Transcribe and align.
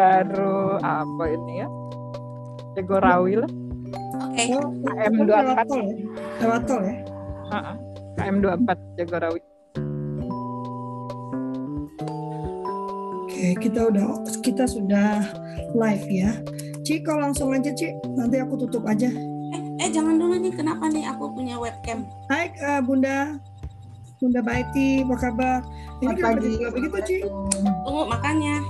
baru 0.00 0.80
apa 0.80 1.24
ini 1.28 1.52
ya 1.60 1.68
Jagorawi 2.72 3.34
lah 3.44 3.52
Oke. 4.20 4.52
Oh, 4.52 4.68
KM 4.84 5.12
itu 5.16 5.22
24. 5.26 5.32
lewat 5.32 5.64
tol 5.64 5.80
ya? 5.80 5.96
Lewat 6.44 6.62
tol 6.68 6.80
ya? 6.84 6.96
Heeh. 7.50 7.74
KM 8.20 8.36
24 8.44 8.98
Jagorawi 9.00 9.40
Oke, 13.24 13.46
kita 13.64 13.80
udah 13.88 14.06
kita 14.44 14.64
sudah 14.68 15.24
live 15.72 16.06
ya. 16.12 16.30
Ci, 16.84 17.00
kau 17.00 17.16
langsung 17.16 17.56
aja 17.56 17.72
Ci. 17.72 17.96
Nanti 18.12 18.36
aku 18.36 18.60
tutup 18.60 18.84
aja. 18.84 19.08
Eh, 19.56 19.62
eh 19.80 19.88
jangan 19.88 20.20
dulu 20.20 20.36
nih 20.36 20.52
kenapa 20.52 20.92
nih 20.92 21.08
aku 21.08 21.32
punya 21.32 21.56
webcam? 21.56 22.04
Hai 22.28 22.52
eh, 22.52 22.80
Bunda. 22.84 23.40
Bunda 24.20 24.44
Baiti, 24.44 25.00
apa 25.00 25.16
kabar? 25.16 25.64
Ini 26.04 26.12
kenapa 26.12 26.40
jadi 26.44 26.56
begitu 26.68 26.98
Ci? 27.08 27.16
Tunggu 27.88 28.04
makanya. 28.04 28.60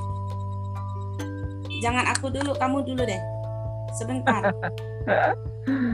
Jangan 1.80 2.05
aku 2.12 2.29
dulu, 2.29 2.52
kamu 2.61 2.84
dulu 2.84 3.02
deh. 3.09 3.20
Sebentar. 3.97 4.43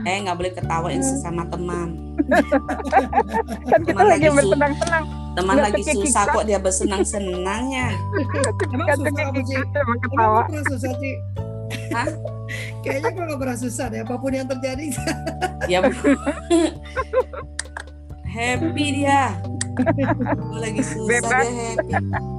eh 0.06 0.16
nggak 0.22 0.36
boleh 0.36 0.52
ketawain 0.52 1.02
sesama 1.02 1.46
teman. 1.48 2.16
kan 3.70 3.80
kita 3.82 3.92
Teman 3.92 4.06
lagi 4.08 4.28
bersenang-senang 4.30 5.04
Teman 5.36 5.54
Nggak 5.60 5.66
lagi 5.68 5.82
susah 5.92 6.22
Kak. 6.24 6.32
kok 6.32 6.44
dia 6.48 6.58
bersenang-senangnya. 6.58 7.86
Emang 8.72 8.88
kan 8.88 8.96
susah 8.96 9.24
apa 9.28 9.40
Ci? 9.44 9.56
emang 9.56 9.76
Emang 9.76 9.98
ketawa 10.00 10.40
susah 10.64 10.92
Ci? 10.96 11.12
Hah? 11.92 12.08
Kayaknya 12.80 13.08
kau 13.10 13.24
gak 13.26 13.40
pernah 13.42 13.58
susah 13.58 13.84
deh. 13.90 14.00
Apa 14.00 14.14
pun 14.16 14.32
yang 14.32 14.48
terjadi. 14.48 14.86
Ya. 15.66 15.82
Bu. 15.82 15.92
happy 18.24 18.86
dia. 19.02 19.34
Aku 20.24 20.56
lagi 20.56 20.80
susah 20.80 21.08
Bebas. 21.10 21.44
dia 21.44 21.74
happy. 21.74 22.35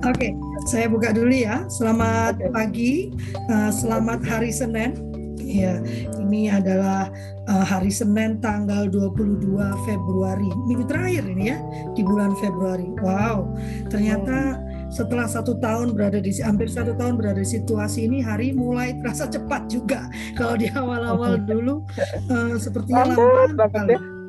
Oke, 0.00 0.32
saya 0.64 0.88
buka 0.88 1.12
dulu 1.12 1.28
ya. 1.28 1.68
Selamat 1.68 2.40
Oke. 2.40 2.48
pagi, 2.48 2.92
eh, 3.36 3.70
selamat 3.72 4.24
hari 4.24 4.48
Senin. 4.48 4.96
Ya, 5.36 5.82
ini 6.16 6.48
adalah 6.48 7.12
eh, 7.44 7.64
hari 7.68 7.92
Senin 7.92 8.40
tanggal 8.40 8.88
22 8.88 9.44
Februari, 9.84 10.48
minggu 10.64 10.88
terakhir 10.88 11.28
ini 11.28 11.52
ya 11.52 11.58
di 11.92 12.00
bulan 12.00 12.32
Februari. 12.40 12.88
Wow, 13.04 13.52
ternyata 13.92 14.56
setelah 14.88 15.28
satu 15.28 15.60
tahun 15.60 15.92
berada 15.92 16.16
di 16.16 16.32
hampir 16.40 16.72
satu 16.72 16.96
tahun 16.96 17.20
berada 17.20 17.44
di 17.44 17.50
situasi 17.50 18.08
ini, 18.08 18.24
hari 18.24 18.56
mulai 18.56 18.96
terasa 19.04 19.28
cepat 19.28 19.68
juga. 19.68 20.08
Kalau 20.32 20.56
di 20.56 20.72
awal-awal 20.72 21.44
dulu 21.44 21.84
eh, 22.08 22.56
sepertinya 22.56 23.04
Lambat 23.04 23.52
lambat 23.52 24.19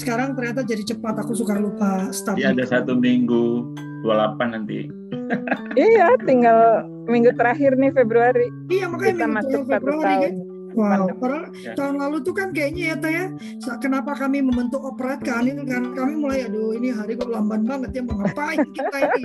Sekarang 0.00 0.36
ternyata 0.36 0.60
jadi 0.64 0.82
cepat. 0.84 1.24
Aku 1.24 1.32
suka 1.36 1.56
lupa 1.56 2.08
start. 2.12 2.40
Iya 2.40 2.52
ada 2.56 2.64
satu 2.64 2.96
minggu 2.96 3.64
28 4.04 4.54
nanti. 4.54 4.80
iya 5.74 6.14
tinggal 6.22 6.86
minggu 7.10 7.34
terakhir 7.34 7.74
nih 7.74 7.90
Februari 7.90 8.46
Iya 8.70 8.86
makanya 8.86 9.12
kita 9.18 9.26
minggu 9.26 9.36
masuk 9.42 9.50
terakhir 9.50 9.66
satu 9.66 9.74
Februari 9.74 10.06
tahun 10.06 10.22
kan. 10.22 10.55
Wow, 10.76 11.08
padahal 11.16 11.48
Ya. 11.56 11.72
tahun 11.72 11.96
lalu 11.96 12.16
tuh 12.20 12.34
kan 12.36 12.52
kayaknya 12.52 12.92
ya 12.92 12.96
Taya, 13.00 13.24
sa- 13.64 13.80
kenapa 13.80 14.12
kami 14.12 14.44
membentuk 14.44 14.84
operat 14.84 15.24
kan 15.24 15.48
ini 15.48 15.64
kan 15.64 15.96
kami 15.96 16.20
mulai 16.20 16.44
aduh 16.44 16.76
ini 16.76 16.92
hari 16.92 17.16
kok 17.16 17.32
lamban 17.32 17.64
banget 17.64 17.96
ya 17.96 18.02
mau 18.04 18.20
ngapain 18.20 18.60
kita 18.76 18.96
ini. 19.16 19.24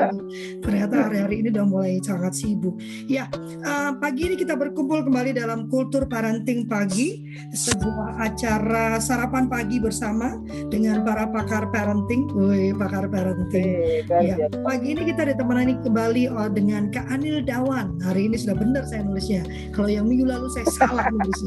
Ternyata 0.64 0.96
hari-hari 1.12 1.36
ini 1.44 1.48
udah 1.52 1.66
mulai 1.68 1.94
sangat 2.00 2.34
sibuk. 2.40 2.80
Ya, 3.06 3.28
eh, 3.62 3.92
pagi 4.00 4.32
ini 4.32 4.36
kita 4.40 4.56
berkumpul 4.56 5.04
kembali 5.04 5.36
dalam 5.36 5.68
kultur 5.68 6.08
parenting 6.08 6.72
pagi, 6.72 7.20
sebuah 7.52 8.16
acara 8.22 8.96
sarapan 8.98 9.52
pagi 9.52 9.84
bersama 9.84 10.40
dengan 10.72 11.04
para 11.04 11.28
pakar 11.28 11.68
parenting. 11.68 12.32
Woi, 12.32 12.72
pakar 12.80 13.12
parenting. 13.12 13.68
Ya, 14.08 14.40
belajar. 14.40 14.50
pagi 14.64 14.88
ini 14.96 15.02
kita 15.04 15.28
ditemani 15.28 15.74
kembali 15.84 16.24
oh, 16.32 16.48
dengan 16.48 16.88
Kak 16.94 17.12
Anil 17.12 17.44
Dawan. 17.44 18.00
Hari 18.00 18.32
ini 18.32 18.40
sudah 18.40 18.56
benar 18.56 18.88
saya 18.88 19.04
nulisnya. 19.04 19.44
Kalau 19.76 19.92
yang 19.92 20.08
minggu 20.08 20.24
lalu 20.24 20.48
saya 20.54 20.68
salah 20.72 21.12
nulisnya. 21.12 21.40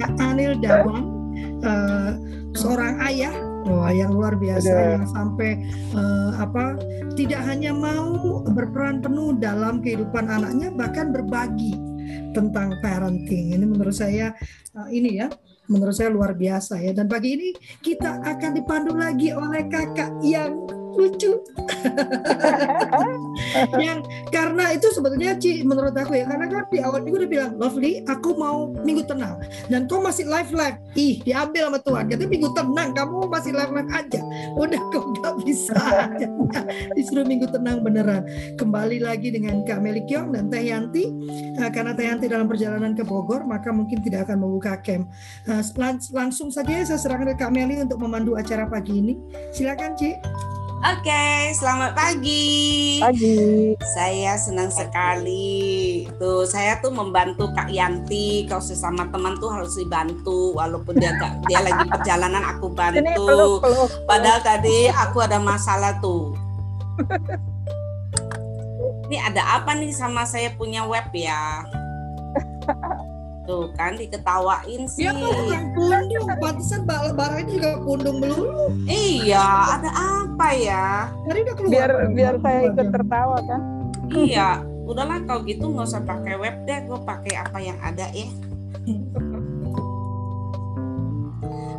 Kak 0.00 0.12
Anil 0.22 0.56
Dawan, 0.60 1.04
eh, 1.62 2.12
seorang 2.56 3.00
ayah, 3.04 3.34
wah 3.66 3.90
yang 3.92 4.14
luar 4.14 4.38
biasa 4.38 4.70
Ada. 4.72 4.92
yang 4.96 5.06
sampai 5.10 5.50
eh, 5.92 6.30
apa 6.38 6.78
tidak 7.16 7.42
hanya 7.44 7.72
mau 7.72 8.44
berperan 8.46 9.02
penuh 9.02 9.36
dalam 9.36 9.80
kehidupan 9.84 10.28
anaknya, 10.28 10.72
bahkan 10.72 11.10
berbagi 11.12 11.76
tentang 12.32 12.76
parenting. 12.84 13.56
Ini 13.56 13.64
menurut 13.64 13.96
saya 13.96 14.32
eh, 14.76 14.88
ini 14.92 15.20
ya. 15.20 15.28
Menurut 15.66 15.98
saya 15.98 16.14
luar 16.14 16.38
biasa 16.38 16.78
ya. 16.78 16.94
Dan 16.94 17.10
pagi 17.10 17.34
ini 17.34 17.50
kita 17.82 18.22
akan 18.22 18.50
dipandu 18.54 18.94
lagi 18.94 19.34
oleh 19.34 19.66
kakak 19.66 20.14
yang 20.22 20.62
lucu. 20.96 21.32
Yang 23.76 24.00
karena 24.32 24.72
itu 24.72 24.88
sebetulnya 24.92 25.36
Ci 25.36 25.62
menurut 25.62 25.92
aku 25.92 26.16
ya 26.16 26.24
karena 26.28 26.48
kan 26.48 26.64
di 26.72 26.78
awal 26.80 27.04
minggu 27.04 27.24
udah 27.24 27.30
bilang 27.30 27.52
Lovely 27.60 28.02
aku 28.08 28.36
mau 28.36 28.72
minggu 28.82 29.04
tenang. 29.04 29.40
Dan 29.68 29.86
kau 29.86 30.00
masih 30.00 30.26
live 30.26 30.50
live 30.52 30.76
ih 30.96 31.20
diambil 31.22 31.72
sama 31.72 31.78
Tuhan. 31.84 32.04
Katanya 32.10 32.30
minggu 32.30 32.48
tenang 32.56 32.88
kamu 32.96 33.16
masih 33.28 33.52
live 33.52 33.72
live 33.72 33.90
aja. 33.92 34.20
Udah 34.56 34.80
kau 34.92 35.02
nggak 35.16 35.34
bisa 35.44 35.76
disuruh 36.96 37.26
minggu 37.28 37.46
tenang 37.52 37.84
beneran. 37.84 38.24
Kembali 38.56 38.98
lagi 39.00 39.32
dengan 39.32 39.62
Kak 39.64 39.80
Melikyong 39.84 40.32
dan 40.32 40.48
Teh 40.48 40.64
Yanti. 40.64 41.04
Eh, 41.60 41.70
karena 41.72 41.92
Teh 41.92 42.08
Yanti 42.08 42.26
dalam 42.26 42.48
perjalanan 42.48 42.96
ke 42.96 43.04
Bogor 43.04 43.44
maka 43.44 43.70
mungkin 43.70 44.00
tidak 44.00 44.30
akan 44.30 44.42
membuka 44.42 44.80
camp. 44.80 45.08
Eh, 45.46 45.62
lang- 45.76 46.12
langsung 46.12 46.48
saja 46.48 46.70
ya, 46.70 46.84
saya 46.84 47.00
serahkan 47.00 47.36
ke 47.36 47.46
Kak 47.46 47.52
Meli 47.52 47.82
untuk 47.82 48.00
memandu 48.00 48.34
acara 48.34 48.66
pagi 48.66 48.98
ini. 48.98 49.14
Silakan 49.52 49.94
Ci 49.96 50.16
Oke, 50.84 51.56
selamat 51.56 51.96
pagi. 51.96 53.00
pagi 53.00 53.72
Saya 53.96 54.36
senang 54.36 54.68
sekali. 54.68 56.04
Tuh, 56.20 56.44
saya 56.44 56.76
tuh 56.84 56.92
membantu 56.92 57.48
Kak 57.56 57.72
Yanti. 57.72 58.44
Kalau 58.44 58.60
sesama 58.60 59.08
teman 59.08 59.40
tuh 59.40 59.48
harus 59.48 59.72
dibantu, 59.80 60.52
walaupun 60.52 61.00
dia 61.00 61.16
gak, 61.16 61.48
dia 61.48 61.64
lagi 61.64 61.80
perjalanan 61.92 62.44
aku 62.44 62.68
ini 62.68 62.76
bantu. 62.76 63.24
peluk 63.24 63.54
peluk 63.64 63.90
Padahal 64.04 64.40
tadi 64.44 64.92
aku 64.92 65.18
ada 65.24 65.40
masalah 65.40 65.96
tuh. 66.04 66.36
Ini 69.06 69.22
ada 69.22 69.62
apa 69.62 69.70
nih 69.70 69.94
sama 69.94 70.26
saya 70.26 70.50
punya 70.58 70.82
web 70.82 71.06
ya? 71.14 71.62
Tuh 73.46 73.70
kan 73.78 73.94
diketawain 73.94 74.82
sih. 74.90 75.06
Ya 75.06 75.14
kok 75.14 75.30
bukan 75.30 75.62
pundung, 75.72 76.26
pantesan 76.42 76.80
barang 76.86 77.38
itu 77.46 77.50
juga 77.62 77.70
pundung 77.80 78.16
melulu. 78.18 78.74
Iya, 78.90 79.78
ada 79.78 79.90
apa 79.94 80.48
ya? 80.52 80.86
Tadi 81.24 81.38
udah 81.46 81.54
keluar. 81.54 81.70
biar 81.70 81.90
biar 82.10 82.34
saya 82.42 82.58
ikut 82.70 82.88
tertawa 82.90 83.38
kan 83.46 83.60
Iya, 84.10 84.62
udahlah 84.86 85.18
kalau 85.26 85.42
gitu 85.46 85.66
nggak 85.66 85.86
usah 85.86 86.02
pakai 86.02 86.34
web 86.38 86.56
deh, 86.66 86.78
gue 86.86 86.98
pakai 87.02 87.34
apa 87.38 87.58
yang 87.58 87.78
ada 87.82 88.06
ya. 88.14 88.28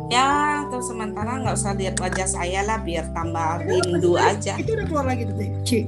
Ya, 0.08 0.64
terus 0.72 0.88
sementara 0.88 1.36
nggak 1.36 1.52
usah 1.52 1.76
lihat 1.76 2.00
wajah 2.00 2.24
saya 2.24 2.64
lah, 2.64 2.80
biar 2.80 3.12
tambah 3.12 3.60
rindu 3.68 4.16
aja. 4.16 4.56
Itu 4.56 4.72
udah 4.72 4.88
keluar 4.88 5.04
lagi 5.04 5.28
tuh. 5.28 5.36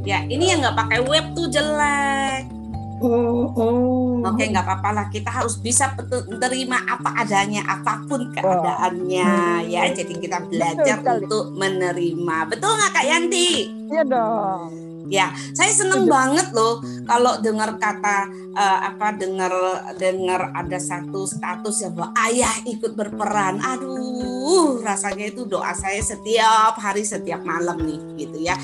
Ya, 0.04 0.28
ini 0.28 0.52
yang 0.52 0.60
nggak 0.60 0.76
pakai 0.76 1.00
web 1.08 1.32
tuh 1.32 1.48
jelek. 1.48 2.59
Oh, 3.00 3.48
oh. 3.56 4.28
Oke, 4.28 4.52
nggak 4.52 4.64
apa-apa 4.64 4.90
lah. 4.92 5.06
Kita 5.08 5.32
harus 5.32 5.56
bisa 5.56 5.96
menerima 6.28 6.76
apa 6.84 7.16
adanya, 7.24 7.64
apa 7.64 8.04
pun 8.04 8.28
keadaannya, 8.28 9.64
ya. 9.72 9.88
Jadi 9.88 10.20
kita 10.20 10.44
belajar 10.44 11.00
sekali. 11.00 11.24
untuk 11.24 11.44
menerima. 11.56 12.36
Betul 12.52 12.76
nggak 12.76 12.92
Kak 12.92 13.06
Yanti? 13.08 13.80
iya 13.90 14.06
dong 14.06 14.90
Ya, 15.10 15.34
saya 15.58 15.74
seneng 15.74 16.06
banget 16.06 16.54
loh 16.54 16.78
kalau 17.02 17.42
dengar 17.42 17.74
kata 17.82 18.30
eh, 18.54 18.78
apa 18.94 19.10
dengar 19.18 19.50
dengar 19.98 20.54
ada 20.54 20.78
satu 20.78 21.26
status 21.26 21.82
ya 21.82 21.90
bahwa 21.90 22.14
ayah 22.30 22.54
ikut 22.62 22.94
berperan. 22.94 23.58
Aduh, 23.58 24.78
rasanya 24.86 25.26
itu 25.34 25.50
doa 25.50 25.74
saya 25.74 25.98
setiap 25.98 26.78
hari 26.78 27.02
setiap 27.02 27.42
malam 27.42 27.82
nih 27.82 28.00
gitu 28.22 28.38
ya. 28.38 28.54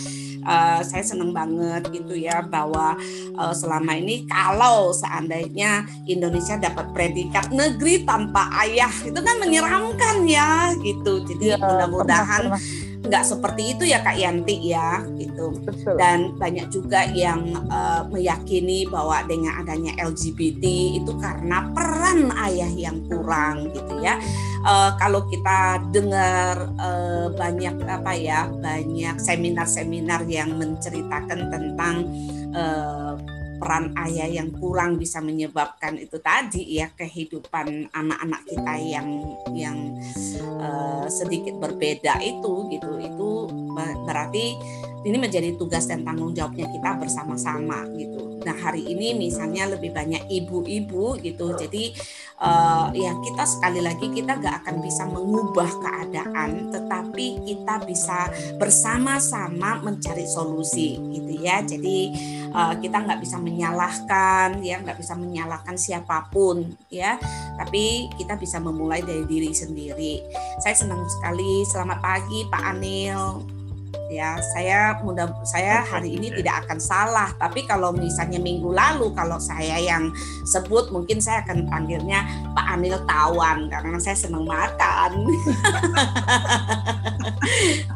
Eh, 0.46 0.80
saya 0.86 1.02
seneng 1.02 1.34
banget 1.34 1.90
gitu 1.90 2.14
ya 2.14 2.38
bahwa 2.46 2.94
eh, 3.34 3.54
selama 3.54 3.98
ini 3.98 4.22
kalau 4.30 4.94
seandainya 4.94 5.82
Indonesia 6.06 6.54
dapat 6.54 6.94
predikat 6.94 7.50
negeri 7.50 8.06
tanpa 8.06 8.46
ayah 8.62 8.92
itu 9.02 9.18
kan 9.18 9.36
menyeramkan 9.42 10.22
ya 10.22 10.70
gitu. 10.78 11.26
Jadi 11.26 11.54
Iya, 11.54 11.58
mudah-mudahan 11.58 12.42
pernah, 12.50 12.62
nggak 13.06 13.24
seperti 13.24 13.62
itu 13.78 13.84
ya 13.86 14.02
Kak 14.02 14.16
Yanti 14.18 14.56
ya 14.70 15.02
gitu 15.16 15.54
betul 15.62 15.94
dan 15.96 16.34
banyak 16.36 16.66
juga 16.68 17.06
yang 17.14 17.54
eh, 17.70 18.02
meyakini 18.10 18.86
bahwa 18.90 19.22
dengan 19.24 19.62
adanya 19.62 19.94
LGBT 20.02 20.64
itu 21.02 21.12
karena 21.18 21.70
peran 21.72 22.30
ayah 22.50 22.70
yang 22.70 23.02
kurang 23.06 23.70
gitu 23.72 24.02
ya. 24.02 24.18
Eh, 24.66 24.90
kalau 24.98 25.26
kita 25.30 25.78
dengar 25.94 26.74
eh, 26.74 27.26
banyak 27.32 27.74
apa 27.86 28.12
ya 28.18 28.50
banyak 28.50 29.16
seminar-seminar 29.22 30.26
yang 30.26 30.58
menceritakan 30.58 31.50
tentang 31.50 31.96
eh, 32.50 33.35
peran 33.56 33.96
ayah 34.06 34.28
yang 34.28 34.52
kurang 34.52 35.00
bisa 35.00 35.20
menyebabkan 35.24 35.96
itu 35.96 36.20
tadi 36.20 36.78
ya 36.78 36.92
kehidupan 36.92 37.90
anak-anak 37.92 38.42
kita 38.46 38.74
yang 38.80 39.08
yang 39.56 39.78
eh, 40.36 41.06
sedikit 41.08 41.56
berbeda 41.58 42.20
itu 42.20 42.70
gitu. 42.72 42.90
Itu 43.00 43.28
ber- 43.72 43.98
berarti 44.06 44.46
ini 45.06 45.16
menjadi 45.22 45.54
tugas 45.54 45.86
dan 45.86 46.02
tanggung 46.02 46.34
jawabnya 46.34 46.66
kita 46.66 46.98
bersama-sama 46.98 47.86
gitu 47.94 48.36
Nah 48.46 48.54
hari 48.54 48.86
ini 48.86 49.18
misalnya 49.18 49.66
lebih 49.66 49.90
banyak 49.90 50.30
ibu-ibu 50.30 51.18
gitu. 51.18 51.50
Jadi 51.58 51.90
uh, 52.38 52.94
ya 52.94 53.10
kita 53.18 53.42
sekali 53.42 53.82
lagi 53.82 54.06
kita 54.14 54.38
gak 54.38 54.62
akan 54.62 54.78
bisa 54.78 55.02
mengubah 55.10 55.66
keadaan, 55.82 56.70
tetapi 56.70 57.42
kita 57.42 57.82
bisa 57.82 58.30
bersama-sama 58.62 59.82
mencari 59.82 60.22
solusi 60.30 60.94
gitu 61.10 61.42
ya. 61.42 61.58
Jadi 61.66 62.14
uh, 62.54 62.78
kita 62.78 63.02
nggak 63.02 63.18
bisa 63.18 63.42
menyalahkan 63.42 64.62
ya, 64.62 64.78
nggak 64.78 65.02
bisa 65.02 65.18
menyalahkan 65.18 65.74
siapa 65.74 66.30
pun 66.30 66.70
ya. 66.86 67.18
Tapi 67.58 68.06
kita 68.14 68.38
bisa 68.38 68.62
memulai 68.62 69.02
dari 69.02 69.26
diri 69.26 69.50
sendiri. 69.50 70.22
Saya 70.62 70.78
senang 70.78 71.02
sekali. 71.10 71.66
Selamat 71.66 71.98
pagi 71.98 72.46
Pak 72.46 72.62
Anil 72.62 73.55
ya. 74.10 74.38
Saya 74.54 74.98
mudah 75.02 75.30
saya 75.46 75.82
hari 75.84 76.18
ini 76.18 76.32
tidak 76.34 76.66
akan 76.66 76.78
salah. 76.78 77.30
Tapi 77.36 77.66
kalau 77.68 77.92
misalnya 77.94 78.40
minggu 78.40 78.70
lalu 78.72 79.12
kalau 79.14 79.38
saya 79.38 79.78
yang 79.78 80.10
sebut 80.46 80.90
mungkin 80.94 81.18
saya 81.18 81.42
akan 81.46 81.66
panggilnya 81.66 82.24
Pak 82.54 82.66
Anil 82.78 82.98
Tawan 83.06 83.68
karena 83.70 83.98
saya 84.00 84.16
senang 84.16 84.46
makan. 84.46 85.12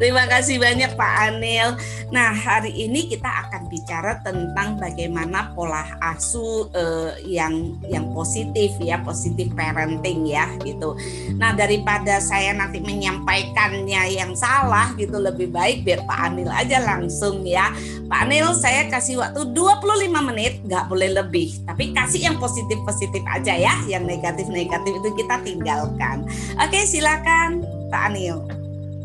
Terima 0.01 0.25
kasih 0.31 0.57
banyak 0.61 0.97
Pak 0.97 1.15
Anil 1.29 1.77
nah 2.11 2.35
hari 2.35 2.75
ini 2.75 3.07
kita 3.07 3.47
akan 3.47 3.71
bicara 3.71 4.19
tentang 4.27 4.75
bagaimana 4.83 5.55
pola 5.55 5.87
asuh 6.03 6.67
eh, 6.75 7.23
yang 7.31 7.79
yang 7.87 8.11
positif 8.11 8.75
ya 8.83 8.99
positif 9.07 9.55
parenting 9.55 10.27
ya 10.27 10.51
gitu. 10.67 10.99
Nah 11.39 11.55
daripada 11.55 12.19
saya 12.19 12.51
nanti 12.51 12.83
menyampaikannya 12.83 14.11
yang 14.11 14.35
salah 14.35 14.91
gitu 14.99 15.23
lebih 15.23 15.55
baik 15.55 15.87
biar 15.87 16.00
Pak 16.05 16.19
Anil 16.31 16.51
aja 16.51 16.79
langsung 16.83 17.43
ya. 17.45 17.73
Pak 18.07 18.29
Anil 18.29 18.53
saya 18.57 18.89
kasih 18.89 19.21
waktu 19.21 19.53
25 19.53 20.29
menit, 20.33 20.61
nggak 20.67 20.89
boleh 20.91 21.15
lebih. 21.15 21.55
Tapi 21.67 21.93
kasih 21.93 22.31
yang 22.31 22.37
positif-positif 22.41 23.23
aja 23.29 23.55
ya, 23.55 23.75
yang 23.87 24.05
negatif-negatif 24.05 24.93
itu 25.03 25.11
kita 25.15 25.37
tinggalkan. 25.45 26.25
Oke 26.61 26.85
silakan 26.85 27.65
Pak 27.93 28.03
Anil. 28.13 28.41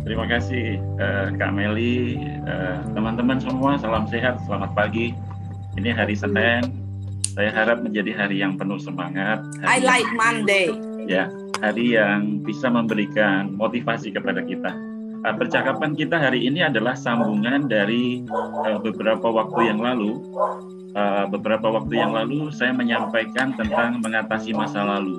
Terima 0.05 0.29
kasih 0.29 0.77
uh, 1.01 1.33
Kak 1.33 1.49
Meli, 1.57 2.21
uh, 2.45 2.77
teman-teman 2.93 3.41
semua, 3.41 3.73
salam 3.81 4.05
sehat, 4.05 4.37
selamat 4.45 4.77
pagi. 4.77 5.17
Ini 5.75 5.97
hari 5.97 6.13
Senin, 6.13 6.61
saya 7.33 7.49
harap 7.49 7.81
menjadi 7.81 8.13
hari 8.13 8.39
yang 8.39 8.53
penuh 8.53 8.77
semangat. 8.77 9.41
I 9.65 9.81
like 9.81 10.05
Monday. 10.13 10.69
Ya, 11.09 11.25
hari 11.57 11.97
yang 11.97 12.45
bisa 12.45 12.69
memberikan 12.69 13.57
motivasi 13.57 14.13
kepada 14.13 14.45
kita 14.45 14.94
percakapan 15.33 15.97
kita 15.97 16.21
hari 16.21 16.45
ini 16.45 16.61
adalah 16.61 16.93
sambungan 16.93 17.65
dari 17.65 18.21
uh, 18.61 18.77
beberapa 18.77 19.25
waktu 19.25 19.73
yang 19.73 19.81
lalu. 19.81 20.21
Uh, 20.95 21.27
beberapa 21.27 21.67
waktu 21.75 21.99
yang 21.99 22.15
lalu 22.15 22.53
saya 22.55 22.71
menyampaikan 22.71 23.51
tentang 23.57 23.99
mengatasi 24.05 24.53
masa 24.53 24.85
lalu. 24.85 25.17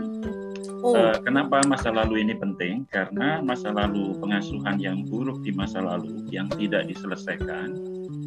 Uh, 0.87 1.19
kenapa 1.27 1.67
masa 1.67 1.91
lalu 1.91 2.23
ini 2.23 2.39
penting? 2.39 2.87
Karena 2.95 3.43
masa 3.43 3.75
lalu 3.75 4.15
pengasuhan 4.23 4.79
yang 4.79 5.03
buruk 5.11 5.43
di 5.43 5.51
masa 5.51 5.83
lalu 5.83 6.23
yang 6.31 6.47
tidak 6.55 6.87
diselesaikan 6.87 7.75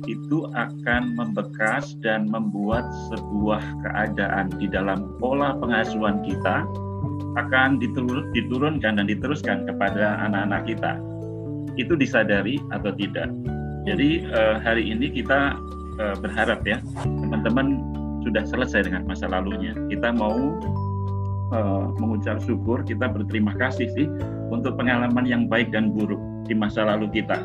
itu 0.07 0.47
akan 0.55 1.15
membekas 1.15 1.95
dan 2.03 2.27
membuat 2.27 2.87
sebuah 3.11 3.61
keadaan 3.87 4.51
di 4.57 4.67
dalam 4.67 5.15
pola 5.19 5.55
pengasuhan 5.59 6.23
kita 6.23 6.67
akan 7.37 7.77
diturunkan 7.79 8.99
dan 8.99 9.05
diteruskan 9.05 9.69
kepada 9.69 10.19
anak-anak 10.27 10.65
kita 10.65 10.97
itu 11.79 11.95
disadari 11.95 12.59
atau 12.75 12.91
tidak. 12.91 13.31
Jadi 13.87 14.27
uh, 14.27 14.59
hari 14.59 14.91
ini 14.91 15.07
kita 15.07 15.55
uh, 15.97 16.15
berharap 16.19 16.61
ya 16.67 16.83
teman-teman 16.99 17.79
sudah 18.27 18.43
selesai 18.43 18.91
dengan 18.91 19.07
masa 19.07 19.31
lalunya. 19.31 19.71
Kita 19.87 20.11
mau 20.11 20.59
uh, 21.55 21.85
mengucap 21.97 22.43
syukur, 22.43 22.83
kita 22.83 23.07
berterima 23.07 23.55
kasih 23.55 23.87
sih 23.95 24.07
untuk 24.51 24.75
pengalaman 24.75 25.23
yang 25.23 25.47
baik 25.47 25.71
dan 25.71 25.95
buruk 25.95 26.19
di 26.45 26.53
masa 26.53 26.83
lalu 26.83 27.07
kita. 27.15 27.39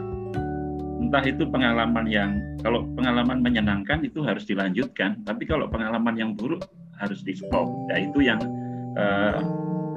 Entah 0.99 1.23
itu 1.23 1.47
pengalaman 1.47 2.11
yang 2.11 2.43
kalau 2.65 2.83
pengalaman 2.99 3.39
menyenangkan 3.39 4.03
itu 4.03 4.27
harus 4.27 4.43
dilanjutkan, 4.51 5.23
tapi 5.23 5.47
kalau 5.47 5.71
pengalaman 5.71 6.19
yang 6.19 6.35
buruk 6.35 6.67
harus 6.99 7.23
di 7.23 7.39
stop. 7.39 7.71
Ya 7.93 8.03
itu 8.03 8.19
yang 8.25 8.41
uh, 8.99 9.39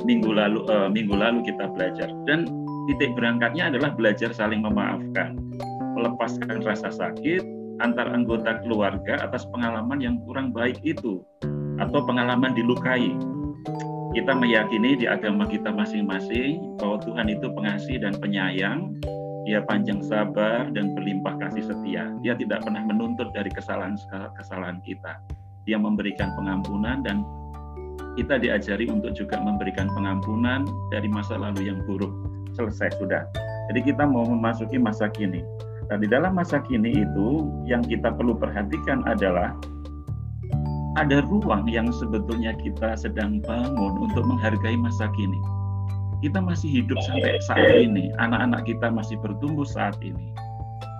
minggu 0.05 0.29
lalu 0.29 0.61
uh, 0.69 0.91
minggu 0.91 1.15
lalu 1.17 1.41
kita 1.41 1.73
belajar 1.73 2.11
dan 2.29 2.45
titik 2.87 3.11
berangkatnya 3.19 3.67
adalah 3.67 3.91
belajar 3.93 4.31
saling 4.31 4.63
memaafkan, 4.63 5.35
melepaskan 5.93 6.63
rasa 6.63 6.87
sakit 6.87 7.43
antar 7.83 8.09
anggota 8.09 8.57
keluarga 8.63 9.21
atas 9.21 9.45
pengalaman 9.53 10.01
yang 10.01 10.17
kurang 10.25 10.49
baik 10.55 10.79
itu 10.81 11.21
atau 11.77 11.99
pengalaman 12.07 12.55
dilukai. 12.55 13.13
Kita 14.15 14.33
meyakini 14.33 14.97
di 14.97 15.05
agama 15.05 15.45
kita 15.45 15.69
masing-masing 15.69 16.79
bahwa 16.81 16.97
Tuhan 17.05 17.27
itu 17.29 17.53
pengasih 17.53 18.01
dan 18.01 18.17
penyayang, 18.17 18.97
dia 19.45 19.61
panjang 19.61 20.01
sabar 20.01 20.73
dan 20.73 20.97
berlimpah 20.97 21.37
kasih 21.37 21.69
setia. 21.69 22.09
Dia 22.25 22.33
tidak 22.33 22.65
pernah 22.65 22.81
menuntut 22.81 23.29
dari 23.35 23.51
kesalahan-kesalahan 23.53 24.81
kita. 24.81 25.21
Dia 25.69 25.77
memberikan 25.77 26.33
pengampunan 26.33 27.05
dan 27.05 27.21
kita 28.17 28.41
diajari 28.41 28.89
untuk 28.89 29.13
juga 29.13 29.37
memberikan 29.37 29.85
pengampunan 29.93 30.65
dari 30.89 31.05
masa 31.05 31.37
lalu 31.37 31.69
yang 31.69 31.85
buruk 31.85 32.09
selesai 32.57 32.97
sudah. 32.97 33.29
Jadi 33.69 33.93
kita 33.93 34.03
mau 34.09 34.25
memasuki 34.25 34.81
masa 34.81 35.11
kini. 35.13 35.45
Nah, 35.87 35.95
di 36.01 36.07
dalam 36.09 36.35
masa 36.35 36.59
kini 36.65 37.05
itu 37.05 37.47
yang 37.63 37.79
kita 37.85 38.11
perlu 38.11 38.35
perhatikan 38.35 39.07
adalah 39.07 39.55
ada 40.97 41.21
ruang 41.23 41.69
yang 41.69 41.87
sebetulnya 41.93 42.57
kita 42.59 42.97
sedang 42.97 43.39
bangun 43.45 43.93
untuk 44.01 44.23
menghargai 44.25 44.75
masa 44.75 45.07
kini. 45.13 45.39
Kita 46.25 46.41
masih 46.41 46.81
hidup 46.81 46.97
sampai 47.05 47.37
saat 47.45 47.77
ini, 47.77 48.09
anak-anak 48.17 48.65
kita 48.65 48.89
masih 48.89 49.21
bertumbuh 49.21 49.63
saat 49.63 49.93
ini. 50.01 50.33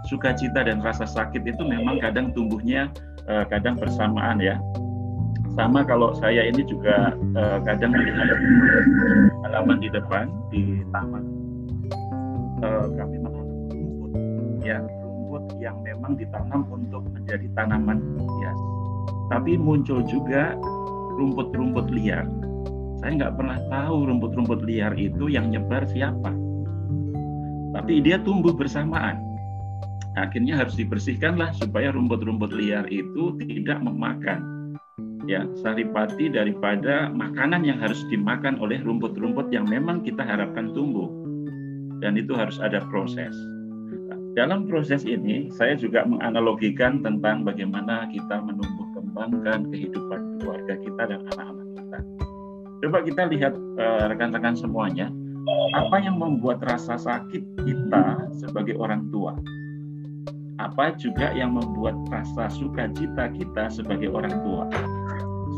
Sukacita 0.07 0.63
dan 0.63 0.80
rasa 0.80 1.10
sakit 1.10 1.42
itu 1.44 1.63
memang 1.65 2.00
kadang 2.00 2.31
tumbuhnya 2.31 2.94
eh, 3.25 3.44
kadang 3.50 3.75
bersamaan 3.75 4.38
ya. 4.39 4.62
Sama 5.57 5.81
kalau 5.83 6.13
saya 6.21 6.45
ini 6.45 6.62
juga 6.63 7.18
eh, 7.18 7.60
kadang 7.65 7.92
melihat 7.98 8.30
halaman 9.50 9.81
di 9.81 9.89
depan 9.89 10.30
di 10.53 10.86
taman 10.94 11.37
uh, 12.63 12.88
kami 12.94 13.15
menanam 13.21 13.48
rumput. 13.69 14.12
Ya. 14.65 14.79
Rumput 14.82 15.43
yang 15.62 15.77
memang 15.84 16.15
ditanam 16.15 16.63
untuk 16.72 17.03
menjadi 17.12 17.46
tanaman 17.53 18.00
hias. 18.15 18.60
Tapi 19.27 19.60
muncul 19.60 20.01
juga 20.08 20.55
rumput-rumput 21.20 21.91
liar. 21.91 22.25
Saya 23.03 23.12
nggak 23.13 23.36
pernah 23.38 23.60
tahu 23.70 24.08
rumput-rumput 24.08 24.63
liar 24.63 24.96
itu 24.96 25.27
yang 25.29 25.51
nyebar 25.51 25.86
siapa. 25.86 26.32
Tapi 27.75 28.01
dia 28.01 28.17
tumbuh 28.24 28.55
bersamaan. 28.55 29.22
Akhirnya 30.17 30.58
harus 30.58 30.74
dibersihkanlah 30.74 31.53
supaya 31.53 31.93
rumput-rumput 31.93 32.50
liar 32.55 32.89
itu 32.89 33.38
tidak 33.38 33.84
memakan. 33.84 34.74
Ya 35.27 35.43
saripati 35.60 36.32
daripada 36.32 37.12
makanan 37.12 37.67
yang 37.67 37.84
harus 37.84 38.00
dimakan 38.08 38.58
oleh 38.63 38.79
rumput-rumput 38.79 39.51
yang 39.51 39.67
memang 39.67 40.01
kita 40.01 40.24
harapkan 40.24 40.72
tumbuh 40.72 41.26
dan 42.01 42.18
itu 42.18 42.34
harus 42.38 42.58
ada 42.62 42.84
proses. 42.89 43.34
Dalam 44.38 44.70
proses 44.70 45.01
ini, 45.01 45.50
saya 45.50 45.74
juga 45.74 46.06
menganalogikan 46.06 47.01
tentang 47.01 47.42
bagaimana 47.42 48.06
kita 48.13 48.38
menumbuh 48.38 48.86
kembangkan 48.94 49.74
kehidupan 49.74 50.38
keluarga 50.38 50.77
kita 50.77 51.04
dan 51.10 51.20
anak-anak 51.34 51.68
kita. 51.74 52.00
Coba 52.86 52.98
kita 53.01 53.22
lihat 53.34 53.54
eh, 53.58 54.04
rekan-rekan 54.13 54.54
uh, 54.54 54.60
semuanya, 54.62 55.10
apa 55.74 55.98
yang 55.98 56.22
membuat 56.22 56.62
rasa 56.70 57.01
sakit 57.01 57.42
kita 57.66 58.30
sebagai 58.38 58.77
orang 58.77 59.10
tua? 59.10 59.34
Apa 60.62 60.94
juga 61.01 61.34
yang 61.34 61.58
membuat 61.58 61.98
rasa 62.13 62.50
sukacita 62.54 63.34
kita 63.34 63.74
sebagai 63.74 64.13
orang 64.13 64.38
tua? 64.46 64.70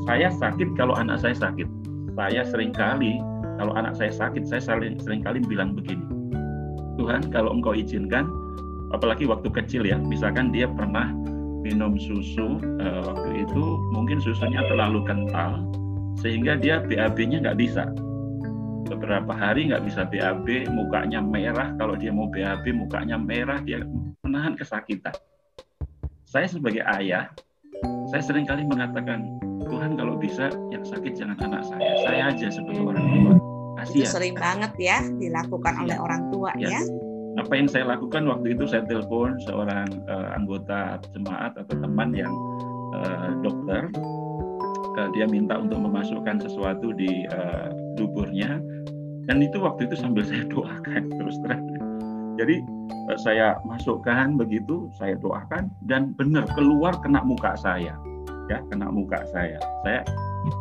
Saya 0.08 0.31
sakit 0.31 0.79
kalau 0.79 0.96
anak 0.96 1.19
saya 1.19 1.36
sakit. 1.36 1.67
Saya 2.15 2.48
sering 2.48 2.72
kali 2.72 3.19
kalau 3.60 3.75
anak 3.75 4.00
saya 4.00 4.12
sakit, 4.15 4.48
saya 4.48 4.63
sering 4.63 4.96
sering 5.03 5.19
kali 5.19 5.43
bilang 5.43 5.75
begini, 5.75 6.00
Tuhan 7.00 7.32
kalau 7.32 7.56
engkau 7.56 7.72
izinkan 7.72 8.27
apalagi 8.91 9.24
waktu 9.24 9.48
kecil 9.48 9.88
ya 9.88 9.96
misalkan 9.96 10.51
dia 10.51 10.68
pernah 10.68 11.15
minum 11.63 11.96
susu 11.96 12.60
uh, 12.84 13.01
waktu 13.08 13.48
itu 13.48 13.63
mungkin 13.96 14.20
susunya 14.20 14.60
terlalu 14.68 15.08
kental 15.08 15.63
sehingga 16.20 16.60
dia 16.60 16.84
BAB-nya 16.84 17.39
nggak 17.48 17.60
bisa. 17.60 17.88
Beberapa 18.89 19.32
hari 19.32 19.72
nggak 19.72 19.86
bisa 19.86 20.03
BAB 20.03 20.68
mukanya 20.74 21.24
merah 21.24 21.72
kalau 21.79 21.96
dia 21.96 22.12
mau 22.12 22.27
BAB 22.27 22.68
mukanya 22.75 23.15
merah 23.15 23.62
dia 23.63 23.86
menahan 24.25 24.60
kesakitan. 24.60 25.15
Saya 26.27 26.50
sebagai 26.51 26.84
ayah 27.00 27.32
saya 28.10 28.22
sering 28.25 28.44
kali 28.44 28.65
mengatakan 28.65 29.39
Tuhan 29.70 29.96
kalau 29.96 30.18
bisa 30.18 30.50
yang 30.74 30.84
sakit 30.84 31.13
jangan 31.15 31.38
anak 31.46 31.63
saya 31.70 31.94
saya 32.03 32.22
aja 32.34 32.48
sebagai 32.50 32.84
orang 32.84 33.06
tua 33.06 33.49
Kasian. 33.79 33.95
Itu 33.95 34.12
sering 34.12 34.36
banget 34.36 34.74
ya 34.75 35.00
dilakukan 35.07 35.74
ya. 35.74 35.81
oleh 35.88 35.98
orang 36.00 36.21
tua 36.31 36.51
ya. 36.59 36.75
ya. 36.75 36.81
Apa 37.39 37.55
yang 37.55 37.71
saya 37.71 37.88
lakukan 37.88 38.27
waktu 38.27 38.57
itu 38.57 38.67
saya 38.67 38.83
telepon 38.83 39.39
seorang 39.48 39.88
uh, 40.12 40.36
anggota 40.36 41.00
jemaat 41.15 41.55
atau 41.55 41.75
teman 41.79 42.12
yang 42.12 42.33
uh, 42.91 43.31
dokter 43.39 43.88
uh, 45.00 45.09
dia 45.15 45.25
minta 45.29 45.55
untuk 45.55 45.79
memasukkan 45.79 46.43
sesuatu 46.43 46.91
di 46.91 47.24
uh, 47.31 47.71
duburnya 47.95 48.59
dan 49.29 49.39
itu 49.39 49.62
waktu 49.62 49.88
itu 49.88 49.95
sambil 49.95 50.25
saya 50.25 50.43
doakan 50.51 51.07
terus 51.15 51.38
terang 51.45 51.63
jadi 52.36 52.59
uh, 53.07 53.17
saya 53.24 53.55
masukkan 53.63 54.36
begitu 54.36 54.91
saya 54.98 55.15
doakan 55.19 55.71
dan 55.88 56.12
benar 56.19 56.43
keluar 56.57 56.98
kena 57.00 57.24
muka 57.24 57.55
saya 57.55 57.95
ya 58.50 58.57
kena 58.67 58.89
muka 58.89 59.21
saya 59.29 59.62
saya 59.86 60.01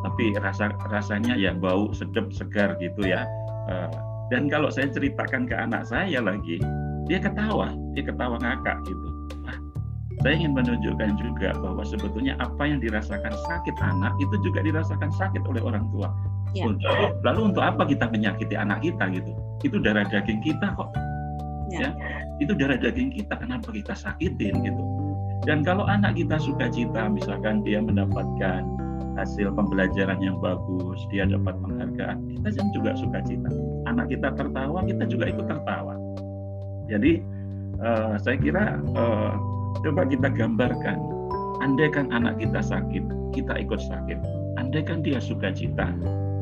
tapi 0.03 0.35
rasa 0.39 0.75
rasanya 0.91 1.39
ya 1.39 1.55
bau 1.55 1.91
sedap 1.95 2.31
segar 2.35 2.75
gitu 2.83 3.07
ya. 3.07 3.25
Uh, 3.69 3.91
dan 4.29 4.49
kalau 4.49 4.69
saya 4.69 4.89
ceritakan 4.93 5.49
ke 5.49 5.55
anak 5.57 5.89
saya 5.89 6.21
lagi 6.21 6.61
dia 7.09 7.19
ketawa 7.21 7.73
dia 7.97 8.05
ketawa 8.05 8.37
ngakak 8.41 8.79
gitu. 8.85 9.09
Saya 10.19 10.35
ingin 10.35 10.51
menunjukkan 10.51 11.15
juga 11.23 11.55
bahwa 11.63 11.87
sebetulnya 11.87 12.35
apa 12.43 12.67
yang 12.67 12.83
dirasakan 12.83 13.31
sakit 13.31 13.77
anak 13.79 14.11
itu 14.19 14.35
juga 14.43 14.67
dirasakan 14.67 15.15
sakit 15.15 15.47
oleh 15.47 15.63
orang 15.63 15.87
tua. 15.95 16.11
Ya. 16.57 16.65
untuk, 16.65 16.91
lalu 17.23 17.53
untuk 17.53 17.61
apa 17.61 17.85
kita 17.85 18.09
menyakiti 18.09 18.57
anak 18.57 18.83
kita 18.83 19.05
gitu? 19.15 19.31
Itu 19.63 19.79
darah 19.79 20.09
daging 20.09 20.43
kita 20.43 20.75
kok. 20.75 20.91
Ya. 21.71 21.93
ya 21.93 22.19
itu 22.41 22.57
darah 22.57 22.81
daging 22.81 23.15
kita 23.15 23.35
kenapa 23.37 23.69
kita 23.71 23.95
sakitin 23.95 24.55
gitu? 24.65 24.83
Dan 25.47 25.63
kalau 25.63 25.87
anak 25.87 26.19
kita 26.19 26.41
suka 26.41 26.67
cita 26.73 27.07
misalkan 27.07 27.63
dia 27.63 27.79
mendapatkan 27.79 28.65
hasil 29.19 29.51
pembelajaran 29.59 30.23
yang 30.23 30.39
bagus, 30.39 31.03
dia 31.11 31.27
dapat 31.27 31.59
penghargaan, 31.59 32.39
kita 32.39 32.63
juga 32.71 32.95
suka 32.95 33.19
cita. 33.27 33.51
Anak 33.91 34.15
kita 34.15 34.31
tertawa, 34.39 34.87
kita 34.87 35.11
juga 35.11 35.27
ikut 35.27 35.47
tertawa. 35.51 35.99
Jadi 36.87 37.21
uh, 37.83 38.15
saya 38.23 38.39
kira 38.39 38.79
uh, 38.95 39.35
coba 39.83 40.07
kita 40.07 40.31
gambarkan, 40.31 41.03
andaikan 41.67 42.07
anak 42.15 42.39
kita 42.39 42.63
sakit, 42.63 43.03
kita 43.35 43.59
ikut 43.59 43.83
sakit. 43.83 44.19
Andaikan 44.57 45.03
dia 45.03 45.19
suka 45.19 45.51
cita 45.51 45.91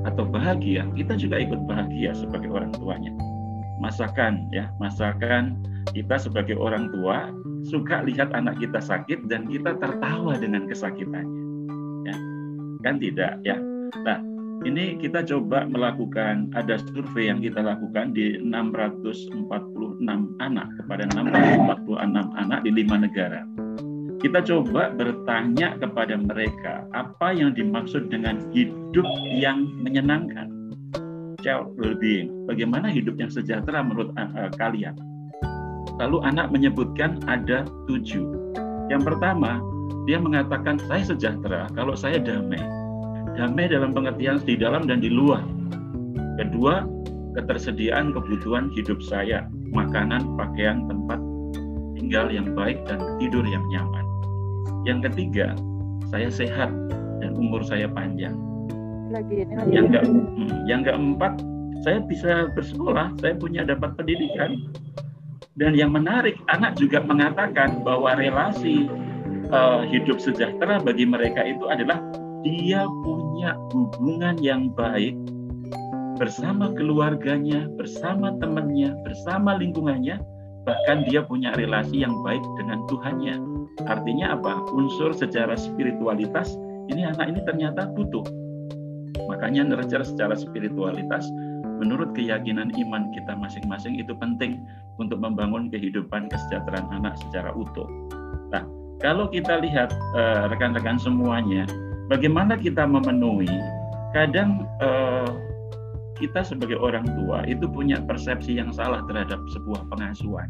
atau 0.04 0.28
bahagia, 0.28 0.84
kita 0.92 1.16
juga 1.16 1.40
ikut 1.40 1.64
bahagia 1.64 2.12
sebagai 2.12 2.52
orang 2.52 2.70
tuanya. 2.76 3.10
Masakan 3.80 4.48
ya, 4.52 4.68
masakan 4.80 5.60
kita 5.92 6.16
sebagai 6.20 6.56
orang 6.56 6.92
tua 6.92 7.32
suka 7.66 8.04
lihat 8.06 8.32
anak 8.32 8.56
kita 8.60 8.78
sakit 8.78 9.26
dan 9.28 9.48
kita 9.48 9.76
tertawa 9.80 10.38
dengan 10.38 10.64
kesakitannya. 10.70 11.45
Kan 12.86 13.02
tidak 13.02 13.42
ya. 13.42 13.58
Nah, 14.06 14.22
ini 14.62 14.94
kita 15.02 15.26
coba 15.26 15.66
melakukan 15.66 16.54
ada 16.54 16.78
survei 16.78 17.26
yang 17.26 17.42
kita 17.42 17.58
lakukan 17.58 18.14
di 18.14 18.38
646 18.38 19.42
anak 20.38 20.70
kepada 20.78 21.02
646 21.10 21.90
anak 22.14 22.58
di 22.62 22.70
lima 22.70 23.02
negara. 23.02 23.42
Kita 24.22 24.38
coba 24.46 24.94
bertanya 24.94 25.74
kepada 25.82 26.14
mereka 26.14 26.86
apa 26.94 27.34
yang 27.34 27.58
dimaksud 27.58 28.06
dengan 28.06 28.38
hidup 28.54 29.06
yang 29.34 29.66
menyenangkan. 29.82 30.46
Child 31.42 31.74
well-being. 31.74 32.30
Bagaimana 32.46 32.86
hidup 32.86 33.18
yang 33.18 33.34
sejahtera 33.34 33.82
menurut 33.82 34.14
uh, 34.14 34.50
kalian? 34.54 34.94
Lalu 35.98 36.22
anak 36.22 36.54
menyebutkan 36.54 37.18
ada 37.26 37.66
tujuh. 37.90 38.54
Yang 38.88 39.02
pertama, 39.14 39.58
dia 40.06 40.18
mengatakan 40.22 40.78
saya 40.86 41.02
sejahtera 41.02 41.66
kalau 41.74 41.98
saya 41.98 42.22
damai 42.22 42.62
damai 43.36 43.68
dalam 43.68 43.92
pengertian 43.92 44.40
di 44.42 44.56
dalam 44.56 44.88
dan 44.88 45.04
di 45.04 45.12
luar. 45.12 45.44
Kedua, 46.40 46.88
ketersediaan 47.36 48.16
kebutuhan 48.16 48.72
hidup 48.72 49.04
saya, 49.04 49.44
makanan, 49.70 50.24
pakaian, 50.40 50.88
tempat 50.88 51.20
tinggal 52.00 52.32
yang 52.32 52.56
baik 52.56 52.80
dan 52.88 52.98
tidur 53.20 53.44
yang 53.44 53.62
nyaman. 53.68 54.04
Yang 54.88 55.12
ketiga, 55.12 55.52
saya 56.08 56.32
sehat 56.32 56.72
dan 57.20 57.36
umur 57.36 57.60
saya 57.60 57.86
panjang. 57.92 58.36
Lagi 59.12 59.44
ini 59.44 59.52
lagi. 59.52 59.70
Yang, 59.70 59.86
ke, 59.92 60.00
hmm, 60.02 60.50
yang 60.64 60.82
keempat, 60.82 61.32
saya 61.84 61.98
bisa 62.02 62.48
bersekolah, 62.56 63.12
saya 63.20 63.36
punya 63.36 63.68
dapat 63.68 63.94
pendidikan. 64.00 64.70
Dan 65.56 65.72
yang 65.72 65.92
menarik, 65.92 66.36
anak 66.52 66.76
juga 66.76 67.00
mengatakan 67.00 67.80
bahwa 67.80 68.12
relasi 68.16 68.88
uh, 69.50 69.82
hidup 69.86 70.18
sejahtera 70.18 70.82
bagi 70.82 71.06
mereka 71.06 71.42
itu 71.46 71.66
adalah 71.70 72.02
dia 72.46 72.86
punya 73.02 73.58
hubungan 73.74 74.38
yang 74.38 74.70
baik 74.74 75.18
bersama 76.16 76.72
keluarganya, 76.72 77.68
bersama 77.76 78.32
temannya, 78.40 78.96
bersama 79.04 79.58
lingkungannya, 79.60 80.16
bahkan 80.64 81.04
dia 81.04 81.22
punya 81.22 81.52
relasi 81.54 82.02
yang 82.02 82.14
baik 82.24 82.40
dengan 82.56 82.82
Tuhannya. 82.88 83.36
Artinya 83.84 84.32
apa? 84.32 84.64
Unsur 84.72 85.12
secara 85.12 85.52
spiritualitas 85.54 86.56
ini 86.88 87.04
anak 87.04 87.36
ini 87.36 87.40
ternyata 87.44 87.92
butuh. 87.92 88.24
Makanya 89.28 89.66
nurture 89.66 90.06
secara 90.06 90.38
spiritualitas 90.38 91.28
menurut 91.82 92.16
keyakinan 92.16 92.72
iman 92.72 93.12
kita 93.12 93.36
masing-masing 93.36 94.00
itu 94.00 94.16
penting 94.16 94.64
untuk 94.96 95.20
membangun 95.20 95.68
kehidupan 95.68 96.32
kesejahteraan 96.32 96.88
anak 96.94 97.18
secara 97.20 97.52
utuh. 97.52 97.84
Kalau 99.04 99.28
kita 99.28 99.60
lihat 99.60 99.92
eh, 99.92 100.44
rekan-rekan 100.48 100.96
semuanya, 100.96 101.68
bagaimana 102.08 102.56
kita 102.56 102.86
memenuhi 102.86 103.50
kadang 104.14 104.64
uh, 104.80 105.28
kita 106.16 106.40
sebagai 106.40 106.80
orang 106.80 107.04
tua 107.04 107.44
itu 107.44 107.68
punya 107.68 108.00
persepsi 108.00 108.56
yang 108.56 108.72
salah 108.72 109.04
terhadap 109.04 109.36
sebuah 109.52 109.84
pengasuhan. 109.92 110.48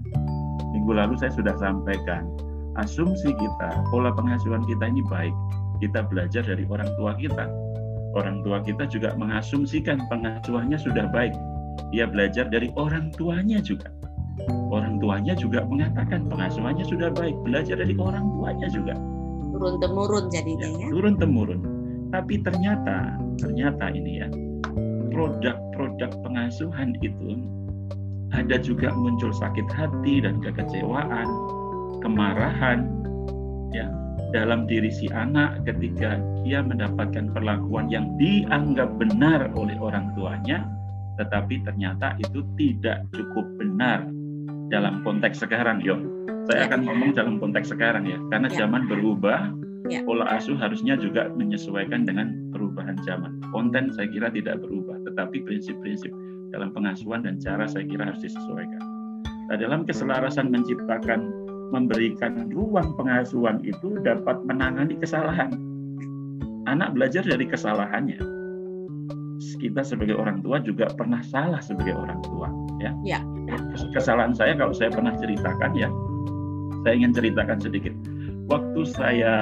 Minggu 0.71 0.95
lalu 0.95 1.19
saya 1.19 1.35
sudah 1.35 1.59
sampaikan, 1.59 2.31
asumsi 2.79 3.35
kita, 3.35 3.71
pola 3.91 4.15
pengasuhan 4.15 4.63
kita 4.71 4.87
ini 4.87 5.03
baik. 5.11 5.35
Kita 5.83 6.07
belajar 6.07 6.47
dari 6.47 6.63
orang 6.71 6.87
tua 6.95 7.19
kita. 7.19 7.51
Orang 8.15 8.47
tua 8.47 8.63
kita 8.63 8.87
juga 8.87 9.13
mengasumsikan 9.19 10.07
pengasuhannya 10.09 10.79
sudah 10.79 11.11
baik. 11.11 11.35
Dia 11.91 12.07
belajar 12.09 12.49
dari 12.49 12.71
orang 12.79 13.11
tuanya 13.19 13.59
juga. 13.61 13.91
Orang 14.69 15.01
tuanya 15.01 15.33
juga 15.33 15.65
mengatakan 15.65 16.29
pengasuhannya 16.29 16.85
sudah 16.85 17.09
baik, 17.15 17.35
belajar 17.47 17.81
dari 17.81 17.97
orang 17.97 18.29
tuanya 18.37 18.69
juga 18.69 18.95
turun 19.57 19.81
temurun 19.81 20.25
jadinya 20.29 20.69
ya, 20.69 20.77
ya. 20.77 20.89
Turun 20.93 21.15
temurun. 21.17 21.61
Tapi 22.13 22.35
ternyata 22.45 23.17
ternyata 23.41 23.89
ini 23.93 24.13
ya 24.21 24.29
produk-produk 25.11 26.13
pengasuhan 26.21 26.93
itu 27.01 27.41
ada 28.37 28.61
juga 28.61 28.93
muncul 28.93 29.33
sakit 29.33 29.65
hati 29.73 30.21
dan 30.21 30.45
kekecewaan, 30.45 31.29
kemarahan 32.05 32.85
ya 33.73 33.89
dalam 34.37 34.69
diri 34.69 34.93
si 34.93 35.09
anak 35.09 35.65
ketika 35.65 36.21
dia 36.45 36.61
mendapatkan 36.61 37.33
perlakuan 37.33 37.89
yang 37.89 38.13
dianggap 38.21 38.93
benar 39.01 39.49
oleh 39.57 39.79
orang 39.81 40.13
tuanya 40.19 40.69
tetapi 41.17 41.65
ternyata 41.65 42.13
itu 42.21 42.45
tidak 42.61 43.09
cukup 43.17 43.47
benar 43.57 44.05
dalam 44.69 45.03
konteks 45.07 45.43
sekarang 45.43 45.79
yo 45.83 45.99
saya 46.47 46.63
ya. 46.63 46.67
akan 46.71 46.81
ngomong 46.87 47.11
dalam 47.15 47.43
konteks 47.43 47.75
sekarang 47.75 48.07
ya, 48.07 48.19
karena 48.31 48.47
ya. 48.47 48.67
zaman 48.67 48.87
berubah, 48.87 49.51
ya. 49.91 50.07
pola 50.07 50.31
asuh 50.31 50.55
harusnya 50.55 50.95
juga 50.95 51.27
menyesuaikan 51.35 52.07
dengan 52.07 52.39
perubahan 52.55 52.95
zaman. 53.03 53.43
Konten 53.51 53.91
saya 53.91 54.07
kira 54.15 54.31
tidak 54.31 54.63
berubah, 54.63 54.95
tetapi 55.11 55.43
prinsip-prinsip 55.43 56.15
dalam 56.55 56.71
pengasuhan 56.71 57.27
dan 57.27 57.43
cara 57.43 57.67
saya 57.67 57.83
kira 57.83 58.15
harus 58.15 58.23
disesuaikan. 58.23 58.83
Nah, 59.51 59.59
dalam 59.59 59.83
keselarasan 59.87 60.55
menciptakan, 60.55 61.27
memberikan 61.75 62.47
ruang 62.55 62.95
pengasuhan 62.95 63.59
itu 63.67 63.99
dapat 64.07 64.39
menangani 64.47 64.95
kesalahan. 65.03 65.51
Anak 66.71 66.95
belajar 66.95 67.27
dari 67.27 67.47
kesalahannya. 67.47 68.36
Kita 69.57 69.81
sebagai 69.81 70.17
orang 70.17 70.45
tua 70.45 70.61
juga 70.61 70.93
pernah 70.93 71.25
salah 71.25 71.61
sebagai 71.65 71.97
orang 71.97 72.21
tua, 72.25 72.49
ya. 72.81 72.93
ya. 73.03 73.19
Kesalahan 73.97 74.37
saya 74.37 74.53
kalau 74.53 74.77
saya 74.77 74.93
pernah 74.93 75.17
ceritakan 75.17 75.73
ya, 75.73 75.89
saya 76.85 76.95
ingin 77.03 77.13
ceritakan 77.17 77.59
sedikit. 77.59 77.95
Waktu 78.47 78.87
saya 78.95 79.35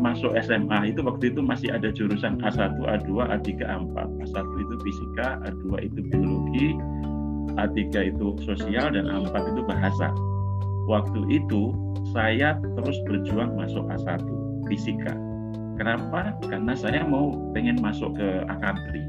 masuk 0.00 0.32
SMA 0.40 0.88
itu 0.88 1.04
waktu 1.04 1.36
itu 1.36 1.44
masih 1.44 1.68
ada 1.68 1.92
jurusan 1.92 2.40
A1, 2.40 2.80
A2, 2.80 3.12
A3, 3.28 3.60
A4. 3.60 3.96
A1 4.24 4.46
itu 4.56 4.74
fisika, 4.80 5.36
A2 5.44 5.84
itu 5.84 6.00
biologi, 6.08 6.68
A3 7.60 8.08
itu 8.08 8.40
sosial 8.40 8.96
dan 8.96 9.04
A4 9.04 9.52
itu 9.52 9.60
bahasa. 9.68 10.08
Waktu 10.88 11.28
itu 11.28 11.76
saya 12.16 12.56
terus 12.56 12.96
berjuang 13.04 13.52
masuk 13.52 13.84
A1 13.92 14.24
fisika. 14.72 15.12
Kenapa? 15.76 16.32
Karena 16.48 16.72
saya 16.72 17.04
mau 17.04 17.52
pengen 17.52 17.76
masuk 17.84 18.16
ke 18.16 18.28
akabri. 18.48 19.04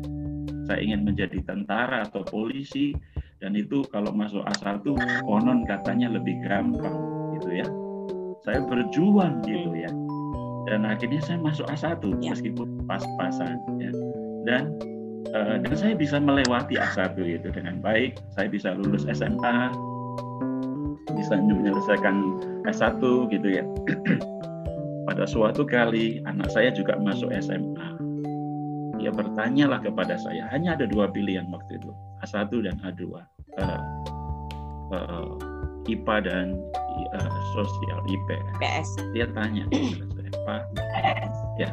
Saya 0.69 0.85
ingin 0.85 1.01
menjadi 1.01 1.41
tentara 1.41 2.05
atau 2.05 2.21
polisi 2.21 2.93
dan 3.41 3.57
itu 3.57 3.81
kalau 3.89 4.13
masuk 4.13 4.45
A1 4.45 4.85
konon 5.25 5.65
katanya 5.65 6.13
lebih 6.13 6.37
gampang 6.45 6.93
gitu 7.41 7.49
ya. 7.57 7.67
Saya 8.45 8.61
berjuang 8.69 9.41
gitu 9.49 9.73
ya. 9.73 9.89
Dan 10.69 10.85
akhirnya 10.85 11.25
saya 11.25 11.41
masuk 11.41 11.65
A1 11.73 11.97
ya. 12.21 12.37
meskipun 12.37 12.85
pas-pasan 12.85 13.57
ya. 13.81 13.89
Dan 14.45 14.77
uh, 15.33 15.57
dan 15.57 15.73
saya 15.73 15.97
bisa 15.97 16.21
melewati 16.21 16.77
A1 16.77 17.17
itu 17.17 17.49
dengan 17.49 17.81
baik 17.81 18.21
saya 18.37 18.45
bisa 18.45 18.77
lulus 18.77 19.09
SMA 19.09 19.73
bisa 21.17 21.35
menyelesaikan 21.35 22.15
S1 22.69 23.01
gitu 23.33 23.47
ya. 23.49 23.65
Pada 25.09 25.25
suatu 25.25 25.65
kali 25.65 26.21
anak 26.29 26.53
saya 26.53 26.69
juga 26.69 26.95
masuk 27.01 27.33
SMA. 27.41 28.08
Dia 28.99 29.15
bertanyalah 29.15 29.79
kepada 29.79 30.19
saya, 30.19 30.45
hanya 30.51 30.75
ada 30.75 30.85
dua 30.85 31.07
pilihan 31.07 31.47
waktu 31.49 31.79
itu, 31.79 31.91
A1 32.27 32.51
dan 32.51 32.75
A2. 32.83 33.15
Uh, 33.59 33.81
uh, 34.91 35.31
IPA 35.87 36.15
dan 36.27 36.45
uh, 37.15 37.39
sosial 37.55 37.99
IPS. 38.05 38.53
PS. 38.59 38.89
Dia 39.15 39.25
tanya 39.31 39.63
saya, 39.71 40.31
Pak, 40.45 40.61
ya, 41.57 41.69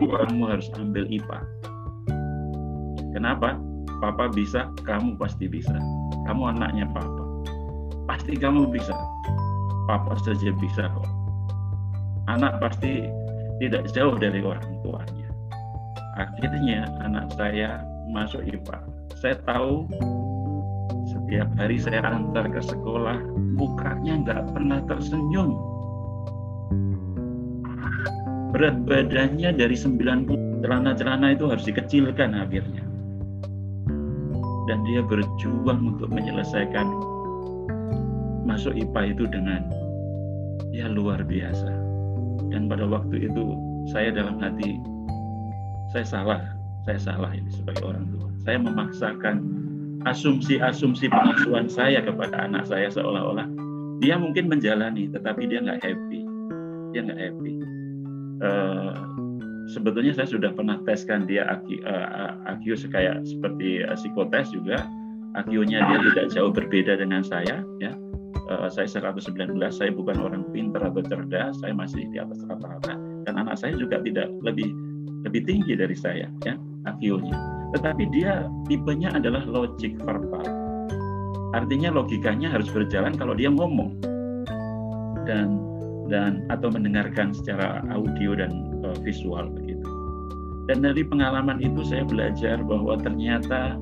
kamu 0.00 0.42
harus 0.48 0.66
ambil 0.80 1.04
IPA. 1.06 1.38
Kenapa? 3.12 3.60
Papa 4.00 4.32
bisa, 4.32 4.66
kamu 4.82 5.14
pasti 5.20 5.46
bisa. 5.46 5.76
Kamu 6.26 6.56
anaknya 6.56 6.88
papa. 6.90 7.22
Pasti 8.08 8.34
kamu 8.34 8.72
bisa. 8.72 8.96
Papa 9.86 10.18
saja 10.24 10.50
bisa 10.58 10.90
kok. 10.90 11.10
Anak 12.26 12.58
pasti 12.58 13.06
tidak 13.62 13.86
jauh 13.94 14.16
dari 14.18 14.42
orang 14.42 14.64
tuanya. 14.82 15.21
Akhirnya 16.20 16.92
anak 17.00 17.32
saya 17.40 17.80
masuk 18.12 18.44
IPA. 18.44 18.78
Saya 19.16 19.36
tahu 19.48 19.88
setiap 21.08 21.48
hari 21.56 21.80
saya 21.80 22.04
antar 22.04 22.52
ke 22.52 22.60
sekolah, 22.60 23.16
mukanya 23.56 24.20
nggak 24.20 24.42
pernah 24.52 24.84
tersenyum. 24.84 25.56
Berat 28.52 28.84
badannya 28.84 29.56
dari 29.56 29.72
90, 29.72 30.60
celana-celana 30.60 31.32
itu 31.32 31.48
harus 31.48 31.64
dikecilkan 31.64 32.36
akhirnya. 32.36 32.84
Dan 34.68 34.84
dia 34.84 35.00
berjuang 35.00 35.96
untuk 35.96 36.12
menyelesaikan 36.12 36.84
masuk 38.44 38.76
IPA 38.76 39.16
itu 39.16 39.24
dengan 39.32 39.64
ya 40.76 40.92
luar 40.92 41.24
biasa. 41.24 41.72
Dan 42.52 42.68
pada 42.68 42.84
waktu 42.84 43.32
itu 43.32 43.56
saya 43.88 44.12
dalam 44.12 44.36
hati, 44.36 44.76
saya 45.92 46.08
salah, 46.08 46.40
saya 46.88 46.98
salah 46.98 47.30
ini 47.36 47.52
sebagai 47.52 47.84
orang 47.84 48.08
tua. 48.08 48.28
Saya 48.42 48.58
memaksakan 48.58 49.36
asumsi-asumsi 50.08 51.06
pengasuhan 51.12 51.70
saya 51.70 52.02
kepada 52.02 52.48
anak 52.48 52.66
saya 52.66 52.90
seolah-olah 52.90 53.46
dia 54.02 54.18
mungkin 54.18 54.50
menjalani 54.50 55.06
tetapi 55.14 55.46
dia 55.46 55.62
nggak 55.62 55.78
happy. 55.78 56.20
Dia 56.90 57.00
nggak 57.06 57.20
happy. 57.22 57.54
Uh, 58.42 58.92
sebetulnya 59.70 60.10
saya 60.18 60.26
sudah 60.26 60.50
pernah 60.50 60.82
teskan 60.82 61.30
dia 61.30 61.46
AQ, 61.46 61.86
uh, 61.86 62.58
kayak 62.90 63.22
seperti 63.22 63.86
uh, 63.86 63.94
psikotes 63.94 64.50
juga. 64.50 64.82
AQ-nya 65.32 65.80
dia 65.88 65.98
tidak 66.12 66.26
jauh 66.34 66.52
berbeda 66.52 66.98
dengan 66.98 67.22
saya 67.22 67.62
ya. 67.78 67.94
Uh, 68.50 68.66
saya 68.66 68.90
119 68.90 69.54
saya 69.70 69.94
bukan 69.94 70.18
orang 70.18 70.44
pintar 70.50 70.82
atau 70.82 71.00
cerdas 71.06 71.62
saya 71.62 71.72
masih 71.72 72.04
di 72.10 72.18
atas 72.18 72.42
rata-rata. 72.42 72.98
Dan 73.22 73.38
anak 73.38 73.54
saya 73.54 73.78
juga 73.78 74.02
tidak 74.02 74.28
lebih 74.42 74.74
lebih 75.22 75.46
tinggi 75.46 75.74
dari 75.78 75.94
saya 75.94 76.26
ya 76.42 76.54
AQ-nya 76.86 77.52
tetapi 77.72 78.04
dia 78.12 78.46
tipenya 78.68 79.16
adalah 79.16 79.42
logic 79.48 79.96
verbal. 80.04 80.44
Artinya 81.52 81.92
logikanya 81.92 82.52
harus 82.52 82.68
berjalan 82.68 83.16
kalau 83.16 83.32
dia 83.36 83.48
ngomong 83.48 83.96
dan 85.24 85.56
dan 86.08 86.44
atau 86.52 86.68
mendengarkan 86.68 87.32
secara 87.32 87.80
audio 87.88 88.36
dan 88.36 88.52
uh, 88.84 88.96
visual 89.00 89.48
begitu. 89.48 89.84
Dan 90.68 90.84
dari 90.84 91.02
pengalaman 91.02 91.58
itu 91.64 91.80
saya 91.82 92.04
belajar 92.04 92.60
bahwa 92.60 93.00
ternyata 93.00 93.80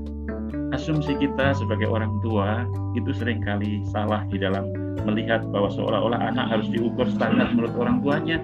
asumsi 0.71 1.19
kita 1.19 1.55
sebagai 1.59 1.91
orang 1.91 2.15
tua 2.23 2.67
itu 2.95 3.11
sering 3.15 3.43
kali 3.43 3.83
salah 3.91 4.23
di 4.31 4.39
dalam 4.39 4.71
melihat 5.03 5.43
bahwa 5.51 5.71
seolah-olah 5.71 6.31
anak 6.31 6.47
harus 6.47 6.67
diukur 6.71 7.07
standar 7.11 7.51
menurut 7.55 7.75
orang 7.79 7.99
tuanya 8.03 8.39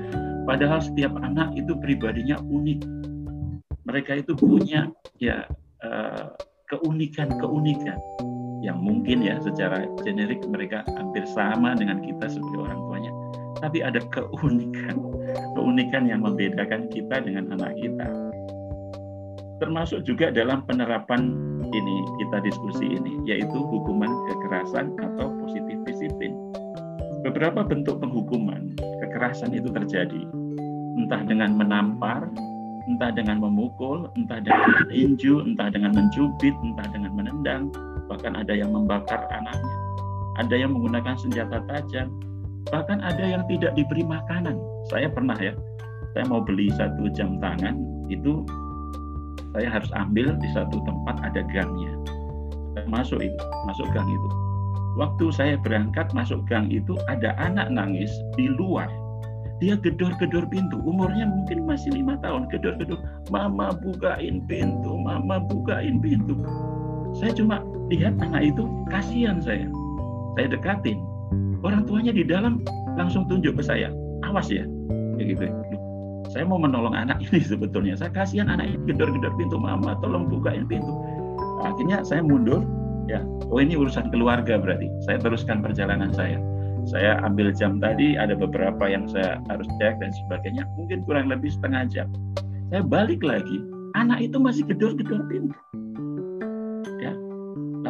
padahal 0.47 0.79
setiap 0.79 1.13
anak 1.19 1.53
itu 1.59 1.75
pribadinya 1.83 2.39
unik. 2.39 2.81
Mereka 3.87 4.23
itu 4.23 4.33
punya 4.39 4.89
ya 5.19 5.47
uh, 5.83 6.33
keunikan-keunikan 6.71 7.99
yang 8.63 8.79
mungkin 8.83 9.23
ya 9.23 9.39
secara 9.43 9.87
generik 10.03 10.43
mereka 10.47 10.83
hampir 10.97 11.23
sama 11.35 11.75
dengan 11.75 12.03
kita 12.03 12.31
sebagai 12.31 12.67
orang 12.71 12.81
tuanya. 12.89 13.13
Tapi 13.61 13.79
ada 13.83 14.01
keunikan 14.11 14.97
keunikan 15.59 16.07
yang 16.07 16.23
membedakan 16.23 16.87
kita 16.89 17.21
dengan 17.23 17.51
anak 17.59 17.75
kita. 17.79 18.07
Termasuk 19.57 20.05
juga 20.05 20.29
dalam 20.29 20.63
penerapan 20.69 21.33
ini 21.65 21.97
kita 22.21 22.45
diskusi 22.45 22.87
ini 22.93 23.13
yaitu 23.25 23.57
hukuman 23.57 24.11
kekerasan 24.29 24.93
atau 25.01 25.33
positif 25.41 25.77
disiplin 25.87 25.96
beberapa 27.27 27.67
bentuk 27.67 27.99
penghukuman 27.99 28.79
kekerasan 29.03 29.51
itu 29.51 29.67
terjadi 29.75 30.23
entah 30.95 31.27
dengan 31.27 31.59
menampar 31.59 32.31
entah 32.87 33.11
dengan 33.11 33.43
memukul, 33.43 34.07
entah 34.15 34.39
dengan 34.39 34.87
meninju, 34.87 35.43
entah 35.43 35.69
dengan 35.75 35.91
mencubit, 35.91 36.55
entah 36.63 36.87
dengan 36.95 37.19
menendang, 37.19 37.63
bahkan 38.07 38.39
ada 38.39 38.55
yang 38.55 38.71
membakar 38.71 39.27
anaknya, 39.27 39.77
ada 40.39 40.55
yang 40.55 40.71
menggunakan 40.71 41.19
senjata 41.19 41.67
tajam, 41.67 42.15
bahkan 42.71 43.03
ada 43.03 43.19
yang 43.19 43.43
tidak 43.51 43.75
diberi 43.75 44.07
makanan. 44.07 44.55
Saya 44.87 45.11
pernah 45.11 45.35
ya, 45.35 45.51
saya 46.15 46.31
mau 46.31 46.39
beli 46.47 46.71
satu 46.79 47.11
jam 47.11 47.43
tangan, 47.43 47.75
itu 48.07 48.47
saya 49.51 49.67
harus 49.67 49.91
ambil 49.99 50.39
di 50.39 50.49
satu 50.55 50.79
tempat 50.87 51.27
ada 51.27 51.43
gangnya. 51.51 51.91
Saya 52.79 52.87
masuk 52.87 53.19
itu, 53.19 53.45
masuk 53.67 53.91
gang 53.91 54.07
itu. 54.07 54.46
Waktu 54.97 55.29
saya 55.29 55.55
berangkat 55.61 56.09
masuk 56.17 56.49
gang 56.49 56.73
itu 56.73 56.97
ada 57.13 57.37
anak 57.37 57.69
nangis 57.69 58.09
di 58.41 58.49
luar. 58.49 58.89
Dia 59.61 59.77
gedor-gedor 59.81 60.49
pintu. 60.49 60.81
Umurnya 60.85 61.29
mungkin 61.29 61.65
masih 61.69 61.93
lima 61.93 62.17
tahun. 62.21 62.49
Gedor-gedor 62.49 63.01
mama 63.29 63.77
bukain 63.77 64.45
pintu 64.49 64.97
mama 65.01 65.41
bukain 65.41 66.01
pintu. 66.01 66.37
Saya 67.17 67.33
cuma 67.33 67.65
lihat 67.93 68.17
anak 68.21 68.53
itu 68.53 68.65
kasihan 68.89 69.41
saya. 69.41 69.69
Saya 70.37 70.53
dekatin. 70.53 71.01
Orang 71.65 71.89
tuanya 71.89 72.13
di 72.13 72.25
dalam 72.25 72.61
langsung 72.97 73.25
tunjuk 73.29 73.57
ke 73.57 73.65
saya. 73.65 73.93
Awas 74.25 74.49
ya 74.53 74.65
kayak 75.17 75.29
gitu. 75.37 75.45
Saya 76.29 76.45
mau 76.45 76.61
menolong 76.61 76.93
anak 76.93 77.21
ini 77.33 77.41
sebetulnya. 77.41 77.97
Saya 77.97 78.13
kasihan 78.13 78.53
anak 78.53 78.69
ini 78.73 78.93
gedor-gedor 78.93 79.33
pintu. 79.41 79.57
Mama 79.57 79.97
tolong 80.05 80.29
bukain 80.29 80.69
pintu. 80.69 80.93
Akhirnya 81.65 82.05
saya 82.05 82.21
mundur 82.21 82.61
ya. 83.07 83.23
Oh 83.51 83.59
ini 83.63 83.79
urusan 83.79 84.11
keluarga 84.11 84.59
berarti. 84.59 84.91
Saya 85.07 85.19
teruskan 85.23 85.63
perjalanan 85.63 86.11
saya. 86.13 86.39
Saya 86.87 87.19
ambil 87.27 87.51
jam 87.51 87.83
tadi 87.83 88.15
ada 88.15 88.39
beberapa 88.39 88.87
yang 88.87 89.11
saya 89.11 89.43
harus 89.51 89.67
cek 89.83 89.99
dan 89.99 90.11
sebagainya. 90.27 90.63
Mungkin 90.79 91.03
kurang 91.03 91.27
lebih 91.31 91.51
setengah 91.51 91.91
jam. 91.91 92.09
Saya 92.71 92.83
balik 92.87 93.23
lagi 93.27 93.63
anak 93.99 94.23
itu 94.23 94.39
masih 94.39 94.63
gedor-gedor 94.71 95.27
pintu. 95.27 95.57
Ya. 97.03 97.15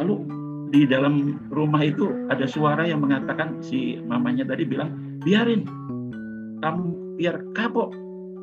Lalu 0.01 0.25
di 0.73 0.89
dalam 0.89 1.37
rumah 1.53 1.85
itu 1.85 2.09
ada 2.33 2.49
suara 2.49 2.89
yang 2.89 3.05
mengatakan 3.05 3.61
si 3.61 4.01
mamanya 4.01 4.49
tadi 4.49 4.65
bilang 4.65 5.19
biarin. 5.21 5.65
Kamu 6.61 7.17
biar 7.21 7.37
kapok. 7.53 7.93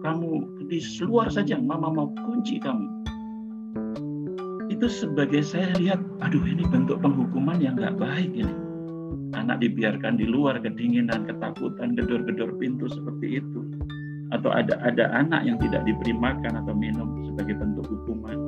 Kamu 0.07 0.29
di 0.71 0.79
luar 1.03 1.33
saja. 1.33 1.59
Mama 1.59 1.91
mau 1.91 2.13
kunci 2.29 2.61
kamu 2.63 3.14
itu 4.73 4.87
sebagai 4.89 5.45
saya 5.45 5.73
lihat 5.77 6.01
aduh 6.25 6.45
ini 6.45 6.65
bentuk 6.69 7.01
penghukuman 7.05 7.61
yang 7.61 7.77
nggak 7.77 7.97
baik 8.01 8.33
ini 8.33 8.65
anak 9.35 9.61
dibiarkan 9.61 10.17
di 10.17 10.25
luar 10.25 10.63
kedinginan, 10.63 11.27
ketakutan, 11.27 11.99
gedor-gedor 11.99 12.55
pintu 12.57 12.87
seperti 12.89 13.43
itu. 13.43 13.61
Atau 14.33 14.51
ada 14.51 14.81
ada 14.81 15.11
anak 15.15 15.47
yang 15.47 15.61
tidak 15.61 15.85
diberi 15.85 16.15
makan 16.17 16.59
atau 16.65 16.75
minum 16.75 17.23
sebagai 17.29 17.55
bentuk 17.61 17.87
hukuman. 17.87 18.39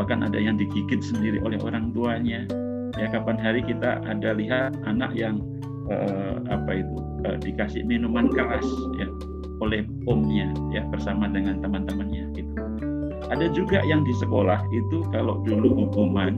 Bahkan 0.00 0.24
ada 0.26 0.38
yang 0.40 0.58
digigit 0.58 1.00
sendiri 1.04 1.38
oleh 1.44 1.60
orang 1.62 1.92
tuanya. 1.94 2.44
Ya 3.00 3.08
kapan 3.08 3.40
hari 3.40 3.64
kita 3.64 4.04
ada 4.04 4.36
lihat 4.36 4.76
anak 4.84 5.16
yang 5.16 5.40
eh, 5.88 6.36
apa 6.52 6.84
itu 6.84 6.96
eh, 7.24 7.38
dikasih 7.40 7.86
minuman 7.88 8.28
keras 8.28 8.66
ya 9.00 9.08
oleh 9.62 9.86
omnya 10.10 10.50
ya 10.74 10.82
bersama 10.90 11.30
dengan 11.30 11.62
teman-temannya 11.62 12.34
itu. 12.36 12.61
Ada 13.32 13.48
juga 13.56 13.80
yang 13.88 14.04
di 14.04 14.12
sekolah 14.12 14.60
itu 14.76 15.08
kalau 15.08 15.40
dulu 15.40 15.72
hukuman 15.72 16.36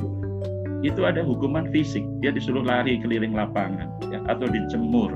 itu 0.86 1.02
ada 1.02 1.26
hukuman 1.26 1.66
fisik. 1.74 2.06
Dia 2.22 2.30
disuruh 2.30 2.62
lari 2.62 3.02
keliling 3.02 3.34
lapangan 3.34 3.90
ya, 4.14 4.22
atau 4.30 4.46
dijemur 4.46 5.10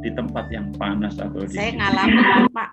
di 0.00 0.08
tempat 0.16 0.48
yang 0.48 0.72
panas 0.80 1.20
atau 1.20 1.44
di 1.44 1.52
saya 1.52 1.76
ngalamin 1.76 2.48
pak. 2.48 2.68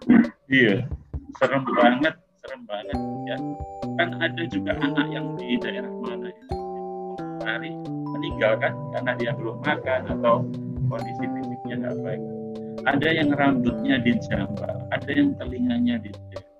Iya 0.47 0.87
serem 1.35 1.67
banget 1.67 2.15
serem 2.39 2.63
banget 2.63 2.95
ya. 3.27 3.35
Kan 3.99 4.09
ada 4.23 4.43
juga 4.47 4.71
anak 4.79 5.07
yang 5.11 5.35
di 5.35 5.59
daerah 5.59 5.91
mana 5.91 6.31
ya? 6.31 6.45
Lari 7.43 7.75
meninggal 7.83 8.55
kan 8.55 8.71
karena 8.95 9.11
dia 9.19 9.31
belum 9.35 9.59
makan 9.67 10.01
atau 10.15 10.47
kondisi 10.87 11.25
fisiknya 11.27 11.75
nggak 11.75 11.95
baik. 12.07 12.23
Ada 12.87 13.09
yang 13.19 13.35
rambutnya 13.35 13.99
dijambak 13.99 14.79
ada 14.95 15.11
yang 15.11 15.35
telinganya 15.35 15.99
dijambak 15.99 16.52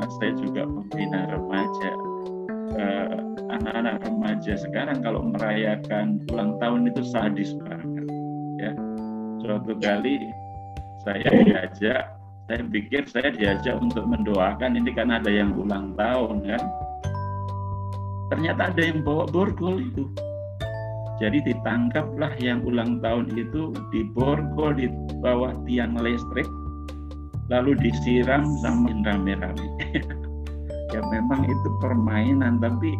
karena 0.00 0.16
saya 0.16 0.32
juga 0.40 0.62
pembina 0.64 1.20
remaja 1.28 1.90
eh, 2.80 3.16
anak-anak 3.52 3.96
remaja. 4.08 4.52
Sekarang 4.56 4.98
kalau 5.04 5.28
merayakan 5.28 6.24
ulang 6.32 6.56
tahun 6.56 6.88
itu 6.88 7.04
sadis 7.04 7.52
banget 7.60 8.08
ya. 8.56 8.72
Suatu 9.44 9.76
kali 9.76 10.32
saya 11.04 11.28
diajak 11.44 12.16
saya 12.48 12.64
pikir 12.64 13.04
saya 13.12 13.28
diajak 13.28 13.76
untuk 13.76 14.08
mendoakan 14.08 14.80
ini 14.80 14.88
karena 14.96 15.20
ada 15.20 15.28
yang 15.28 15.52
ulang 15.52 15.92
tahun 16.00 16.48
kan. 16.48 16.64
Ternyata 18.32 18.72
ada 18.72 18.80
yang 18.80 19.04
bawa 19.04 19.28
borgol 19.28 19.84
itu. 19.84 20.08
Jadi 21.20 21.44
ditangkaplah 21.44 22.32
yang 22.40 22.64
ulang 22.64 23.04
tahun 23.04 23.28
itu 23.36 23.76
di 23.92 24.08
borgol 24.16 24.72
di 24.72 24.88
bawah 25.20 25.52
tiang 25.68 25.92
listrik 26.00 26.48
lalu 27.50 27.74
disiram 27.82 28.46
sama 28.62 28.94
rame-rame 29.02 29.66
ya 30.94 31.00
memang 31.10 31.46
itu 31.46 31.68
permainan 31.82 32.62
tapi 32.62 32.94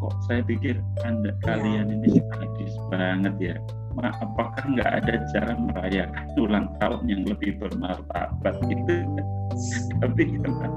kok 0.00 0.16
saya 0.24 0.40
pikir 0.40 0.80
anda 1.04 1.36
kalian 1.44 1.92
ini 1.92 2.20
sadis 2.32 2.74
banget 2.88 3.34
ya. 3.36 3.56
Ma, 3.92 4.08
apakah 4.22 4.64
nggak 4.70 5.02
ada 5.02 5.14
cara 5.34 5.52
merayakan 5.60 6.24
ulang 6.40 6.66
tahun 6.80 7.04
yang 7.10 7.22
lebih 7.26 7.58
bermartabat? 7.60 8.54
Gitu. 8.70 9.02
Tapi 10.00 10.40
karena, 10.40 10.68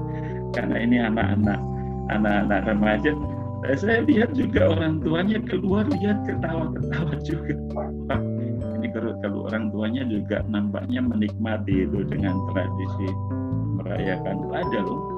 karena 0.52 0.76
ini 0.82 0.96
anak-anak 0.98 1.60
anak-anak 2.12 2.60
remaja 2.68 3.16
saya 3.72 4.04
lihat 4.04 4.36
juga 4.36 4.76
orang 4.76 5.00
tuanya 5.00 5.40
keluar 5.40 5.88
lihat 5.88 6.20
ketawa-ketawa 6.28 7.16
juga 7.24 7.56
Kalau, 8.94 9.50
orang 9.50 9.74
tuanya 9.74 10.06
juga 10.06 10.46
nampaknya 10.46 11.02
menikmati 11.02 11.84
itu 11.90 12.06
dengan 12.06 12.38
tradisi 12.54 13.08
merayakan 13.82 14.38
ada 14.54 14.80
loh 14.86 15.14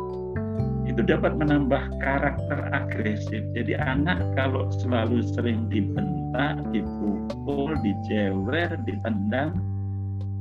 itu 0.87 1.03
dapat 1.03 1.35
menambah 1.37 1.99
karakter 1.99 2.59
agresif. 2.71 3.43
Jadi 3.53 3.75
anak 3.75 4.23
kalau 4.39 4.71
selalu 4.71 5.21
sering 5.35 5.67
dibentak, 5.67 6.62
dipukul, 6.71 7.75
dijewer, 7.83 8.71
ditendang, 8.87 9.51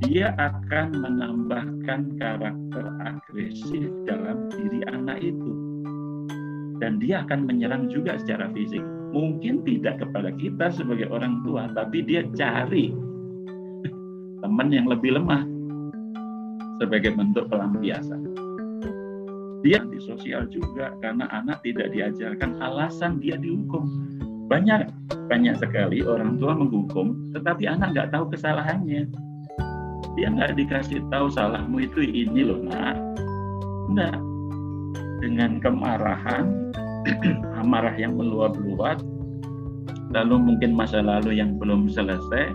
dia 0.06 0.32
akan 0.38 0.96
menambahkan 0.96 2.00
karakter 2.16 2.84
agresif 3.02 3.90
dalam 4.06 4.46
diri 4.54 4.80
anak 4.86 5.18
itu. 5.20 5.52
Dan 6.78 7.02
dia 7.02 7.26
akan 7.26 7.48
menyerang 7.48 7.90
juga 7.90 8.16
secara 8.20 8.48
fisik. 8.54 8.84
Mungkin 9.12 9.64
tidak 9.64 10.04
kepada 10.04 10.30
kita 10.36 10.72
sebagai 10.72 11.08
orang 11.10 11.42
tua, 11.42 11.68
tapi 11.72 12.04
dia 12.04 12.24
cari 12.36 12.96
teman 14.46 14.70
yang 14.70 14.86
lebih 14.86 15.18
lemah 15.18 15.42
sebagai 16.78 17.18
bentuk 17.18 17.50
pelampiasan. 17.50 18.30
Dia 19.66 19.82
di 19.90 19.98
sosial 19.98 20.46
juga 20.46 20.94
karena 21.02 21.26
anak 21.34 21.66
tidak 21.66 21.90
diajarkan 21.90 22.62
alasan 22.62 23.18
dia 23.18 23.34
dihukum. 23.34 23.90
Banyak 24.46 24.86
banyak 25.26 25.58
sekali 25.58 26.06
orang 26.06 26.38
tua 26.38 26.54
menghukum 26.54 27.34
tetapi 27.34 27.66
anak 27.66 27.90
nggak 27.90 28.14
tahu 28.14 28.30
kesalahannya. 28.30 29.10
Dia 30.14 30.30
nggak 30.30 30.54
dikasih 30.54 31.02
tahu 31.10 31.26
salahmu 31.26 31.82
itu 31.82 32.06
ini 32.06 32.46
loh 32.46 32.62
nak. 32.62 32.94
Enggak 33.90 34.14
dengan 35.18 35.58
kemarahan 35.58 36.70
amarah 37.58 37.98
yang 37.98 38.14
meluap-luap 38.14 39.02
lalu 40.14 40.38
mungkin 40.38 40.70
masa 40.70 41.02
lalu 41.02 41.42
yang 41.42 41.58
belum 41.58 41.90
selesai 41.90 42.54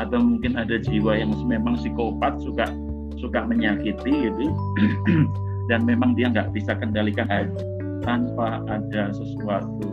atau 0.00 0.18
mungkin 0.20 0.56
ada 0.56 0.80
jiwa 0.80 1.18
yang 1.18 1.32
memang 1.44 1.76
psikopat 1.76 2.40
suka 2.40 2.68
suka 3.20 3.44
menyakiti 3.44 4.30
gitu. 4.30 4.46
Dan 5.70 5.86
memang 5.86 6.18
dia 6.18 6.28
nggak 6.32 6.50
bisa 6.52 6.74
kendalikan 6.74 7.28
tanpa 8.02 8.60
ada 8.66 9.14
sesuatu 9.14 9.88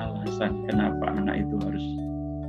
alasan 0.00 0.64
kenapa 0.64 1.12
anak 1.12 1.44
itu 1.44 1.56
harus 1.60 1.86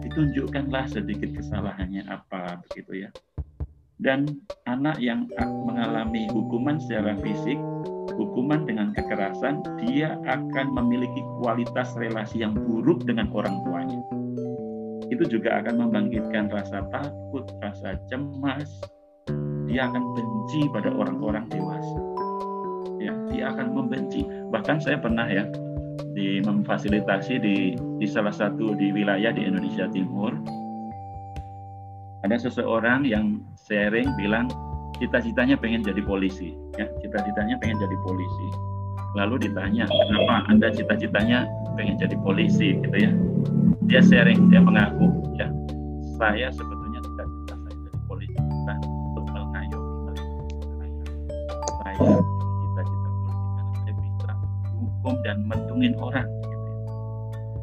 ditunjukkanlah 0.07 0.87
sedikit 0.87 1.35
kesalahannya 1.35 2.07
apa 2.07 2.63
begitu 2.69 3.07
ya. 3.07 3.09
Dan 3.99 4.39
anak 4.67 4.99
yang 4.99 5.27
mengalami 5.39 6.27
hukuman 6.31 6.79
secara 6.79 7.15
fisik 7.19 7.59
hukuman 8.13 8.67
dengan 8.67 8.91
kekerasan 8.93 9.63
dia 9.83 10.15
akan 10.27 10.75
memiliki 10.75 11.21
kualitas 11.41 11.95
relasi 11.97 12.43
yang 12.45 12.53
buruk 12.53 13.03
dengan 13.07 13.31
orang 13.33 13.63
tuanya 13.63 13.99
itu 15.11 15.23
juga 15.27 15.59
akan 15.63 15.87
membangkitkan 15.87 16.47
rasa 16.53 16.85
takut 16.93 17.47
rasa 17.59 17.99
cemas. 18.07 18.69
Dia 19.67 19.89
akan 19.89 20.03
benci 20.13 20.61
pada 20.69 20.93
orang-orang 20.93 21.49
dewasa. 21.49 21.99
Ya 23.01 23.13
dia 23.33 23.45
akan 23.51 23.73
membenci. 23.73 24.23
Bahkan 24.53 24.79
saya 24.79 25.01
pernah 25.01 25.27
ya 25.27 25.49
di 26.13 26.39
memfasilitasi 26.45 27.33
di 27.41 27.55
di 27.75 28.07
salah 28.07 28.31
satu 28.31 28.77
di 28.77 28.93
wilayah 28.93 29.33
di 29.33 29.43
Indonesia 29.43 29.89
Timur. 29.89 30.31
Ada 32.23 32.39
seseorang 32.47 33.03
yang 33.03 33.43
sharing 33.67 34.07
bilang 34.15 34.47
cita-citanya 35.01 35.59
pengen 35.59 35.83
jadi 35.83 35.99
polisi. 36.05 36.55
Ya 36.79 36.87
cita-citanya 37.03 37.59
pengen 37.59 37.75
jadi 37.81 37.97
polisi. 38.07 38.47
Lalu 39.13 39.49
ditanya 39.49 39.85
kenapa 39.85 40.47
anda 40.47 40.71
cita-citanya 40.71 41.45
pengen 41.75 41.99
jadi 41.99 42.15
polisi? 42.23 42.79
Gitu 42.79 42.97
ya 42.97 43.11
dia 43.87 44.01
sharing 44.03 44.47
dia 44.47 44.61
mengaku 44.63 45.11
ya. 45.35 45.47
Saya 46.15 46.47
sebetulnya 46.53 46.99
cita-cita 47.03 47.55
saya 47.57 47.75
jadi 47.75 47.99
polisi 48.07 48.37
bukan 48.37 48.77
untuk 48.85 49.25
mengayomi 49.33 49.93
mereka 50.07 50.25
saya 51.83 51.95
hukum 54.79 55.13
dan 55.27 55.37
mentungin 55.47 55.93
orang 55.99 56.27
gitu 56.27 56.67
ya. 56.67 56.79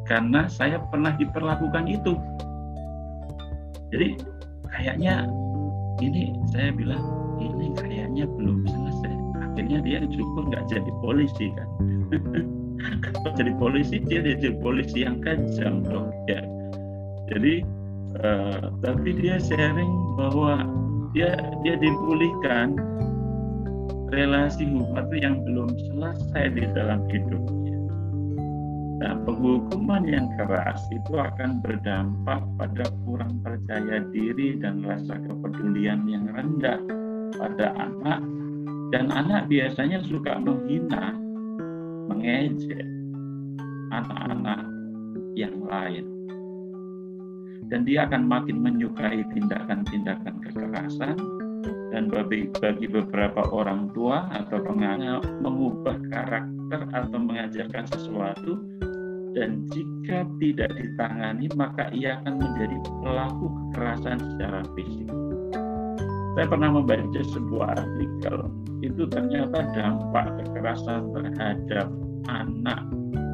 karena 0.05 0.41
saya 0.45 0.77
pernah 0.91 1.13
diperlakukan 1.17 1.85
itu. 1.89 2.13
Jadi 3.91 4.19
kayaknya 4.71 5.27
ini 5.99 6.31
saya 6.53 6.69
bilang 6.71 7.03
ini 7.41 7.73
kayaknya 7.75 8.29
belum 8.29 8.67
selesai. 8.67 9.13
Akhirnya 9.41 9.79
dia 9.83 9.99
cukup 10.05 10.47
nggak 10.47 10.63
jadi 10.71 10.91
polisi 11.03 11.51
kan 11.51 11.67
kalau 13.01 13.31
jadi 13.37 13.53
polisi? 13.57 14.01
Dia 14.03 14.19
jadi 14.23 14.57
polisi 14.59 15.05
yang 15.05 15.21
kejam 15.21 15.85
dong. 15.85 16.09
Ya. 16.25 16.41
Jadi 17.31 17.63
uh, 18.21 18.73
tapi 18.83 19.09
dia 19.15 19.39
sharing 19.39 19.93
bahwa 20.19 20.67
dia 21.15 21.35
dia 21.63 21.75
dipulihkan 21.79 22.75
relasi 24.11 24.67
hukum 24.67 25.07
yang 25.15 25.39
belum 25.47 25.71
selesai 25.71 26.45
di 26.55 26.63
dalam 26.75 27.07
hidupnya. 27.07 27.61
Nah, 29.01 29.17
penghukuman 29.25 30.05
yang 30.05 30.29
keras 30.37 30.77
itu 30.93 31.17
akan 31.17 31.57
berdampak 31.65 32.45
pada 32.61 32.85
kurang 33.01 33.41
percaya 33.41 34.05
diri 34.13 34.61
dan 34.61 34.85
rasa 34.85 35.17
kepedulian 35.25 36.05
yang 36.05 36.29
rendah 36.29 36.77
pada 37.33 37.73
anak. 37.81 38.21
Dan 38.93 39.09
anak 39.09 39.49
biasanya 39.49 40.05
suka 40.05 40.37
menghina, 40.37 41.17
mengejek 42.21 42.85
anak-anak 43.89 44.61
yang 45.33 45.57
lain. 45.65 46.05
Dan 47.73 47.81
dia 47.81 48.05
akan 48.05 48.29
makin 48.29 48.61
menyukai 48.61 49.25
tindakan-tindakan 49.33 50.37
kekerasan, 50.45 51.17
dan 51.89 52.13
bagi, 52.13 52.45
bagi 52.61 52.85
beberapa 52.85 53.41
orang 53.49 53.89
tua 53.97 54.29
atau 54.29 54.61
pengajar 54.61 55.25
mengubah 55.41 55.97
karakter 56.13 56.81
atau 56.93 57.17
mengajarkan 57.17 57.85
sesuatu 57.89 58.61
dan 59.31 59.63
jika 59.71 60.27
tidak 60.39 60.71
ditangani 60.75 61.47
maka 61.55 61.87
ia 61.95 62.19
akan 62.21 62.37
menjadi 62.37 62.77
pelaku 63.01 63.45
kekerasan 63.49 64.17
secara 64.19 64.61
fisik. 64.75 65.09
Saya 66.31 66.47
pernah 66.47 66.69
membaca 66.79 67.21
sebuah 67.27 67.67
artikel 67.75 68.37
itu 68.81 69.03
ternyata 69.07 69.67
dampak 69.75 70.41
kekerasan 70.41 71.11
terhadap 71.13 71.87
anak 72.29 72.81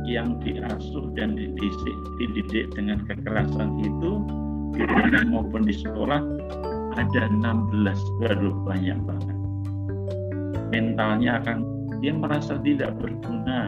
yang 0.07 0.39
diasuh 0.39 1.11
dan 1.19 1.35
dididik, 1.35 1.97
dididik 2.21 2.65
dengan 2.71 3.03
kekerasan 3.03 3.83
itu 3.83 4.23
di 4.71 4.83
rumah 4.87 5.23
maupun 5.27 5.67
di 5.67 5.75
sekolah 5.75 6.21
ada 6.95 7.21
16 7.29 8.23
baru 8.23 8.51
banyak 8.63 8.99
banget. 9.03 9.37
Mentalnya 10.71 11.43
akan 11.43 11.57
dia 11.99 12.13
merasa 12.13 12.55
tidak 12.61 12.95
berguna 12.99 13.67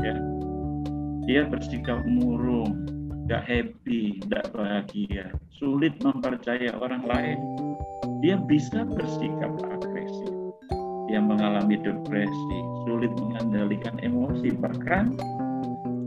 ya. 0.00 0.14
Dia 1.26 1.46
bersikap 1.46 2.02
murung 2.06 2.86
gak 3.30 3.46
happy 3.46 4.18
gak 4.26 4.50
bahagia 4.50 5.30
sulit 5.54 5.94
mempercaya 6.02 6.72
orang 6.80 7.04
lain. 7.06 7.38
Dia 8.24 8.36
bisa 8.40 8.84
bersikap 8.84 9.52
dia 11.10 11.18
mengalami 11.18 11.74
depresi 11.74 12.58
sulit 12.86 13.10
mengendalikan 13.18 13.98
emosi 13.98 14.54
bahkan 14.62 15.10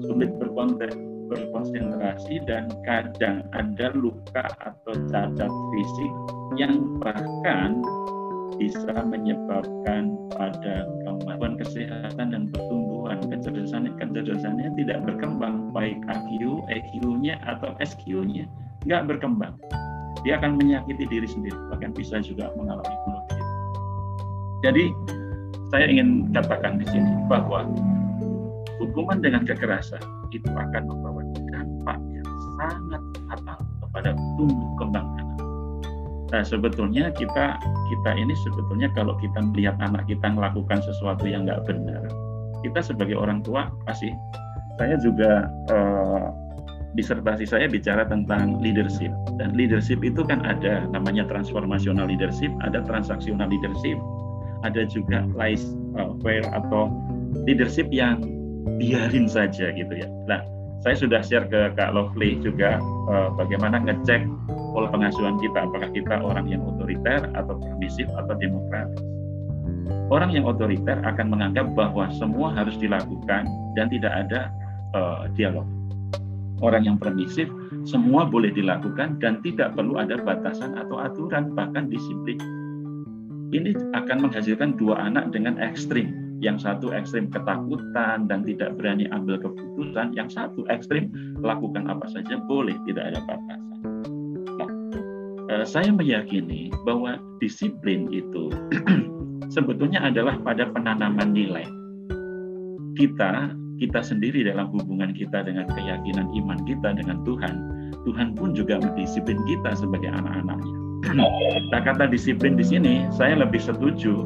sulit 0.07 0.31
berkonsentrasi 0.39 2.39
dan 2.47 2.71
kadang 2.87 3.43
ada 3.51 3.91
luka 3.99 4.47
atau 4.63 4.95
cacat 5.11 5.51
fisik 5.51 6.11
yang 6.55 6.79
bahkan 7.03 7.83
bisa 8.55 8.95
menyebabkan 9.03 10.15
pada 10.31 10.87
kemampuan 11.03 11.59
kesehatan 11.59 12.31
dan 12.31 12.47
pertumbuhan 12.53 13.19
kecerdasan 13.27 13.91
kecerdasannya 13.99 14.71
tidak 14.79 15.03
berkembang 15.03 15.75
baik 15.75 15.99
IQ, 16.07 16.63
EQ-nya 16.71 17.35
atau 17.43 17.75
SQ-nya 17.83 18.47
nggak 18.87 19.03
berkembang. 19.11 19.59
Dia 20.23 20.39
akan 20.39 20.55
menyakiti 20.55 21.03
diri 21.11 21.27
sendiri 21.27 21.59
bahkan 21.67 21.91
bisa 21.91 22.23
juga 22.23 22.55
mengalami. 22.55 23.12
Jadi 24.63 24.95
saya 25.69 25.85
ingin 25.91 26.31
katakan 26.31 26.79
di 26.79 26.87
sini 26.87 27.11
bahwa 27.27 27.67
hukuman 28.79 29.19
dengan 29.19 29.43
kekerasan 29.43 29.99
itu 30.31 30.47
akan 30.47 30.83
membawa 30.87 31.21
dampak 31.51 31.99
yang 32.15 32.29
sangat 32.57 33.01
fatal 33.27 33.59
kepada 33.83 34.09
tumbuh 34.39 34.71
kembang 34.79 35.07
anak. 35.19 35.37
Nah, 36.33 36.41
sebetulnya 36.41 37.13
kita 37.13 37.59
kita 37.61 38.11
ini 38.17 38.33
sebetulnya 38.41 38.89
kalau 38.97 39.13
kita 39.21 39.37
melihat 39.53 39.77
anak 39.83 40.07
kita 40.09 40.33
melakukan 40.33 40.81
sesuatu 40.81 41.29
yang 41.29 41.45
nggak 41.45 41.61
benar, 41.67 42.07
kita 42.65 42.79
sebagai 42.81 43.19
orang 43.19 43.45
tua 43.45 43.69
pasti 43.85 44.09
saya 44.81 44.97
juga 44.97 45.45
eh, 45.69 46.27
disertasi 46.97 47.45
saya 47.45 47.65
bicara 47.69 48.05
tentang 48.05 48.61
leadership 48.61 49.09
dan 49.37 49.53
leadership 49.53 50.01
itu 50.05 50.21
kan 50.25 50.41
ada 50.45 50.85
namanya 50.89 51.25
transformational 51.25 52.05
leadership, 52.05 52.49
ada 52.65 52.81
transaksional 52.85 53.49
leadership, 53.49 53.97
ada 54.63 54.87
juga 54.87 55.27
laissez-faire 55.35 56.47
atau 56.51 56.89
leadership 57.45 57.91
yang 57.91 58.23
biarin 58.79 59.27
saja 59.27 59.71
gitu 59.75 59.93
ya. 59.93 60.07
Nah, 60.25 60.41
saya 60.83 60.95
sudah 60.99 61.23
share 61.23 61.47
ke 61.47 61.71
Kak 61.75 61.95
Lovely 61.95 62.39
juga 62.43 62.79
eh, 63.11 63.29
bagaimana 63.39 63.79
ngecek 63.83 64.27
pola 64.73 64.89
pengasuhan 64.89 65.37
kita 65.39 65.69
apakah 65.69 65.89
kita 65.93 66.15
orang 66.19 66.49
yang 66.49 66.65
otoriter 66.65 67.29
atau 67.37 67.55
permisif 67.61 68.09
atau 68.17 68.33
demokratis. 68.35 68.99
Orang 70.11 70.33
yang 70.35 70.43
otoriter 70.49 70.99
akan 71.05 71.31
menganggap 71.31 71.71
bahwa 71.77 72.09
semua 72.17 72.51
harus 72.51 72.75
dilakukan 72.77 73.47
dan 73.73 73.87
tidak 73.87 74.13
ada 74.13 74.51
uh, 74.93 75.25
dialog. 75.33 75.65
Orang 76.61 76.85
yang 76.85 76.97
permisif 76.99 77.49
semua 77.83 78.27
boleh 78.27 78.53
dilakukan 78.53 79.19
dan 79.19 79.41
tidak 79.41 79.73
perlu 79.73 79.99
ada 79.99 80.19
batasan 80.21 80.77
atau 80.77 81.01
aturan 81.01 81.51
bahkan 81.57 81.89
disiplin. 81.89 82.39
Ini 83.53 83.77
akan 83.93 84.17
menghasilkan 84.25 84.81
dua 84.81 84.97
anak 84.97 85.29
dengan 85.29 85.61
ekstrim. 85.61 86.09
Yang 86.41 86.65
satu 86.67 86.91
ekstrim 86.91 87.29
ketakutan 87.29 88.27
dan 88.27 88.43
tidak 88.43 88.75
berani 88.75 89.07
ambil 89.13 89.39
keputusan, 89.39 90.11
yang 90.17 90.27
satu 90.27 90.65
ekstrim 90.67 91.13
lakukan 91.39 91.87
apa 91.87 92.03
saja 92.09 92.41
boleh 92.49 92.75
tidak 92.89 93.13
ada 93.13 93.19
batasan. 93.23 93.61
Nah, 94.59 94.69
eh, 95.53 95.63
saya 95.63 95.93
meyakini 95.93 96.73
bahwa 96.83 97.15
disiplin 97.39 98.11
itu 98.11 98.51
sebetulnya 99.55 100.03
adalah 100.03 100.35
pada 100.41 100.67
penanaman 100.67 101.31
nilai. 101.31 101.63
Kita 102.97 103.53
kita 103.79 103.99
sendiri 104.03 104.43
dalam 104.43 104.67
hubungan 104.73 105.15
kita 105.15 105.45
dengan 105.45 105.69
keyakinan 105.71 106.27
iman 106.43 106.59
kita 106.67 106.91
dengan 106.97 107.23
Tuhan, 107.23 107.55
Tuhan 108.03 108.35
pun 108.35 108.51
juga 108.51 108.81
mendisiplin 108.83 109.39
kita 109.47 109.79
sebagai 109.79 110.11
anak-anaknya. 110.11 110.82
Nah, 111.11 111.81
kata 111.83 112.07
disiplin 112.07 112.55
di 112.55 112.63
sini, 112.63 113.03
saya 113.11 113.35
lebih 113.35 113.59
setuju 113.59 114.23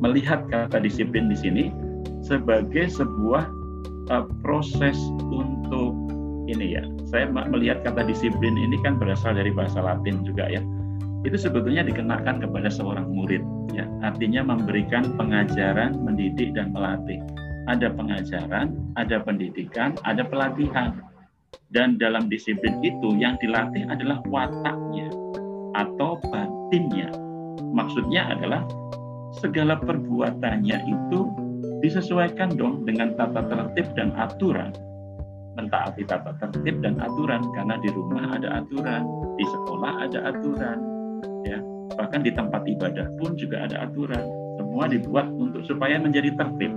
melihat 0.00 0.48
kata 0.48 0.80
disiplin 0.80 1.28
di 1.28 1.36
sini 1.36 1.64
sebagai 2.24 2.88
sebuah 2.88 3.44
uh, 4.08 4.24
proses 4.40 4.96
untuk 5.28 5.92
ini 6.48 6.80
ya. 6.80 6.82
Saya 7.12 7.28
melihat 7.28 7.84
kata 7.84 8.08
disiplin 8.08 8.56
ini 8.56 8.80
kan 8.80 8.96
berasal 8.96 9.36
dari 9.36 9.52
bahasa 9.52 9.84
Latin 9.84 10.24
juga 10.24 10.48
ya. 10.48 10.64
Itu 11.28 11.36
sebetulnya 11.36 11.84
dikenakan 11.84 12.40
kepada 12.40 12.72
seorang 12.72 13.12
murid 13.12 13.42
ya. 13.76 13.84
Artinya 14.00 14.46
memberikan 14.46 15.12
pengajaran, 15.20 16.00
mendidik 16.00 16.56
dan 16.56 16.72
melatih. 16.72 17.20
Ada 17.66 17.90
pengajaran, 17.92 18.78
ada 18.94 19.18
pendidikan, 19.20 19.98
ada 20.06 20.22
pelatihan. 20.22 21.02
Dan 21.74 21.98
dalam 21.98 22.30
disiplin 22.30 22.78
itu 22.86 23.18
yang 23.18 23.34
dilatih 23.42 23.90
adalah 23.90 24.22
wataknya 24.30 25.10
atau 25.76 26.16
batinnya. 26.32 27.12
Maksudnya 27.76 28.32
adalah 28.32 28.64
segala 29.36 29.76
perbuatannya 29.76 30.78
itu 30.88 31.20
disesuaikan 31.84 32.56
dong 32.56 32.88
dengan 32.88 33.12
tata 33.20 33.44
tertib 33.44 33.92
dan 33.92 34.16
aturan. 34.16 34.72
Mentaati 35.56 36.04
tata 36.08 36.36
tertib 36.40 36.80
dan 36.80 37.00
aturan 37.00 37.44
karena 37.52 37.76
di 37.80 37.88
rumah 37.92 38.32
ada 38.32 38.64
aturan, 38.64 39.04
di 39.36 39.44
sekolah 39.44 39.92
ada 40.08 40.18
aturan, 40.32 40.78
ya 41.48 41.58
bahkan 41.96 42.20
di 42.20 42.32
tempat 42.32 42.64
ibadah 42.68 43.08
pun 43.16 43.36
juga 43.40 43.64
ada 43.64 43.88
aturan. 43.88 44.24
Semua 44.60 44.84
dibuat 44.88 45.28
untuk 45.32 45.64
supaya 45.64 45.96
menjadi 45.96 46.32
tertib. 46.36 46.72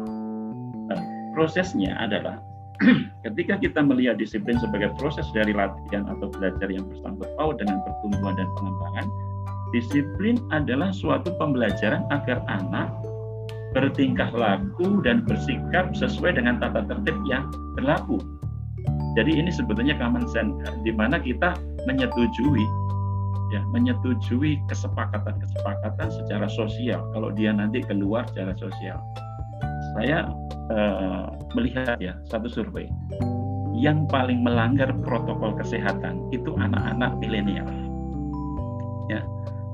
Nah, 0.88 1.02
prosesnya 1.36 1.96
adalah 2.00 2.40
ketika 3.28 3.60
kita 3.60 3.80
melihat 3.84 4.16
disiplin 4.16 4.56
sebagai 4.60 4.96
proses 4.96 5.28
dari 5.36 5.52
latihan 5.52 6.08
atau 6.08 6.32
belajar 6.32 6.68
yang 6.72 6.88
bersangkut 6.88 7.28
paut 7.36 7.56
dengan 7.60 7.84
pertumbuhan 7.84 8.36
dan 8.40 8.48
pengembangan, 8.56 9.08
Disiplin 9.70 10.42
adalah 10.50 10.90
suatu 10.90 11.30
pembelajaran 11.38 12.02
agar 12.10 12.42
anak 12.50 12.90
bertingkah 13.78 14.34
laku 14.34 14.98
dan 15.06 15.22
bersikap 15.30 15.94
sesuai 15.94 16.42
dengan 16.42 16.58
tata 16.58 16.82
tertib 16.90 17.14
yang 17.30 17.46
berlaku. 17.78 18.18
Jadi 19.14 19.38
ini 19.38 19.54
sebetulnya 19.54 19.94
common 20.02 20.26
sense 20.26 20.58
di 20.82 20.90
mana 20.90 21.22
kita 21.22 21.54
menyetujui 21.86 22.66
ya 23.50 23.62
menyetujui 23.74 24.62
kesepakatan-kesepakatan 24.70 26.10
secara 26.14 26.46
sosial 26.50 27.02
kalau 27.14 27.30
dia 27.34 27.54
nanti 27.54 27.82
keluar 27.86 28.26
secara 28.34 28.58
sosial. 28.58 28.98
Saya 30.00 30.32
uh, 30.72 31.36
melihat 31.60 32.00
ya 32.00 32.16
satu 32.24 32.48
survei 32.48 32.88
yang 33.76 34.08
paling 34.08 34.40
melanggar 34.40 34.96
protokol 35.04 35.60
kesehatan 35.60 36.24
itu 36.32 36.56
anak-anak 36.56 37.20
milenial. 37.20 37.68
Ya, 39.12 39.20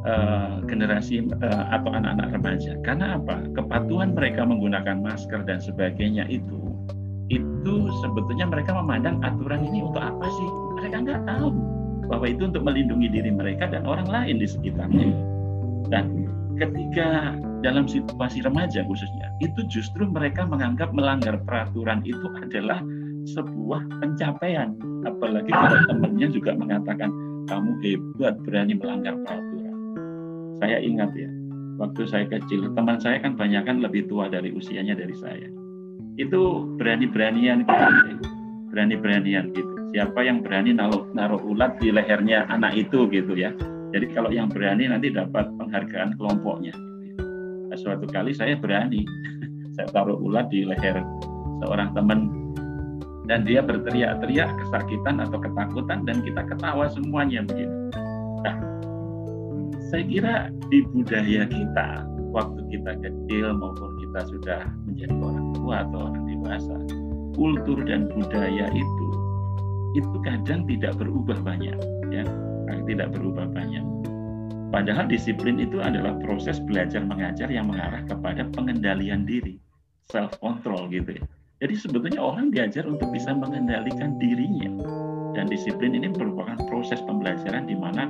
uh, 0.10 0.66
generasi 0.66 1.30
uh, 1.30 1.66
atau 1.70 1.94
anak-anak 1.94 2.42
remaja. 2.42 2.74
Karena 2.82 3.22
apa? 3.22 3.38
Kepatuhan 3.54 4.18
mereka 4.18 4.50
menggunakan 4.50 4.98
masker 4.98 5.46
dan 5.46 5.62
sebagainya 5.62 6.26
itu 6.26 6.58
itu 7.30 7.90
sebetulnya 8.02 8.50
mereka 8.50 8.74
memandang 8.74 9.22
aturan 9.22 9.62
ini 9.62 9.86
untuk 9.86 10.02
apa 10.02 10.26
sih? 10.26 10.50
Mereka 10.82 10.96
nggak 11.06 11.22
tahu 11.30 11.54
bahwa 12.10 12.26
itu 12.26 12.50
untuk 12.50 12.66
melindungi 12.66 13.14
diri 13.14 13.30
mereka 13.30 13.70
dan 13.70 13.86
orang 13.86 14.10
lain 14.10 14.42
di 14.42 14.48
sekitarnya. 14.50 15.10
Dan 15.94 16.26
ketika 16.56 17.36
dalam 17.62 17.86
situasi 17.88 18.44
remaja 18.44 18.84
khususnya, 18.88 19.32
itu 19.44 19.64
justru 19.68 20.08
mereka 20.08 20.48
menganggap 20.48 20.92
melanggar 20.96 21.40
peraturan 21.44 22.02
itu 22.08 22.28
adalah 22.40 22.80
sebuah 23.36 23.82
pencapaian. 24.00 24.76
Apalagi 25.06 25.52
kalau 25.52 25.80
temannya 25.90 26.28
juga 26.32 26.52
mengatakan, 26.56 27.10
kamu 27.46 27.72
hebat 27.84 28.36
berani 28.42 28.74
melanggar 28.74 29.14
peraturan 29.26 29.66
saya 30.60 30.80
ingat 30.80 31.12
ya, 31.14 31.30
waktu 31.78 32.08
saya 32.08 32.26
kecil, 32.32 32.72
teman 32.72 32.98
saya 33.00 33.20
kan 33.20 33.36
banyak 33.36 33.68
kan 33.68 33.84
lebih 33.84 34.08
tua 34.08 34.32
dari 34.32 34.56
usianya 34.56 34.96
dari 34.96 35.16
saya. 35.20 35.52
Itu 36.16 36.64
berani-beranian 36.80 37.68
gitu, 37.68 37.86
berani-beranian 38.72 39.52
gitu. 39.52 39.74
Siapa 39.92 40.24
yang 40.24 40.44
berani 40.44 40.76
naruh, 40.76 41.08
naruh 41.12 41.40
ulat 41.44 41.80
di 41.80 41.92
lehernya 41.92 42.48
anak 42.48 42.76
itu 42.76 43.08
gitu 43.12 43.36
ya. 43.36 43.52
Jadi 43.96 44.12
kalau 44.12 44.28
yang 44.28 44.52
berani 44.52 44.92
nanti 44.92 45.08
dapat 45.08 45.48
penghargaan 45.56 46.20
kelompoknya. 46.20 46.76
Nah, 47.72 47.78
suatu 47.80 48.04
kali 48.12 48.36
saya 48.36 48.60
berani, 48.60 49.08
saya 49.80 49.88
taruh 49.96 50.20
ulat 50.20 50.52
di 50.52 50.68
leher 50.68 51.00
seorang 51.64 51.96
teman 51.96 52.28
dan 53.32 53.48
dia 53.48 53.64
berteriak-teriak 53.64 54.52
kesakitan 54.52 55.24
atau 55.24 55.40
ketakutan 55.40 56.04
dan 56.04 56.20
kita 56.28 56.44
ketawa 56.44 56.92
semuanya 56.92 57.48
begitu. 57.48 57.72
Nah, 58.44 58.56
saya 59.88 60.04
kira 60.04 60.36
di 60.68 60.84
budaya 60.92 61.48
kita 61.48 62.04
waktu 62.36 62.62
kita 62.68 63.00
kecil 63.00 63.56
maupun 63.56 63.96
kita 64.04 64.28
sudah 64.28 64.62
menjadi 64.84 65.16
orang 65.24 65.48
tua 65.56 65.76
atau 65.88 66.00
orang 66.12 66.24
dewasa 66.28 66.76
kultur 67.40 67.80
dan 67.88 68.12
budaya 68.12 68.68
itu 68.76 69.08
itu 69.96 70.18
kadang 70.28 70.68
tidak 70.68 71.00
berubah 71.00 71.40
banyak 71.48 71.80
ya 72.12 72.28
tidak 72.86 73.14
berubah 73.14 73.46
banyak. 73.50 73.84
Padahal 74.74 75.08
disiplin 75.08 75.62
itu 75.62 75.80
adalah 75.80 76.18
proses 76.20 76.60
belajar 76.60 77.00
mengajar 77.06 77.48
yang 77.48 77.70
mengarah 77.70 78.04
kepada 78.10 78.44
pengendalian 78.52 79.24
diri 79.24 79.56
self 80.10 80.36
control 80.42 80.90
gitu 80.92 81.16
ya. 81.16 81.24
Jadi 81.64 81.74
sebetulnya 81.80 82.20
orang 82.20 82.52
diajar 82.52 82.84
untuk 82.84 83.10
bisa 83.16 83.32
mengendalikan 83.32 84.20
dirinya. 84.20 84.70
Dan 85.36 85.52
disiplin 85.52 85.96
ini 85.96 86.12
merupakan 86.12 86.60
proses 86.68 87.00
pembelajaran 87.04 87.68
di 87.68 87.76
mana 87.76 88.08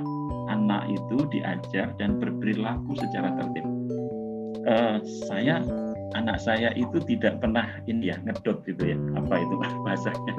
anak 0.50 0.86
itu 0.90 1.26
diajar 1.30 1.90
dan 1.98 2.18
berperilaku 2.18 2.94
secara 2.98 3.34
tertib. 3.38 3.66
Uh, 4.66 4.98
saya 5.30 5.62
anak 6.18 6.42
saya 6.42 6.74
itu 6.74 6.98
tidak 7.06 7.38
pernah 7.38 7.78
ini 7.86 8.10
ya 8.10 8.18
ngedot 8.26 8.66
gitu 8.66 8.94
ya 8.94 8.98
apa 9.14 9.34
itu 9.38 9.54
bahasanya. 9.86 10.34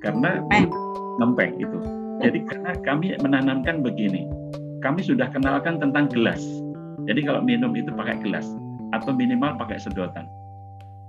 Karena 0.00 0.40
ngempeng 1.20 1.60
itu. 1.60 2.07
Jadi 2.18 2.38
karena 2.46 2.74
kami 2.82 3.14
menanamkan 3.22 3.80
begini, 3.82 4.26
kami 4.82 5.00
sudah 5.02 5.30
kenalkan 5.30 5.78
tentang 5.78 6.10
gelas. 6.10 6.42
Jadi 7.06 7.24
kalau 7.24 7.40
minum 7.40 7.72
itu 7.78 7.88
pakai 7.94 8.20
gelas 8.20 8.44
atau 8.92 9.12
minimal 9.14 9.56
pakai 9.60 9.78
sedotan, 9.80 10.26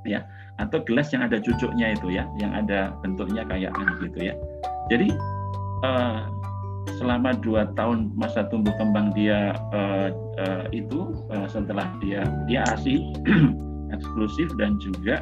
ya 0.04 0.24
atau 0.60 0.84
gelas 0.84 1.12
yang 1.16 1.24
ada 1.24 1.40
cucuknya 1.40 1.96
itu 1.96 2.14
ya, 2.14 2.28
yang 2.38 2.54
ada 2.54 2.94
bentuknya 3.02 3.44
kayak 3.48 3.74
gitu 4.04 4.32
ya. 4.32 4.34
Jadi 4.88 5.12
uh, 5.84 6.30
selama 6.98 7.36
dua 7.40 7.70
tahun 7.78 8.12
masa 8.18 8.48
tumbuh 8.50 8.74
kembang 8.76 9.14
dia 9.14 9.56
uh, 9.76 10.10
uh, 10.42 10.66
itu 10.74 11.14
uh, 11.30 11.48
setelah 11.48 11.86
dia 12.02 12.26
dia 12.50 12.66
asih 12.74 13.04
eksklusif 13.96 14.50
dan 14.58 14.80
juga 14.82 15.22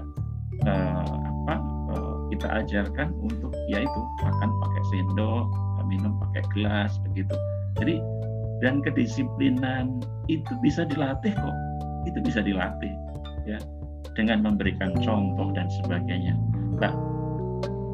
uh, 0.65 1.17
apa 1.45 1.55
uh, 1.93 2.15
kita 2.31 2.47
ajarkan 2.63 3.11
untuk 3.19 3.51
yaitu 3.67 3.99
makan 4.23 4.49
pakai 4.49 4.83
sendok 4.93 5.45
minum 5.87 6.19
pakai 6.19 6.43
gelas 6.53 6.99
begitu 7.09 7.35
jadi 7.79 8.03
dan 8.61 8.81
kedisiplinan 8.83 10.01
itu 10.27 10.51
bisa 10.61 10.85
dilatih 10.85 11.33
kok 11.33 11.57
itu 12.05 12.19
bisa 12.23 12.43
dilatih 12.43 12.93
ya 13.47 13.59
dengan 14.15 14.43
memberikan 14.43 14.91
contoh 15.01 15.49
dan 15.55 15.67
sebagainya 15.83 16.35
nah 16.77 16.91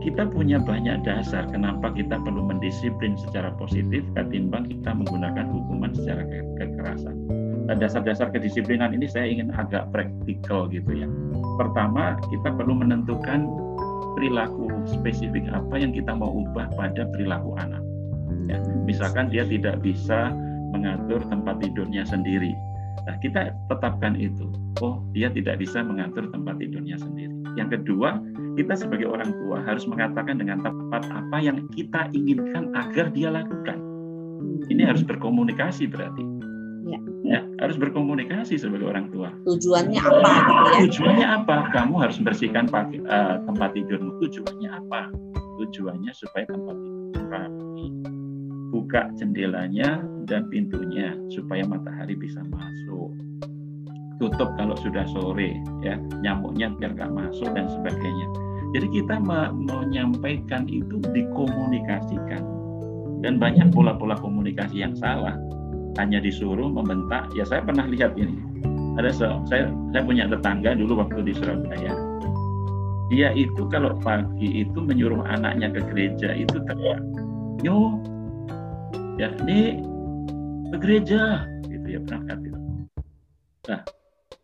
kita 0.03 0.27
punya 0.27 0.59
banyak 0.59 0.99
dasar 1.07 1.47
kenapa 1.47 1.95
kita 1.95 2.19
perlu 2.19 2.43
mendisiplin 2.43 3.15
secara 3.15 3.55
positif 3.55 4.03
ketimbang 4.19 4.67
kita 4.67 4.91
menggunakan 4.91 5.47
hukuman 5.47 5.95
secara 5.95 6.27
ke 6.27 6.43
kekerasan. 6.59 7.15
Nah, 7.63 7.79
dasar-dasar 7.79 8.27
kedisiplinan 8.35 8.91
ini 8.91 9.07
saya 9.07 9.31
ingin 9.31 9.55
agak 9.55 9.87
praktikal 9.95 10.67
gitu 10.67 10.91
ya. 10.91 11.07
Pertama, 11.55 12.19
kita 12.27 12.51
perlu 12.51 12.75
menentukan 12.83 13.47
perilaku 14.23 14.71
spesifik 14.87 15.51
apa 15.51 15.75
yang 15.75 15.91
kita 15.91 16.15
mau 16.15 16.31
ubah 16.31 16.71
pada 16.79 17.03
perilaku 17.11 17.59
anak. 17.59 17.83
Ya, 18.47 18.55
misalkan 18.87 19.27
dia 19.27 19.43
tidak 19.43 19.83
bisa 19.83 20.31
mengatur 20.71 21.19
tempat 21.27 21.59
tidurnya 21.59 22.07
sendiri. 22.07 22.55
Nah, 23.03 23.19
kita 23.19 23.51
tetapkan 23.67 24.15
itu. 24.15 24.47
Oh, 24.79 25.03
dia 25.11 25.27
tidak 25.27 25.59
bisa 25.59 25.83
mengatur 25.83 26.31
tempat 26.31 26.55
tidurnya 26.55 26.95
sendiri. 26.95 27.35
Yang 27.59 27.83
kedua, 27.83 28.23
kita 28.55 28.79
sebagai 28.79 29.11
orang 29.11 29.35
tua 29.43 29.59
harus 29.59 29.83
mengatakan 29.91 30.39
dengan 30.39 30.63
tepat 30.63 31.03
apa 31.11 31.37
yang 31.43 31.67
kita 31.75 32.07
inginkan 32.15 32.71
agar 32.79 33.11
dia 33.11 33.27
lakukan. 33.27 33.75
Ini 34.71 34.87
harus 34.87 35.03
berkomunikasi 35.03 35.91
berarti. 35.91 36.23
Ya. 37.33 37.41
harus 37.65 37.81
berkomunikasi 37.81 38.61
sebagai 38.61 38.93
orang 38.93 39.09
tua. 39.09 39.33
Tujuannya 39.49 39.97
apa? 39.97 40.29
Gitu 40.29 40.53
ya? 40.53 40.77
Tujuannya 40.85 41.27
apa? 41.41 41.55
Kamu 41.73 41.95
harus 41.97 42.21
bersihkan 42.21 42.69
uh, 42.69 43.41
tempat 43.49 43.73
tidurmu. 43.73 44.21
Tujuannya 44.21 44.69
apa? 44.69 45.09
Tujuannya 45.57 46.11
supaya 46.13 46.45
tempat 46.45 46.75
tidur 46.77 47.25
rapi. 47.33 47.85
Buka 48.69 49.09
jendelanya 49.17 50.05
dan 50.29 50.45
pintunya 50.53 51.17
supaya 51.33 51.65
matahari 51.65 52.13
bisa 52.13 52.41
masuk 52.53 53.13
tutup 54.21 54.55
kalau 54.55 54.77
sudah 54.79 55.03
sore 55.11 55.59
ya 55.83 55.99
nyamuknya 56.23 56.71
biar 56.79 56.95
nggak 56.95 57.11
masuk 57.11 57.49
dan 57.51 57.67
sebagainya 57.67 58.27
jadi 58.73 58.87
kita 58.89 59.15
menyampaikan 59.53 60.65
itu 60.71 60.97
dikomunikasikan 61.13 62.41
dan 63.19 63.39
banyak 63.39 63.67
pola-pola 63.75 64.15
komunikasi 64.19 64.83
yang 64.83 64.95
salah 64.95 65.35
hanya 65.97 66.17
disuruh 66.17 66.69
membentak 66.69 67.29
ya 67.37 67.45
saya 67.45 67.61
pernah 67.61 67.85
lihat 67.85 68.17
ini. 68.17 68.37
Ada 68.97 69.09
saya 69.13 69.69
saya 69.89 70.01
punya 70.05 70.29
tetangga 70.29 70.77
dulu 70.77 71.01
waktu 71.01 71.25
di 71.25 71.33
Surabaya. 71.33 71.93
Dia 73.13 73.29
itu 73.37 73.69
kalau 73.69 73.97
pagi 74.01 74.65
itu 74.65 74.79
menyuruh 74.81 75.21
anaknya 75.25 75.69
ke 75.69 75.81
gereja 75.91 76.33
itu 76.33 76.57
teriak 76.65 77.01
yo 77.61 78.01
ya 79.21 79.29
ini 79.45 79.81
ke 80.73 80.77
gereja 80.81 81.45
gitu 81.69 81.87
ya 81.87 81.99
berangkat 82.01 82.37
itu. 82.41 82.59
Nah 83.69 83.81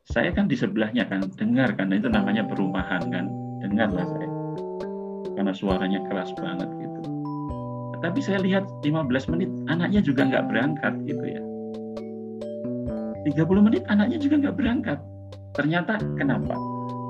saya 0.10 0.30
kan 0.34 0.50
di 0.50 0.58
sebelahnya 0.58 1.06
kan 1.06 1.26
dengar 1.38 1.74
karena 1.78 2.02
itu 2.02 2.10
namanya 2.10 2.46
perumahan 2.46 3.10
kan 3.10 3.26
dengarlah 3.62 4.06
saya. 4.06 4.30
Karena 5.38 5.54
suaranya 5.56 6.00
keras 6.10 6.34
banget 6.36 6.70
gitu 6.78 6.89
tapi 8.00 8.24
saya 8.24 8.40
lihat 8.40 8.64
15 8.84 9.32
menit 9.36 9.50
anaknya 9.68 10.00
juga 10.00 10.24
nggak 10.28 10.46
berangkat 10.48 10.94
gitu 11.04 11.24
ya. 11.28 11.42
30 13.28 13.68
menit 13.68 13.84
anaknya 13.92 14.18
juga 14.18 14.36
nggak 14.40 14.56
berangkat. 14.56 15.00
Ternyata 15.56 16.00
kenapa? 16.16 16.56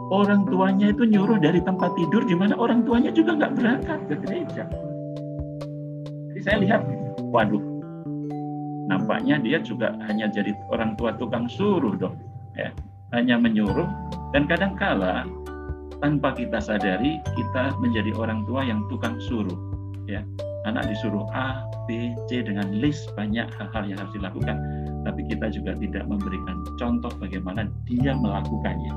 Orang 0.09 0.49
tuanya 0.49 0.89
itu 0.89 1.05
nyuruh 1.05 1.37
dari 1.37 1.61
tempat 1.61 1.93
tidur 1.93 2.25
di 2.25 2.33
mana 2.33 2.57
orang 2.57 2.81
tuanya 2.81 3.13
juga 3.13 3.37
nggak 3.37 3.53
berangkat 3.53 3.99
ke 4.09 4.15
gereja. 4.25 4.63
Jadi 6.33 6.41
saya 6.41 6.57
lihat 6.65 6.81
waduh 7.29 7.61
nampaknya 8.89 9.37
dia 9.37 9.61
juga 9.61 9.93
hanya 10.09 10.25
jadi 10.33 10.49
orang 10.73 10.97
tua 10.97 11.13
tukang 11.13 11.45
suruh 11.45 11.93
dong 11.93 12.17
ya. 12.57 12.73
Hanya 13.13 13.37
menyuruh 13.37 13.85
dan 14.33 14.49
kadangkala 14.49 15.29
tanpa 16.01 16.33
kita 16.33 16.57
sadari 16.57 17.21
kita 17.37 17.77
menjadi 17.77 18.17
orang 18.17 18.41
tua 18.49 18.65
yang 18.65 18.81
tukang 18.89 19.17
suruh 19.21 19.57
ya 20.09 20.25
anak 20.69 20.85
disuruh 20.87 21.25
A 21.33 21.65
B 21.89 22.13
C 22.29 22.45
dengan 22.45 22.69
list 22.77 23.09
banyak 23.17 23.49
hal-hal 23.57 23.83
yang 23.89 23.97
harus 23.97 24.13
dilakukan. 24.13 24.57
Tapi 25.03 25.21
kita 25.25 25.49
juga 25.49 25.73
tidak 25.79 26.05
memberikan 26.05 26.61
contoh 26.77 27.09
bagaimana 27.17 27.65
dia 27.89 28.13
melakukannya. 28.13 28.93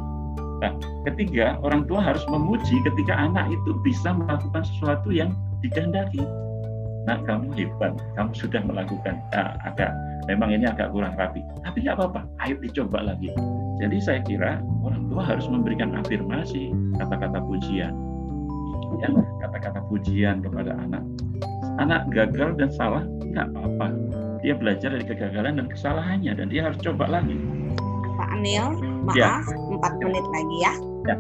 Nah 0.62 0.72
ketiga 1.08 1.58
orang 1.64 1.88
tua 1.90 2.04
harus 2.04 2.22
memuji 2.30 2.78
ketika 2.86 3.16
anak 3.16 3.50
itu 3.50 3.74
bisa 3.82 4.14
melakukan 4.14 4.62
sesuatu 4.62 5.10
yang 5.10 5.32
dikehendaki. 5.64 6.22
Nah 7.08 7.18
kamu 7.26 7.50
hebat 7.58 7.98
kamu 8.14 8.30
sudah 8.30 8.62
melakukan. 8.62 9.18
Nah, 9.34 9.58
agak 9.66 9.90
memang 10.30 10.54
ini 10.54 10.70
agak 10.70 10.94
kurang 10.94 11.18
rapi. 11.18 11.42
Tapi 11.66 11.82
nggak 11.82 11.98
apa-apa 11.98 12.20
ayo 12.46 12.54
dicoba 12.62 13.02
lagi. 13.02 13.32
Jadi 13.82 13.98
saya 13.98 14.20
kira 14.22 14.62
orang 14.86 15.10
tua 15.10 15.26
harus 15.26 15.50
memberikan 15.50 15.98
afirmasi, 15.98 16.70
kata-kata 16.94 17.42
pujian. 17.42 17.90
Ya, 19.02 19.08
kata-kata 19.42 19.82
pujian 19.90 20.44
kepada 20.44 20.78
anak. 20.78 21.02
Anak 21.80 22.12
gagal 22.12 22.60
dan 22.60 22.68
salah 22.68 23.04
nggak 23.32 23.48
apa-apa. 23.52 23.86
Dia 24.44 24.58
belajar 24.58 24.92
dari 24.92 25.06
kegagalan 25.06 25.62
dan 25.62 25.66
kesalahannya 25.70 26.32
dan 26.36 26.46
dia 26.52 26.68
harus 26.68 26.76
coba 26.82 27.08
lagi. 27.08 27.38
Pak 28.18 28.28
Anil, 28.36 28.76
maaf, 29.08 29.16
ya. 29.16 29.40
empat 29.48 29.92
menit 30.02 30.26
lagi 30.28 30.56
ya. 30.60 30.72
Ya. 31.08 31.16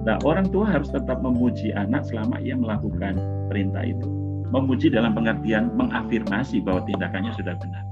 Nah, 0.00 0.16
orang 0.24 0.48
tua 0.48 0.64
harus 0.64 0.88
tetap 0.88 1.20
memuji 1.20 1.76
anak 1.76 2.08
selama 2.08 2.40
ia 2.40 2.56
melakukan 2.56 3.20
perintah 3.52 3.84
itu. 3.84 4.08
Memuji 4.48 4.88
dalam 4.88 5.12
pengertian 5.12 5.76
mengafirmasi 5.76 6.64
bahwa 6.64 6.80
tindakannya 6.88 7.36
sudah 7.36 7.54
benar. 7.60 7.84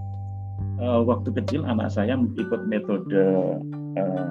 Uh, 0.78 1.02
waktu 1.04 1.34
kecil 1.34 1.66
anak 1.66 1.90
saya 1.90 2.14
ikut 2.16 2.60
metode 2.70 3.22
uh, 3.98 4.30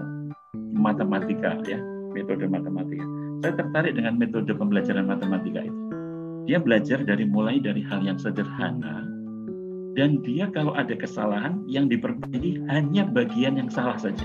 matematika 0.78 1.60
ya 1.68 1.76
metode 2.16 2.48
matematika 2.48 3.04
saya 3.44 3.54
tertarik 3.60 3.94
dengan 4.00 4.16
metode 4.16 4.50
pembelajaran 4.56 5.06
matematika 5.12 5.66
itu 5.66 5.87
dia 6.48 6.58
belajar 6.58 7.04
dari 7.04 7.28
mulai 7.28 7.60
dari 7.60 7.84
hal 7.84 8.02
yang 8.02 8.16
sederhana 8.16 9.04
dan 10.00 10.24
dia 10.24 10.48
kalau 10.56 10.72
ada 10.74 10.96
kesalahan 10.96 11.60
yang 11.68 11.92
diperbaiki 11.92 12.64
hanya 12.72 13.04
bagian 13.04 13.60
yang 13.60 13.68
salah 13.68 14.00
saja 14.00 14.24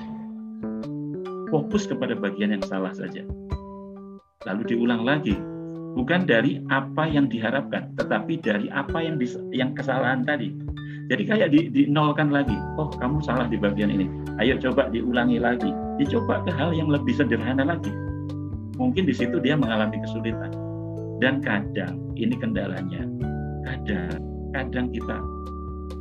fokus 1.50 1.84
kepada 1.84 2.14
bagian 2.14 2.54
yang 2.54 2.64
salah 2.64 2.94
saja 2.94 3.26
lalu 4.46 4.62
diulang 4.70 5.02
lagi 5.02 5.34
bukan 5.98 6.24
dari 6.24 6.62
apa 6.70 7.10
yang 7.10 7.26
diharapkan 7.26 7.90
tetapi 7.98 8.38
dari 8.38 8.70
apa 8.70 9.02
yang 9.02 9.18
yang 9.50 9.74
kesalahan 9.74 10.22
tadi 10.22 10.54
jadi 11.10 11.28
kayak 11.28 11.48
di, 11.52 11.68
dinolkan 11.68 12.32
lagi. 12.32 12.54
Oh, 12.80 12.88
kamu 12.88 13.20
salah 13.20 13.44
di 13.50 13.60
bagian 13.60 13.92
ini. 13.92 14.08
Ayo 14.40 14.56
coba 14.56 14.88
diulangi 14.88 15.36
lagi. 15.36 15.68
Dicoba 16.00 16.40
ke 16.46 16.48
hal 16.54 16.72
yang 16.72 16.88
lebih 16.88 17.12
sederhana 17.12 17.68
lagi. 17.68 17.92
Mungkin 18.80 19.04
di 19.04 19.12
situ 19.12 19.36
dia 19.42 19.52
mengalami 19.52 20.00
kesulitan. 20.00 20.71
Dan 21.22 21.38
kadang 21.38 22.02
ini 22.18 22.34
kendalanya. 22.34 23.06
Kadang 23.62 24.18
kadang 24.50 24.90
kita 24.90 25.22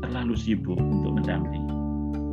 terlalu 0.02 0.34
sibuk 0.34 0.82
untuk 0.82 1.22
mendampingi. 1.22 1.70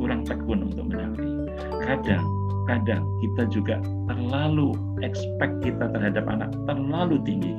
Kurang 0.01 0.25
tekun 0.25 0.73
untuk 0.73 0.89
mendampingi. 0.89 1.53
Kadang 1.85 2.25
kadang 2.65 3.05
kita 3.21 3.45
juga 3.53 3.77
terlalu 4.09 4.73
expect 5.05 5.61
kita 5.61 5.85
terhadap 5.93 6.25
anak 6.33 6.49
terlalu 6.65 7.21
tinggi 7.21 7.53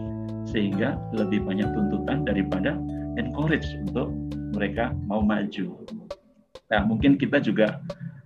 sehingga 0.50 0.98
lebih 1.14 1.46
banyak 1.46 1.66
tuntutan 1.78 2.26
daripada 2.26 2.74
encourage 3.14 3.70
untuk 3.86 4.11
mereka 4.59 4.90
mau 5.07 5.22
maju. 5.22 5.78
Nah, 6.74 6.82
mungkin 6.86 7.14
kita 7.14 7.38
juga, 7.38 7.78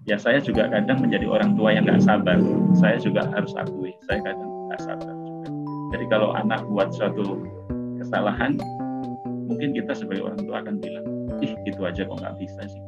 ya 0.08 0.16
saya 0.16 0.40
juga 0.40 0.72
kadang 0.72 1.04
menjadi 1.04 1.28
orang 1.28 1.52
tua 1.52 1.76
yang 1.76 1.84
nggak 1.84 2.00
sabar. 2.00 2.40
Saya 2.80 2.96
juga 2.96 3.28
harus 3.28 3.52
akui, 3.60 3.92
saya 4.08 4.24
kadang 4.24 4.48
nggak 4.72 4.80
sabar. 4.84 5.13
Jadi 5.94 6.04
kalau 6.10 6.34
anak 6.34 6.66
buat 6.66 6.90
suatu 6.90 7.46
kesalahan, 8.02 8.58
mungkin 9.46 9.70
kita 9.78 9.94
sebagai 9.94 10.26
orang 10.26 10.42
tua 10.42 10.56
akan 10.58 10.74
bilang, 10.82 11.06
ih 11.38 11.54
itu 11.62 11.80
aja 11.86 12.02
kok 12.02 12.18
nggak 12.18 12.36
bisa 12.42 12.66
sih. 12.66 12.82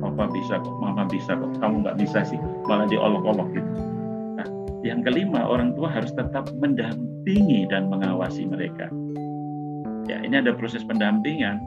Papa 0.00 0.24
bisa 0.32 0.56
kok, 0.56 0.76
mama 0.80 1.04
bisa 1.04 1.36
kok, 1.36 1.52
kamu 1.60 1.84
nggak 1.84 1.98
bisa 2.00 2.24
sih. 2.24 2.40
Malah 2.64 2.88
diolok-olok 2.88 3.48
gitu. 3.52 3.70
Nah, 4.40 4.48
yang 4.80 5.04
kelima, 5.04 5.44
orang 5.44 5.76
tua 5.76 5.92
harus 5.92 6.16
tetap 6.16 6.48
mendampingi 6.56 7.68
dan 7.68 7.92
mengawasi 7.92 8.48
mereka 8.48 8.88
Ya, 10.08 10.24
ini 10.24 10.40
ada 10.40 10.56
proses 10.56 10.80
pendampingan. 10.88 11.60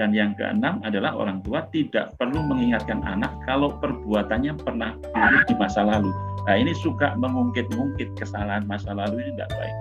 Dan 0.00 0.16
yang 0.16 0.32
keenam 0.32 0.80
adalah 0.80 1.12
orang 1.12 1.44
tua 1.44 1.68
tidak 1.68 2.16
perlu 2.16 2.40
mengingatkan 2.40 3.04
anak 3.04 3.28
kalau 3.44 3.76
perbuatannya 3.84 4.56
pernah 4.56 4.96
buruk 5.12 5.44
di 5.44 5.54
masa 5.60 5.84
lalu. 5.84 6.08
Nah, 6.48 6.56
ini 6.56 6.72
suka 6.72 7.20
mengungkit-ungkit 7.20 8.16
kesalahan 8.16 8.64
masa 8.64 8.96
lalu 8.96 9.20
ini 9.20 9.36
tidak 9.36 9.52
baik. 9.60 9.76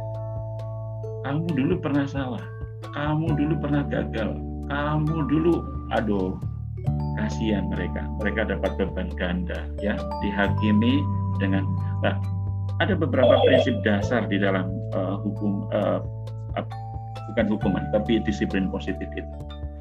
Kamu 1.23 1.47
dulu 1.55 1.73
pernah 1.79 2.03
salah. 2.03 2.43
kamu 2.89 3.37
dulu 3.37 3.53
pernah 3.59 3.83
gagal, 3.85 4.39
kamu 4.71 5.17
dulu, 5.29 5.61
aduh, 5.93 6.35
kasihan 7.21 7.67
mereka. 7.69 8.01
Mereka 8.17 8.49
dapat 8.49 8.71
beban 8.79 9.11
ganda, 9.13 9.67
ya, 9.83 9.93
dihakimi 10.25 11.03
dengan. 11.37 11.67
Nah, 12.01 12.17
ada 12.79 12.95
beberapa 12.95 13.39
prinsip 13.45 13.77
dasar 13.83 14.25
di 14.25 14.39
dalam 14.41 14.71
uh, 14.95 15.21
hukum, 15.21 15.67
uh, 15.69 16.01
bukan 17.31 17.45
hukuman, 17.51 17.83
tapi 17.93 18.23
disiplin 18.23 18.71
positif 18.71 19.05
itu, 19.13 19.35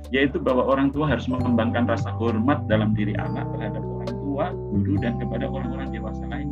yaitu 0.09 0.41
bahwa 0.41 0.65
orang 0.65 0.89
tua 0.89 1.09
harus 1.09 1.29
mengembangkan 1.29 1.85
rasa 1.85 2.09
hormat 2.17 2.65
dalam 2.67 2.97
diri 2.97 3.13
anak 3.21 3.45
terhadap 3.57 3.83
orang 3.85 4.15
tua, 4.25 4.47
guru, 4.73 4.95
dan 5.01 5.21
kepada 5.21 5.45
orang-orang 5.49 5.89
dewasa 5.93 6.25
lain. 6.29 6.49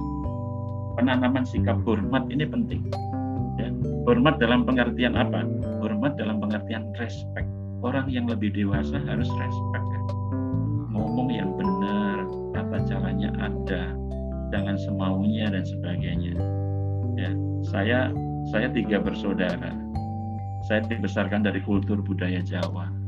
Penanaman 0.96 1.44
sikap 1.44 1.80
hormat 1.84 2.28
ini 2.32 2.44
penting. 2.44 2.88
Ya. 3.56 3.68
Hormat 4.04 4.40
dalam 4.40 4.64
pengertian 4.68 5.16
apa? 5.16 5.44
Hormat 5.80 6.16
dalam 6.20 6.40
pengertian 6.40 6.92
respect. 7.00 7.48
Orang 7.84 8.08
yang 8.08 8.28
lebih 8.28 8.52
dewasa 8.52 8.96
harus 9.04 9.28
respect. 9.28 9.86
Ngomong 10.92 11.28
yang 11.28 11.52
benar, 11.56 12.24
tata 12.56 12.78
caranya 12.88 13.28
ada, 13.36 13.92
jangan 14.48 14.76
semaunya 14.80 15.52
dan 15.52 15.64
sebagainya. 15.64 16.36
Ya, 17.16 17.30
saya 17.64 18.12
saya 18.52 18.72
tiga 18.72 19.00
bersaudara. 19.00 19.72
Saya 20.66 20.82
dibesarkan 20.88 21.46
dari 21.46 21.62
kultur 21.62 22.00
budaya 22.02 22.42
Jawa. 22.42 23.05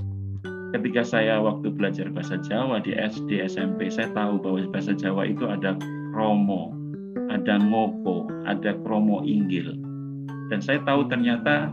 Ketika 0.68 1.00
saya 1.00 1.40
waktu 1.40 1.72
belajar 1.72 2.12
bahasa 2.12 2.36
Jawa 2.44 2.84
di 2.84 2.92
SD, 2.92 3.40
SMP, 3.48 3.88
saya 3.88 4.12
tahu 4.12 4.36
bahwa 4.36 4.68
bahasa 4.68 4.92
Jawa 4.92 5.24
itu 5.24 5.48
ada 5.48 5.72
kromo, 6.12 6.76
ada 7.32 7.56
ngopo, 7.56 8.28
ada 8.44 8.76
kromo 8.84 9.24
inggil. 9.24 9.72
Dan 10.52 10.60
saya 10.60 10.84
tahu 10.84 11.08
ternyata 11.08 11.72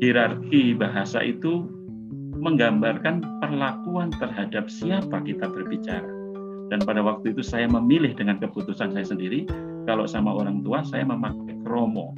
hierarki 0.00 0.72
bahasa 0.72 1.20
itu 1.20 1.68
menggambarkan 2.40 3.20
perlakuan 3.44 4.08
terhadap 4.16 4.72
siapa 4.72 5.20
kita 5.20 5.44
berbicara. 5.44 6.08
Dan 6.72 6.80
pada 6.80 7.04
waktu 7.04 7.36
itu 7.36 7.44
saya 7.44 7.68
memilih 7.68 8.16
dengan 8.16 8.40
keputusan 8.40 8.96
saya 8.96 9.04
sendiri, 9.04 9.44
kalau 9.84 10.08
sama 10.08 10.32
orang 10.32 10.64
tua 10.64 10.80
saya 10.80 11.04
memakai 11.04 11.60
kromo. 11.60 12.16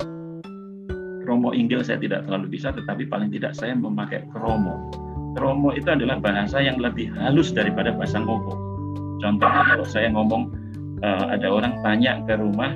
Kromo 1.27 1.51
inggil 1.51 1.83
saya 1.83 1.99
tidak 1.99 2.31
terlalu 2.31 2.55
bisa, 2.55 2.71
tetapi 2.71 3.11
paling 3.11 3.35
tidak 3.35 3.59
saya 3.59 3.75
memakai 3.75 4.23
kromo. 4.31 5.06
Kromo 5.37 5.70
itu 5.76 5.87
adalah 5.93 6.16
bahasa 6.16 6.64
yang 6.64 6.80
lebih 6.80 7.12
halus 7.12 7.53
daripada 7.53 7.93
bahasa 7.93 8.18
ngoko. 8.18 8.57
Contohnya 9.20 9.62
kalau 9.68 9.87
saya 9.87 10.09
ngomong, 10.09 10.49
uh, 11.05 11.28
ada 11.28 11.47
orang 11.53 11.76
tanya 11.84 12.24
ke 12.24 12.41
rumah, 12.41 12.72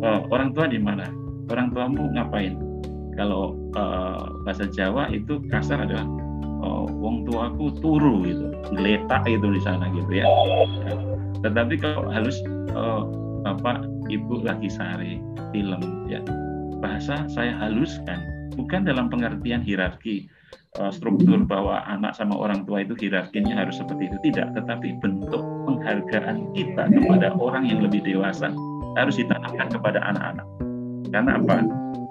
uh, 0.00 0.24
orang 0.32 0.56
tua 0.56 0.72
di 0.72 0.80
mana? 0.80 1.04
Orang 1.52 1.72
tuamu 1.76 2.08
ngapain? 2.16 2.56
Kalau 3.20 3.52
uh, 3.76 4.24
bahasa 4.48 4.64
Jawa 4.72 5.12
itu 5.12 5.44
kasar 5.52 5.84
adalah 5.84 6.08
uh, 6.64 6.88
wong 6.88 7.28
tuaku 7.28 7.76
turu 7.84 8.24
gitu, 8.24 8.46
geletak 8.72 9.28
itu 9.28 9.46
di 9.52 9.60
sana 9.60 9.92
gitu 9.92 10.24
ya. 10.24 10.24
Tetapi 11.44 11.76
kalau 11.76 12.08
halus 12.08 12.40
uh, 12.72 13.04
bapak 13.44 13.84
ibu 14.08 14.42
lagi 14.42 14.68
sari 14.72 15.20
film 15.52 16.08
ya 16.10 16.20
bahasa 16.78 17.26
saya 17.30 17.54
haluskan 17.58 18.18
bukan 18.54 18.86
dalam 18.86 19.10
pengertian 19.10 19.62
hierarki 19.62 20.26
struktur 20.92 21.42
bahwa 21.48 21.80
anak 21.88 22.14
sama 22.14 22.36
orang 22.36 22.62
tua 22.68 22.84
itu 22.84 22.94
hierarkinya 22.94 23.56
harus 23.56 23.80
seperti 23.80 24.12
itu. 24.12 24.16
Tidak 24.30 24.54
tetapi 24.54 25.00
bentuk 25.00 25.40
penghargaan 25.64 26.52
kita 26.52 26.92
kepada 26.92 27.34
orang 27.36 27.66
yang 27.66 27.80
lebih 27.82 28.04
dewasa 28.04 28.52
harus 28.96 29.16
ditanamkan 29.16 29.68
kepada 29.72 29.98
anak-anak. 30.04 30.46
Karena 31.08 31.40
apa? 31.40 31.56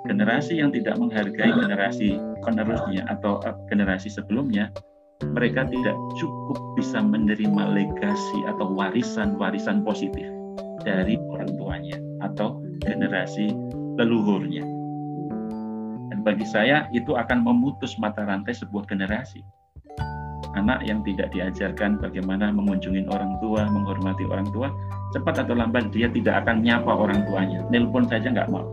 Generasi 0.08 0.64
yang 0.64 0.72
tidak 0.72 0.96
menghargai 0.98 1.52
generasi 1.52 2.16
penerusnya 2.42 3.04
atau 3.12 3.44
generasi 3.68 4.08
sebelumnya 4.08 4.72
mereka 5.34 5.66
tidak 5.66 5.98
cukup 6.16 6.58
bisa 6.78 7.02
menerima 7.02 7.64
legasi 7.74 8.40
atau 8.48 8.70
warisan-warisan 8.72 9.82
positif 9.82 10.30
dari 10.86 11.18
orang 11.34 11.52
tuanya 11.58 11.98
atau 12.22 12.62
generasi 12.86 13.52
leluhurnya. 13.98 14.77
Bagi 16.28 16.44
saya 16.44 16.92
itu 16.92 17.16
akan 17.16 17.40
memutus 17.40 17.96
mata 17.96 18.28
rantai 18.28 18.52
sebuah 18.52 18.84
generasi. 18.92 19.40
Anak 20.60 20.84
yang 20.84 21.00
tidak 21.08 21.32
diajarkan 21.32 22.04
bagaimana 22.04 22.52
mengunjungi 22.52 23.08
orang 23.08 23.40
tua, 23.40 23.64
menghormati 23.72 24.28
orang 24.28 24.52
tua, 24.52 24.68
cepat 25.16 25.48
atau 25.48 25.56
lambat 25.56 25.88
dia 25.96 26.12
tidak 26.12 26.44
akan 26.44 26.68
nyapa 26.68 26.92
orang 26.92 27.24
tuanya. 27.24 27.64
Nelpon 27.72 28.12
saja 28.12 28.28
nggak 28.28 28.52
mau. 28.52 28.68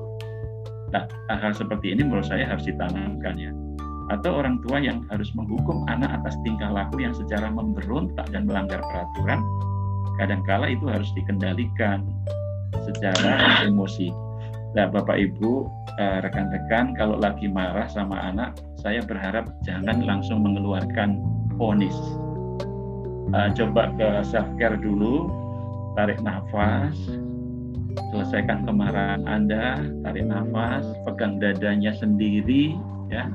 Nah, 0.90 1.06
hal-hal 1.30 1.54
seperti 1.54 1.94
ini 1.94 2.02
menurut 2.02 2.26
saya 2.26 2.50
harus 2.50 2.66
ditanamkan 2.66 3.38
ya 3.38 3.54
atau 4.12 4.36
orang 4.36 4.60
tua 4.60 4.84
yang 4.84 5.00
harus 5.08 5.32
menghukum 5.32 5.88
anak 5.88 6.20
atas 6.20 6.36
tingkah 6.44 6.68
laku 6.68 7.00
yang 7.00 7.16
secara 7.16 7.48
memberontak 7.48 8.28
dan 8.28 8.44
melanggar 8.44 8.84
peraturan, 8.84 9.40
kadangkala 10.20 10.68
itu 10.68 10.84
harus 10.92 11.08
dikendalikan 11.16 12.04
secara 12.84 13.64
emosi. 13.64 14.23
Nah, 14.74 14.90
Bapak 14.90 15.14
Ibu, 15.14 15.70
eh, 16.02 16.18
rekan-rekan, 16.26 16.98
kalau 16.98 17.14
lagi 17.22 17.46
marah 17.46 17.86
sama 17.86 18.18
anak, 18.18 18.58
saya 18.74 18.98
berharap 19.06 19.46
jangan 19.62 20.02
langsung 20.02 20.42
mengeluarkan 20.42 21.22
ponis. 21.54 21.94
Eh, 23.30 23.48
coba 23.54 23.94
ke 23.94 24.26
self 24.26 24.50
care 24.58 24.74
dulu, 24.74 25.30
tarik 25.94 26.18
nafas, 26.26 26.94
selesaikan 28.10 28.66
kemarahan 28.66 29.22
Anda, 29.30 29.78
tarik 30.02 30.26
nafas, 30.26 30.82
pegang 31.06 31.38
dadanya 31.38 31.94
sendiri, 31.94 32.74
ya, 33.14 33.30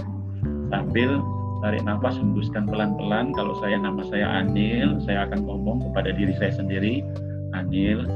sambil 0.68 1.24
tarik 1.60 1.84
nafas 1.84 2.16
hembuskan 2.16 2.68
pelan-pelan 2.68 3.36
kalau 3.36 3.56
saya 3.60 3.76
nama 3.80 4.00
saya 4.08 4.44
Anil 4.44 4.96
saya 5.04 5.28
akan 5.28 5.44
ngomong 5.44 5.84
kepada 5.92 6.16
diri 6.16 6.32
saya 6.40 6.56
sendiri 6.56 7.04
Anil 7.52 8.08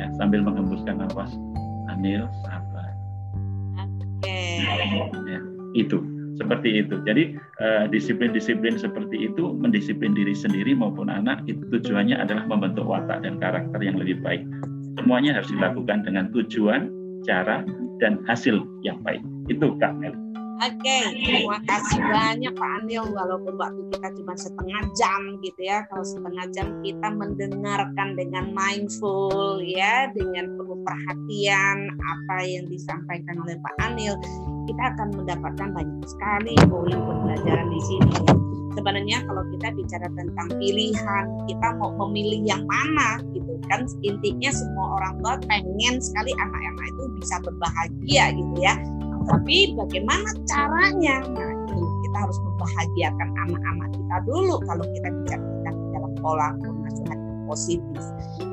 ya 0.00 0.06
sambil 0.16 0.40
menghembuskan 0.40 0.96
nafas. 1.04 1.36
Anil 1.92 2.24
sabar. 2.48 2.90
Oke. 3.76 4.64
Ya, 5.28 5.40
itu 5.76 6.00
seperti 6.40 6.80
itu. 6.80 6.96
Jadi 7.04 7.36
eh, 7.36 7.84
disiplin-disiplin 7.92 8.80
seperti 8.80 9.28
itu 9.28 9.52
mendisiplin 9.52 10.16
diri 10.16 10.32
sendiri 10.32 10.72
maupun 10.72 11.12
anak 11.12 11.44
itu 11.44 11.60
tujuannya 11.68 12.16
adalah 12.16 12.48
membentuk 12.48 12.88
watak 12.88 13.20
dan 13.20 13.36
karakter 13.36 13.80
yang 13.84 14.00
lebih 14.00 14.24
baik. 14.24 14.40
Semuanya 14.96 15.36
harus 15.36 15.52
dilakukan 15.52 16.08
dengan 16.08 16.32
tujuan 16.32 16.88
cara 17.28 17.62
dan 18.00 18.24
hasil 18.24 18.64
yang 18.80 19.04
baik. 19.04 19.20
Itu 19.52 19.76
Kak 19.76 20.00
Mel 20.00 20.16
Oke, 20.60 20.98
terima 21.24 21.56
kasih 21.64 22.04
banyak 22.04 22.52
Pak 22.52 22.70
Anil. 22.84 23.08
Walaupun 23.16 23.56
waktu 23.56 23.80
kita 23.96 24.12
cuma 24.12 24.36
setengah 24.36 24.82
jam 24.92 25.40
gitu 25.40 25.56
ya, 25.64 25.88
kalau 25.88 26.04
setengah 26.04 26.44
jam 26.52 26.76
kita 26.84 27.08
mendengarkan 27.08 28.12
dengan 28.12 28.52
mindful 28.52 29.56
ya, 29.64 30.12
dengan 30.12 30.52
penuh 30.60 30.76
perhatian 30.84 31.96
apa 31.96 32.36
yang 32.44 32.68
disampaikan 32.68 33.40
oleh 33.40 33.56
Pak 33.56 33.74
Anil, 33.88 34.20
kita 34.68 34.82
akan 34.92 35.08
mendapatkan 35.16 35.68
banyak 35.72 36.04
sekali 36.04 36.52
poin 36.68 36.92
pembelajaran 36.92 37.68
di 37.72 37.80
sini. 37.80 38.16
Sebenarnya 38.76 39.24
kalau 39.24 39.42
kita 39.56 39.72
bicara 39.72 40.12
tentang 40.12 40.48
pilihan, 40.60 41.24
kita 41.48 41.68
mau 41.80 41.96
memilih 42.04 42.44
yang 42.44 42.68
mana 42.68 43.16
gitu 43.32 43.56
kan 43.72 43.86
intinya 44.02 44.50
semua 44.50 44.98
orang 44.98 45.14
tua 45.22 45.34
pengen 45.46 46.02
sekali 46.02 46.34
anak-anak 46.36 46.86
itu 46.90 47.04
bisa 47.22 47.36
berbahagia 47.44 48.24
gitu 48.34 48.54
ya 48.58 48.74
tapi 49.28 49.76
bagaimana 49.76 50.30
caranya? 50.48 51.24
Nah, 51.28 51.50
itu 51.68 51.80
kita 52.08 52.16
harus 52.28 52.38
membahagiakan 52.40 53.28
anak-anak 53.48 53.90
kita 53.94 54.16
dulu 54.26 54.54
kalau 54.64 54.84
kita 54.96 55.08
bicara 55.22 55.44
dalam 55.92 56.12
pola 56.20 56.48
pengasuhan 56.60 57.18
positif. 57.48 58.04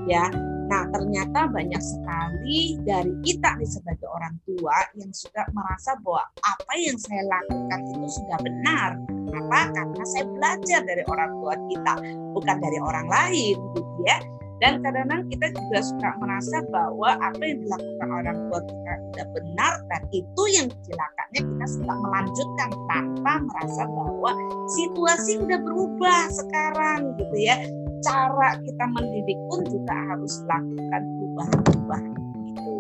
Ya, 0.08 0.28
Nah, 0.68 0.84
ternyata 0.92 1.48
banyak 1.48 1.80
sekali 1.80 2.76
dari 2.84 3.16
kita 3.24 3.56
nih 3.56 3.70
sebagai 3.72 4.08
orang 4.12 4.36
tua 4.44 4.76
yang 5.00 5.12
sudah 5.16 5.48
merasa 5.56 5.96
bahwa 6.04 6.28
apa 6.44 6.74
yang 6.76 7.00
saya 7.00 7.24
lakukan 7.24 7.80
itu 7.88 8.08
sudah 8.20 8.40
benar. 8.44 9.00
Kenapa? 9.08 9.72
Karena 9.72 10.04
saya 10.04 10.26
belajar 10.28 10.80
dari 10.84 11.04
orang 11.08 11.32
tua 11.40 11.56
kita, 11.72 11.94
bukan 12.36 12.58
dari 12.60 12.80
orang 12.84 13.08
lain, 13.08 13.56
gitu 13.56 14.00
ya. 14.04 14.18
Dan 14.58 14.82
kadang-kadang 14.82 15.30
kita 15.30 15.54
juga 15.54 15.80
suka 15.86 16.10
merasa 16.18 16.58
bahwa 16.74 17.14
apa 17.22 17.42
yang 17.46 17.62
dilakukan 17.62 18.10
orang 18.10 18.38
tua 18.50 18.60
kita 18.66 18.94
sudah 18.98 19.28
benar 19.38 19.74
dan 19.86 20.02
itu 20.10 20.42
yang 20.50 20.68
celakanya 20.82 21.42
kita 21.46 21.66
suka 21.78 21.94
melanjutkan 21.94 22.70
tanpa 22.90 23.34
merasa 23.46 23.84
bahwa 23.86 24.32
situasi 24.74 25.32
sudah 25.38 25.60
berubah 25.62 26.22
sekarang 26.34 27.00
gitu 27.22 27.38
ya. 27.38 27.56
Cara 28.02 28.58
kita 28.62 28.86
mendidik 28.98 29.40
pun 29.46 29.62
juga 29.70 29.94
harus 30.10 30.34
lakukan 30.50 31.02
perubahan-perubahan 31.06 32.14
gitu. 32.50 32.74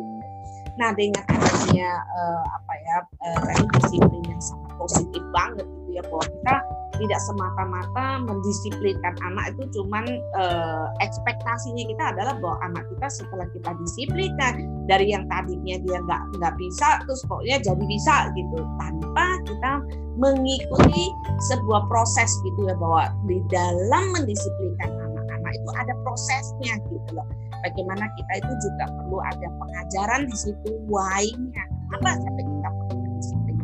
Nah 0.81 0.89
dengan 0.97 1.25
adanya 1.29 1.89
uh, 2.09 2.43
apa 2.57 2.73
ya 2.73 2.97
uh, 3.21 3.65
disiplin 3.81 4.23
yang 4.25 4.41
sangat 4.41 4.73
positif 4.81 5.23
banget 5.29 5.67
gitu 5.87 5.95
ya 5.95 6.03
bahwa 6.11 6.25
kita 6.27 6.55
tidak 6.97 7.21
semata-mata 7.29 8.05
mendisiplinkan 8.25 9.13
anak 9.21 9.53
itu 9.53 9.63
cuman 9.79 10.05
eh, 10.17 10.85
ekspektasinya 11.05 11.83
kita 11.87 12.03
adalah 12.15 12.33
bahwa 12.41 12.57
anak 12.67 12.83
kita 12.91 13.07
setelah 13.07 13.47
kita 13.53 13.71
disiplinkan 13.85 14.53
dari 14.89 15.13
yang 15.13 15.23
tadinya 15.29 15.77
dia 15.85 15.97
nggak 16.03 16.21
nggak 16.41 16.53
bisa 16.57 16.99
terus 17.05 17.21
pokoknya 17.29 17.57
jadi 17.61 17.83
bisa 17.85 18.15
gitu 18.33 18.57
tanpa 18.81 19.25
kita 19.45 19.73
mengikuti 20.17 21.13
sebuah 21.53 21.85
proses 21.85 22.29
gitu 22.41 22.59
ya 22.65 22.75
bahwa 22.81 23.13
di 23.29 23.37
dalam 23.53 24.03
mendisiplinkan 24.17 24.89
anak-anak 24.89 25.53
itu 25.53 25.69
ada 25.77 25.93
prosesnya 26.01 26.73
gitu 26.89 27.09
loh. 27.13 27.27
Bagaimana 27.61 28.05
kita 28.17 28.33
itu 28.41 28.53
juga 28.69 28.85
perlu 28.89 29.17
ada 29.21 29.47
pengajaran 29.61 30.21
di 30.29 30.35
situ 30.37 30.71
why-nya 30.89 31.63
apa 31.95 32.19
sampai 32.19 32.43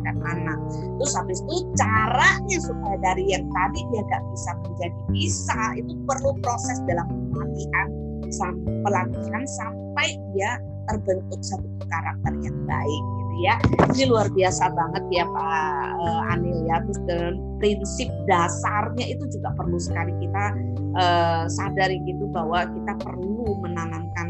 mendisiplinkan 0.04 0.16
anak. 0.36 0.58
Terus 1.00 1.12
habis 1.16 1.40
itu 1.40 1.56
caranya 1.76 2.58
supaya 2.60 2.96
dari 3.00 3.24
yang 3.32 3.44
tadi 3.48 3.80
dia 3.92 4.02
nggak 4.04 4.22
bisa 4.32 4.50
menjadi 4.60 4.98
bisa 5.12 5.60
itu 5.78 5.92
perlu 6.04 6.30
proses 6.44 6.78
dalam 6.84 7.06
pelatihan 7.32 7.88
pelatihan 8.82 9.44
sampai 9.46 10.08
dia 10.34 10.58
terbentuk 10.90 11.40
satu 11.40 11.68
karakter 11.88 12.32
yang 12.44 12.56
baik 12.68 13.02
gitu 13.04 13.34
ya. 13.46 13.54
Ini 13.94 14.04
luar 14.10 14.28
biasa 14.32 14.68
banget 14.74 15.04
ya 15.08 15.24
Pak 15.24 15.86
uh, 16.02 16.32
Anil 16.34 16.58
ya. 16.68 16.76
Terus 16.84 17.00
dan 17.08 17.34
prinsip 17.62 18.08
dasarnya 18.28 19.06
itu 19.16 19.24
juga 19.32 19.54
perlu 19.56 19.78
sekali 19.80 20.12
kita 20.20 20.44
uh, 20.98 21.44
sadari 21.48 21.96
gitu 22.04 22.28
bahwa 22.28 22.68
kita 22.68 22.92
perlu 23.00 23.64
menanamkan 23.64 24.28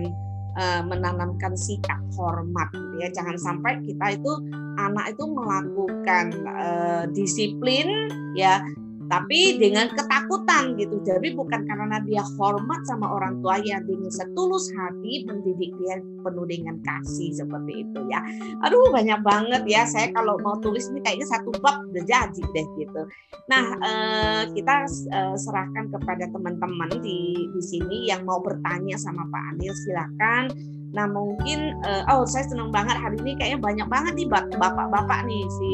uh, 0.60 0.82
menanamkan 0.86 1.56
sikap 1.58 1.98
hormat 2.14 2.68
gitu 2.70 2.94
ya. 3.02 3.08
Jangan 3.10 3.36
sampai 3.40 3.80
kita 3.82 4.20
itu 4.20 4.32
anak 4.78 5.14
itu 5.14 5.24
melakukan 5.26 6.26
uh, 6.46 7.04
disiplin 7.10 7.88
ya 8.34 8.62
tapi 9.08 9.60
dengan 9.60 9.90
ketakutan 9.92 10.76
gitu. 10.80 11.00
Jadi 11.04 11.36
bukan 11.36 11.64
karena 11.68 12.00
dia 12.04 12.24
hormat 12.40 12.80
sama 12.88 13.08
orang 13.12 13.40
tua 13.44 13.60
yang 13.60 13.84
dengan 13.84 14.08
setulus 14.08 14.72
hati 14.72 15.28
mendidik 15.28 15.72
dia 15.80 16.00
penuh 16.00 16.46
dengan 16.48 16.80
kasih 16.80 17.32
seperti 17.36 17.84
itu 17.84 18.00
ya. 18.08 18.20
Aduh 18.64 18.92
banyak 18.92 19.20
banget 19.20 19.62
ya. 19.68 19.82
Saya 19.84 20.12
kalau 20.16 20.40
mau 20.40 20.56
tulis 20.60 20.88
ini 20.92 21.04
kayaknya 21.04 21.28
satu 21.28 21.52
bab 21.60 21.84
udah 21.92 22.04
jadi 22.04 22.42
deh 22.54 22.66
gitu. 22.80 23.02
Nah 23.50 23.64
eh, 23.80 24.42
kita 24.56 24.76
eh, 24.88 25.36
serahkan 25.36 25.92
kepada 25.92 26.24
teman-teman 26.32 26.90
di 27.04 27.48
di 27.52 27.62
sini 27.62 28.08
yang 28.08 28.24
mau 28.24 28.40
bertanya 28.40 28.96
sama 28.96 29.28
Pak 29.28 29.42
Anil 29.54 29.72
silakan. 29.84 30.44
Nah 30.94 31.10
mungkin 31.10 31.74
eh, 31.82 32.02
oh 32.08 32.22
saya 32.24 32.46
senang 32.46 32.70
banget 32.70 32.94
hari 32.94 33.18
ini 33.20 33.34
kayaknya 33.34 33.60
banyak 33.60 33.86
banget 33.90 34.12
nih 34.14 34.28
bapak-bapak 34.30 35.26
nih 35.26 35.42
si 35.58 35.70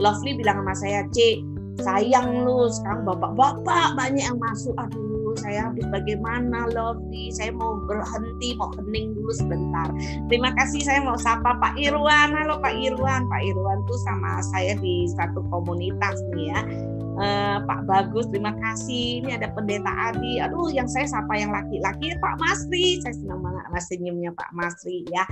Lovely 0.00 0.40
bilang 0.40 0.64
sama 0.64 0.74
saya, 0.74 1.04
C, 1.12 1.44
sayang 1.84 2.48
lu 2.48 2.70
sekarang 2.72 3.04
bapak-bapak 3.04 3.94
banyak 3.98 4.24
yang 4.24 4.40
masuk. 4.40 4.72
Aduh 4.78 5.12
saya 5.40 5.68
habis 5.68 5.86
bagaimana 5.88 6.68
Lofi 6.72 7.32
saya 7.32 7.52
mau 7.54 7.80
berhenti 7.88 8.52
mau 8.56 8.68
hening 8.76 9.16
dulu 9.16 9.32
sebentar. 9.32 9.88
Terima 10.28 10.52
kasih 10.56 10.84
saya 10.84 11.00
mau 11.00 11.16
sapa 11.16 11.56
Pak 11.56 11.80
Irwan. 11.80 12.36
Halo 12.36 12.60
Pak 12.60 12.74
Irwan. 12.76 13.28
Pak 13.28 13.40
Irwan 13.40 13.78
tuh 13.88 13.98
sama 14.04 14.44
saya 14.52 14.76
di 14.78 15.08
satu 15.16 15.40
komunitas 15.48 16.20
nih 16.36 16.52
ya 16.52 16.60
Uh, 17.12 17.60
Pak 17.68 17.84
Bagus, 17.84 18.24
terima 18.32 18.56
kasih. 18.56 19.20
Ini 19.20 19.36
ada 19.36 19.52
Pendeta 19.52 19.92
Adi. 20.08 20.40
Aduh, 20.40 20.72
yang 20.72 20.88
saya 20.88 21.04
sapa 21.04 21.36
yang 21.36 21.52
laki-laki 21.52 22.16
Pak 22.16 22.40
Masri. 22.40 23.04
Saya 23.04 23.12
senang 23.12 23.44
banget 23.44 23.64
mas 23.68 23.84
senyumnya 23.88 24.32
Pak 24.32 24.50
Masri 24.56 25.04
ya. 25.12 25.24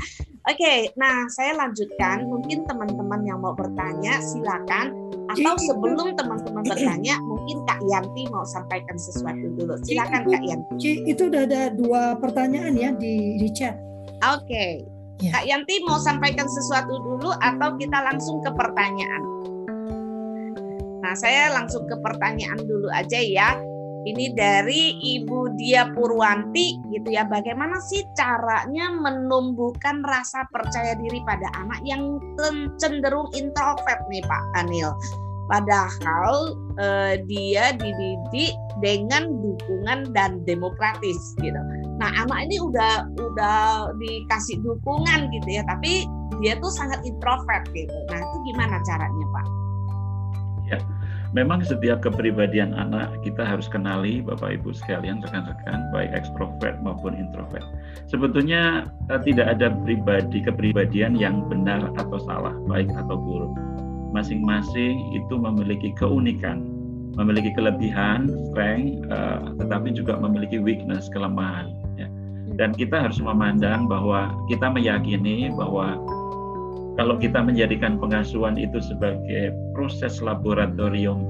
Oke, 0.45 0.61
okay, 0.61 0.79
nah 1.01 1.25
saya 1.33 1.57
lanjutkan. 1.57 2.29
Mungkin 2.29 2.69
teman-teman 2.69 3.21
yang 3.25 3.41
mau 3.41 3.57
bertanya 3.57 4.21
silakan. 4.21 4.93
Atau 5.31 5.55
sebelum 5.63 6.19
teman-teman 6.19 6.67
bertanya, 6.67 7.17
mungkin 7.23 7.63
Kak 7.65 7.81
Yanti 7.87 8.27
mau 8.35 8.43
sampaikan 8.45 8.99
sesuatu 8.99 9.47
dulu. 9.55 9.79
Silakan 9.87 10.27
Kak 10.27 10.43
Yanti. 10.43 10.73
Ci, 10.77 10.91
itu 11.07 11.31
udah 11.31 11.47
ada 11.47 11.71
dua 11.71 12.19
pertanyaan 12.19 12.75
ya 12.75 12.91
di, 12.93 13.39
di 13.39 13.49
chat. 13.55 13.79
Oke. 14.21 14.45
Okay. 14.45 14.73
Ya. 15.21 15.37
Kak 15.37 15.45
Yanti 15.49 15.85
mau 15.85 16.01
sampaikan 16.01 16.49
sesuatu 16.49 16.97
dulu 16.99 17.31
atau 17.41 17.77
kita 17.77 17.99
langsung 18.05 18.41
ke 18.41 18.51
pertanyaan? 18.57 19.23
Nah, 21.01 21.17
saya 21.17 21.49
langsung 21.53 21.89
ke 21.89 21.97
pertanyaan 22.01 22.61
dulu 22.65 22.89
aja 22.93 23.19
ya. 23.21 23.57
Ini 24.01 24.33
dari 24.33 24.97
Ibu 24.97 25.61
Dia 25.61 25.93
Purwanti 25.93 26.81
gitu 26.89 27.09
ya. 27.13 27.29
Bagaimana 27.29 27.77
sih 27.85 28.01
caranya 28.17 28.89
menumbuhkan 28.97 30.01
rasa 30.01 30.49
percaya 30.49 30.97
diri 30.97 31.21
pada 31.29 31.53
anak 31.61 31.85
yang 31.85 32.17
cenderung 32.81 33.29
introvert 33.37 34.01
nih 34.09 34.25
Pak 34.25 34.45
Anil? 34.57 34.89
Padahal 35.53 36.57
eh, 36.81 37.21
dia 37.29 37.77
dididik 37.77 38.57
dengan 38.81 39.29
dukungan 39.45 40.17
dan 40.17 40.41
demokratis 40.49 41.37
gitu. 41.45 41.61
Nah, 42.01 42.09
anak 42.25 42.49
ini 42.49 42.57
udah 42.57 43.05
udah 43.21 43.93
dikasih 44.01 44.65
dukungan 44.65 45.29
gitu 45.29 45.61
ya, 45.61 45.63
tapi 45.69 46.09
dia 46.41 46.57
tuh 46.57 46.73
sangat 46.73 47.05
introvert 47.05 47.69
gitu. 47.77 47.93
Nah, 48.09 48.25
itu 48.25 48.37
gimana 48.49 48.81
caranya, 48.89 49.27
Pak? 49.37 49.47
Ya, 50.71 50.79
memang 51.35 51.67
setiap 51.67 52.03
kepribadian 52.07 52.75
anak 52.75 53.11
kita 53.27 53.43
harus 53.43 53.67
kenali 53.67 54.23
Bapak 54.23 54.63
Ibu 54.63 54.71
sekalian 54.71 55.19
rekan-rekan 55.23 55.91
baik 55.91 56.15
ekstrovert 56.15 56.79
maupun 56.83 57.19
introvert. 57.19 57.67
Sebetulnya 58.07 58.87
eh, 59.11 59.21
tidak 59.27 59.59
ada 59.59 59.75
pribadi 59.83 60.43
kepribadian 60.43 61.19
yang 61.19 61.47
benar 61.51 61.91
atau 61.99 62.19
salah, 62.23 62.55
baik 62.71 62.91
atau 62.95 63.19
buruk. 63.19 63.55
Masing-masing 64.15 65.15
itu 65.15 65.35
memiliki 65.39 65.95
keunikan, 65.95 66.67
memiliki 67.15 67.51
kelebihan, 67.55 68.31
strength, 68.51 69.07
eh, 69.11 69.41
tetapi 69.59 69.91
juga 69.95 70.19
memiliki 70.19 70.63
weakness, 70.63 71.11
kelemahan. 71.11 71.75
Ya. 71.99 72.07
Dan 72.59 72.75
kita 72.75 73.11
harus 73.11 73.19
memandang 73.23 73.87
bahwa 73.87 74.35
kita 74.51 74.67
meyakini 74.71 75.51
bahwa 75.55 75.99
kalau 77.01 77.17
kita 77.17 77.41
menjadikan 77.41 77.97
pengasuhan 77.97 78.61
itu 78.61 78.77
sebagai 78.85 79.57
proses 79.73 80.21
laboratorium 80.21 81.25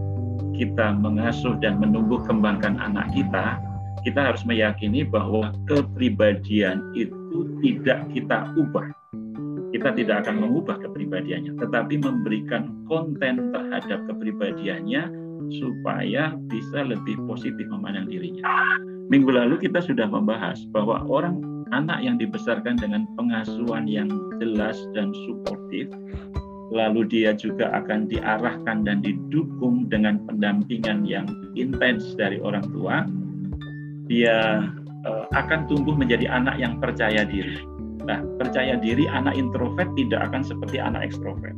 kita 0.58 0.98
mengasuh 0.98 1.54
dan 1.62 1.78
menumbuh 1.78 2.18
kembangkan 2.26 2.74
anak 2.82 3.06
kita, 3.14 3.62
kita 4.02 4.34
harus 4.34 4.42
meyakini 4.42 5.06
bahwa 5.06 5.54
kepribadian 5.70 6.82
itu 6.98 7.54
tidak 7.62 8.02
kita 8.10 8.50
ubah. 8.58 8.90
Kita 9.70 9.94
tidak 9.94 10.26
akan 10.26 10.42
mengubah 10.42 10.82
kepribadiannya, 10.82 11.54
tetapi 11.54 12.02
memberikan 12.02 12.74
konten 12.90 13.54
terhadap 13.54 14.10
kepribadiannya 14.10 15.06
supaya 15.54 16.34
bisa 16.50 16.82
lebih 16.82 17.14
positif 17.30 17.70
memandang 17.70 18.10
dirinya. 18.10 18.42
Minggu 19.06 19.30
lalu 19.30 19.62
kita 19.62 19.78
sudah 19.78 20.10
membahas 20.10 20.58
bahwa 20.74 21.06
orang 21.06 21.38
anak 21.70 22.02
yang 22.02 22.18
dibesarkan 22.18 22.78
dengan 22.78 23.06
pengasuhan 23.14 23.86
yang 23.86 24.10
jelas 24.38 24.76
dan 24.94 25.14
suportif, 25.26 25.90
lalu 26.70 27.06
dia 27.06 27.34
juga 27.34 27.70
akan 27.74 28.06
diarahkan 28.06 28.86
dan 28.86 29.02
didukung 29.02 29.90
dengan 29.90 30.22
pendampingan 30.26 31.02
yang 31.06 31.26
intens 31.58 32.14
dari 32.14 32.38
orang 32.38 32.66
tua, 32.70 33.06
dia 34.06 34.66
uh, 35.06 35.26
akan 35.34 35.66
tumbuh 35.66 35.94
menjadi 35.94 36.30
anak 36.30 36.58
yang 36.58 36.78
percaya 36.78 37.26
diri. 37.26 37.58
Nah, 38.06 38.22
percaya 38.40 38.80
diri 38.80 39.06
anak 39.06 39.36
introvert 39.36 39.90
tidak 39.94 40.30
akan 40.30 40.42
seperti 40.42 40.80
anak 40.80 41.06
ekstrovert. 41.06 41.54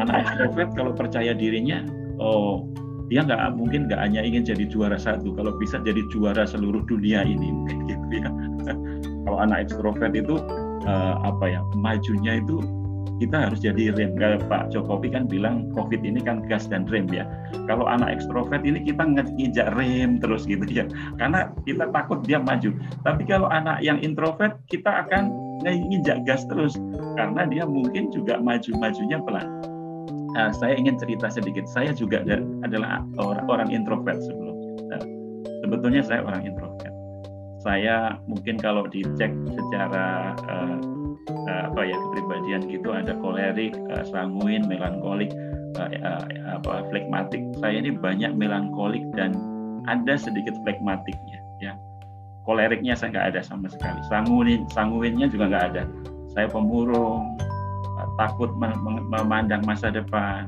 Anak 0.00 0.24
ekstrovert 0.26 0.72
kalau 0.74 0.92
percaya 0.96 1.36
dirinya, 1.36 1.84
oh 2.18 2.64
dia 3.10 3.26
nggak 3.26 3.58
mungkin 3.58 3.90
nggak 3.90 4.00
hanya 4.00 4.22
ingin 4.22 4.46
jadi 4.46 4.64
juara 4.70 4.96
satu, 4.96 5.34
kalau 5.34 5.58
bisa 5.58 5.82
jadi 5.82 6.06
juara 6.08 6.46
seluruh 6.46 6.86
dunia 6.86 7.26
ini 7.26 7.50
gitu 7.90 8.06
ya 8.14 8.30
kalau 9.26 9.38
anak 9.42 9.66
ekstrovert 9.68 10.14
itu 10.14 10.38
uh, 10.86 11.14
apa 11.26 11.44
ya 11.50 11.60
majunya 11.74 12.38
itu 12.38 12.62
kita 13.20 13.36
harus 13.36 13.60
jadi 13.60 13.92
rem. 13.92 14.16
Pak 14.48 14.72
Jokowi 14.72 15.12
kan 15.12 15.28
bilang 15.28 15.68
COVID 15.76 16.00
ini 16.00 16.24
kan 16.24 16.40
gas 16.48 16.64
dan 16.66 16.88
rem 16.88 17.04
ya. 17.12 17.28
Kalau 17.68 17.84
anak 17.84 18.16
ekstrovert 18.16 18.64
ini 18.64 18.80
kita 18.80 19.04
nginjak 19.04 19.76
rem 19.76 20.16
terus 20.18 20.48
gitu 20.48 20.64
ya. 20.64 20.88
Karena 21.20 21.52
kita 21.68 21.92
takut 21.92 22.24
dia 22.24 22.40
maju. 22.40 22.72
Tapi 23.04 23.22
kalau 23.28 23.52
anak 23.52 23.84
yang 23.84 24.00
introvert 24.00 24.56
kita 24.72 25.04
akan 25.04 25.28
nginjak 25.60 26.24
gas 26.24 26.48
terus 26.48 26.80
karena 27.20 27.44
dia 27.44 27.68
mungkin 27.68 28.08
juga 28.08 28.40
maju-majunya 28.40 29.20
pelan. 29.20 29.46
Nah, 30.36 30.54
saya 30.54 30.78
ingin 30.78 30.94
cerita 31.00 31.26
sedikit. 31.26 31.66
Saya 31.66 31.90
juga 31.90 32.22
adalah 32.62 33.02
orang, 33.18 33.44
orang 33.50 33.68
introvert 33.74 34.22
sebelumnya. 34.22 34.70
Nah, 34.94 35.02
sebetulnya 35.66 36.02
saya 36.06 36.22
orang 36.22 36.46
introvert 36.46 36.80
saya 37.60 38.16
mungkin 38.24 38.56
kalau 38.56 38.88
dicek 38.88 39.28
secara 39.52 40.32
uh, 40.48 40.76
uh, 41.28 41.62
apa 41.68 41.80
ya 41.84 41.96
kepribadian 42.08 42.64
gitu 42.72 42.88
ada 42.90 43.12
kolerik, 43.20 43.76
uh, 43.92 44.04
sanguin, 44.08 44.64
melankolik, 44.64 45.28
uh, 45.76 45.92
uh, 46.00 46.24
apa 46.56 46.88
flekmatik. 46.88 47.44
Saya 47.60 47.84
ini 47.84 47.92
banyak 47.92 48.32
melankolik 48.32 49.04
dan 49.12 49.36
ada 49.84 50.16
sedikit 50.16 50.56
flekmatiknya 50.64 51.38
ya. 51.60 51.76
Koleriknya 52.48 52.96
saya 52.96 53.12
nggak 53.12 53.36
ada 53.36 53.40
sama 53.44 53.68
sekali. 53.68 54.00
Sanguin 54.08 54.64
sanguinnya 54.72 55.28
juga 55.28 55.52
nggak 55.52 55.66
ada. 55.76 55.84
Saya 56.32 56.48
pemurung, 56.48 57.36
uh, 57.36 57.49
takut 58.20 58.52
memandang 59.08 59.64
masa 59.64 59.88
depan. 59.88 60.44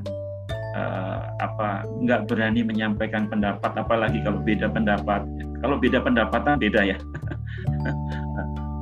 uh, 0.73 1.29
apa 1.37 1.85
nggak 2.01 2.25
berani 2.25 2.65
menyampaikan 2.65 3.29
pendapat 3.29 3.73
apalagi 3.77 4.21
kalau 4.21 4.41
beda 4.41 4.69
pendapat. 4.69 5.21
Kalau 5.61 5.77
beda 5.81 6.01
pendapatan 6.01 6.57
beda 6.61 6.81
ya. 6.85 6.97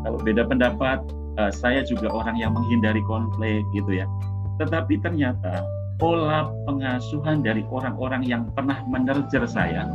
Kalau 0.02 0.18
beda 0.18 0.50
pendapat 0.50 0.98
uh, 1.38 1.54
saya 1.54 1.86
juga 1.86 2.10
orang 2.10 2.34
yang 2.40 2.58
menghindari 2.58 3.04
konflik 3.06 3.62
gitu 3.78 4.02
ya. 4.02 4.10
Tetapi 4.58 4.98
ternyata 5.04 5.62
pola 6.02 6.50
pengasuhan 6.66 7.46
dari 7.46 7.62
orang-orang 7.70 8.26
yang 8.26 8.50
pernah 8.58 8.82
menerjer 8.90 9.46
saya 9.46 9.86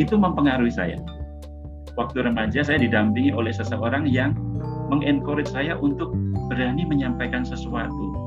itu 0.00 0.16
mempengaruhi 0.16 0.72
saya. 0.72 0.96
Waktu 1.98 2.24
remaja 2.24 2.64
saya 2.64 2.80
didampingi 2.80 3.36
oleh 3.36 3.52
seseorang 3.52 4.08
yang 4.08 4.32
mengencourage 4.88 5.52
saya 5.52 5.76
untuk 5.76 6.14
berani 6.48 6.88
menyampaikan 6.88 7.44
sesuatu 7.44 8.19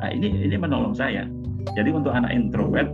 nah, 0.00 0.10
ini 0.10 0.46
ini 0.46 0.56
menolong 0.56 0.94
saya 0.96 1.28
jadi 1.72 1.90
untuk 1.96 2.12
anak 2.12 2.28
introvert 2.28 2.92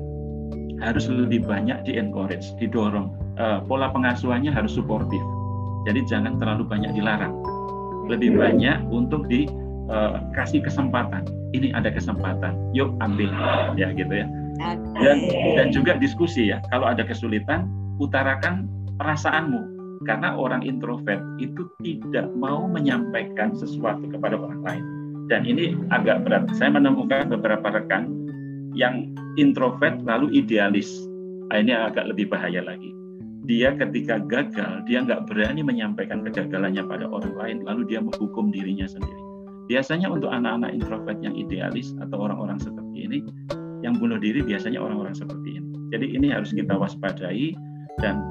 harus 0.80 1.10
lebih 1.10 1.44
banyak 1.44 1.84
di 1.84 1.98
encourage, 1.98 2.54
didorong. 2.56 3.12
Uh, 3.36 3.60
pola 3.66 3.92
pengasuhannya 3.92 4.48
harus 4.48 4.78
suportif. 4.78 5.20
Jadi 5.84 6.06
jangan 6.08 6.40
terlalu 6.40 6.64
banyak 6.64 6.92
dilarang. 6.96 7.36
Lebih 8.08 8.36
banyak 8.36 8.84
untuk 8.88 9.28
dikasih 9.28 10.60
eh, 10.60 10.62
uh, 10.62 10.66
kesempatan. 10.66 11.24
Ini 11.50 11.74
ada 11.74 11.90
kesempatan, 11.90 12.54
yuk 12.76 12.94
ambil 13.02 13.32
ya 13.74 13.90
gitu 13.96 14.12
ya. 14.12 14.26
Dan 15.00 15.24
dan 15.56 15.68
juga 15.72 15.96
diskusi 15.96 16.52
ya. 16.52 16.60
Kalau 16.68 16.88
ada 16.88 17.02
kesulitan, 17.04 17.68
utarakan 18.00 18.68
perasaanmu. 19.00 19.80
Karena 20.08 20.32
orang 20.32 20.64
introvert 20.64 21.20
itu 21.36 21.68
tidak 21.84 22.32
mau 22.32 22.64
menyampaikan 22.64 23.52
sesuatu 23.52 24.08
kepada 24.08 24.40
orang 24.40 24.60
lain. 24.64 24.84
Dan 25.30 25.46
ini 25.46 25.78
agak 25.94 26.26
berat. 26.26 26.50
Saya 26.58 26.74
menemukan 26.74 27.30
beberapa 27.30 27.70
rekan 27.70 28.10
yang 28.74 29.14
introvert 29.38 30.02
lalu 30.02 30.42
idealis. 30.42 31.06
Nah, 31.54 31.62
ini 31.62 31.70
agak 31.70 32.10
lebih 32.10 32.26
bahaya 32.26 32.66
lagi. 32.66 32.90
Dia 33.46 33.74
ketika 33.78 34.18
gagal, 34.26 34.86
dia 34.90 35.02
nggak 35.06 35.30
berani 35.30 35.62
menyampaikan 35.62 36.26
kegagalannya 36.26 36.82
pada 36.86 37.06
orang 37.06 37.34
lain, 37.34 37.56
lalu 37.62 37.86
dia 37.86 38.02
menghukum 38.02 38.50
dirinya 38.50 38.86
sendiri. 38.86 39.22
Biasanya 39.70 40.10
untuk 40.10 40.34
anak-anak 40.34 40.74
introvert 40.74 41.18
yang 41.22 41.34
idealis 41.38 41.94
atau 42.02 42.26
orang-orang 42.26 42.58
seperti 42.58 43.06
ini, 43.06 43.18
yang 43.86 43.98
bunuh 43.98 44.18
diri 44.18 44.42
biasanya 44.42 44.82
orang-orang 44.82 45.14
seperti 45.14 45.62
ini. 45.62 45.70
Jadi 45.90 46.06
ini 46.14 46.30
harus 46.30 46.54
kita 46.54 46.74
waspadai 46.74 47.54
dan 47.98 48.22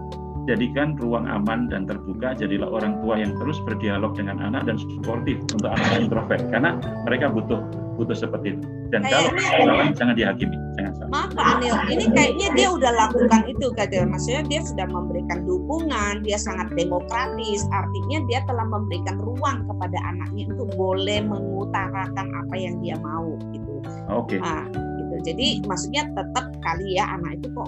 jadikan 0.49 0.97
ruang 0.97 1.29
aman 1.29 1.69
dan 1.69 1.85
terbuka. 1.85 2.33
Jadilah 2.33 2.65
orang 2.73 2.97
tua 3.05 3.21
yang 3.21 3.37
terus 3.37 3.61
berdialog 3.61 4.17
dengan 4.17 4.41
anak 4.41 4.65
dan 4.65 4.81
suportif 4.81 5.37
untuk 5.53 5.69
anak 5.69 6.01
introvert 6.01 6.41
karena 6.49 6.81
mereka 7.05 7.29
butuh 7.29 7.61
butuh 7.99 8.15
seperti 8.15 8.55
itu. 8.55 8.63
Dan 8.89 9.05
kayaknya, 9.05 9.37
kalau 9.37 9.75
salah 9.75 9.87
jangan 9.93 10.15
dihakimi, 10.17 10.57
jangan 10.73 10.91
salah. 10.97 11.11
Maaf 11.13 11.31
Pak 11.37 11.45
Anil, 11.59 11.75
ini 11.93 12.05
kayaknya 12.09 12.47
dia 12.57 12.67
udah 12.73 12.91
lakukan 12.95 13.41
itu 13.45 13.65
Kader. 13.75 14.07
Maksudnya 14.09 14.41
dia 14.49 14.61
sudah 14.65 14.87
memberikan 14.89 15.45
dukungan, 15.45 16.13
dia 16.25 16.37
sangat 16.41 16.73
demokratis. 16.73 17.61
Artinya 17.69 18.25
dia 18.25 18.39
telah 18.49 18.65
memberikan 18.65 19.19
ruang 19.21 19.67
kepada 19.67 19.97
anaknya 20.09 20.49
untuk 20.57 20.73
boleh 20.73 21.21
mengutarakan 21.21 22.27
apa 22.33 22.55
yang 22.57 22.81
dia 22.81 22.97
mau 22.97 23.37
gitu. 23.53 23.83
Oke. 24.09 24.39
Okay. 24.39 24.39
Nah, 24.41 24.88
gitu. 25.19 25.35
Jadi 25.35 25.47
maksudnya 25.67 26.07
tetap 26.15 26.47
kali 26.63 26.95
ya 26.95 27.19
anak 27.19 27.43
itu 27.43 27.51
kok 27.51 27.67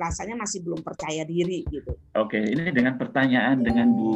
rasanya 0.00 0.34
masih 0.40 0.64
belum 0.64 0.80
percaya 0.80 1.22
diri 1.28 1.62
gitu. 1.68 1.92
Oke, 2.16 2.40
ini 2.40 2.72
dengan 2.72 2.96
pertanyaan 2.96 3.60
dengan 3.60 3.92
Bu 3.92 4.12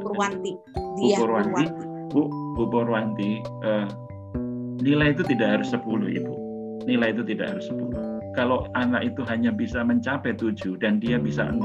Purwanti. 0.00 0.54
Dia 1.02 1.18
Bu 1.18 1.26
Purwanti. 1.26 1.64
Purwanti 1.66 1.94
Bu, 2.16 2.30
Bu 2.54 2.64
Borwanti, 2.70 3.42
uh, 3.66 3.84
nilai 4.80 5.12
itu 5.12 5.26
tidak 5.26 5.58
harus 5.60 5.74
10 5.74 5.84
Ibu. 6.06 6.34
Nilai 6.86 7.12
itu 7.12 7.22
tidak 7.26 7.58
harus 7.58 7.66
10. 7.68 7.92
Kalau 8.38 8.68
anak 8.78 9.10
itu 9.10 9.26
hanya 9.26 9.50
bisa 9.50 9.82
mencapai 9.82 10.32
7 10.32 10.78
dan 10.78 11.02
dia 11.02 11.18
bisa 11.18 11.44
6, 11.50 11.60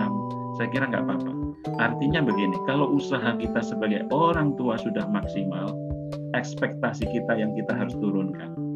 saya 0.57 0.67
kira 0.73 0.89
nggak 0.89 1.03
apa-apa. 1.07 1.31
Artinya 1.77 2.25
begini, 2.25 2.57
kalau 2.65 2.97
usaha 2.97 3.37
kita 3.37 3.61
sebagai 3.61 4.07
orang 4.09 4.57
tua 4.57 4.75
sudah 4.81 5.05
maksimal, 5.07 5.71
ekspektasi 6.33 7.05
kita 7.11 7.37
yang 7.37 7.53
kita 7.53 7.75
harus 7.75 7.93
turunkan. 7.99 8.70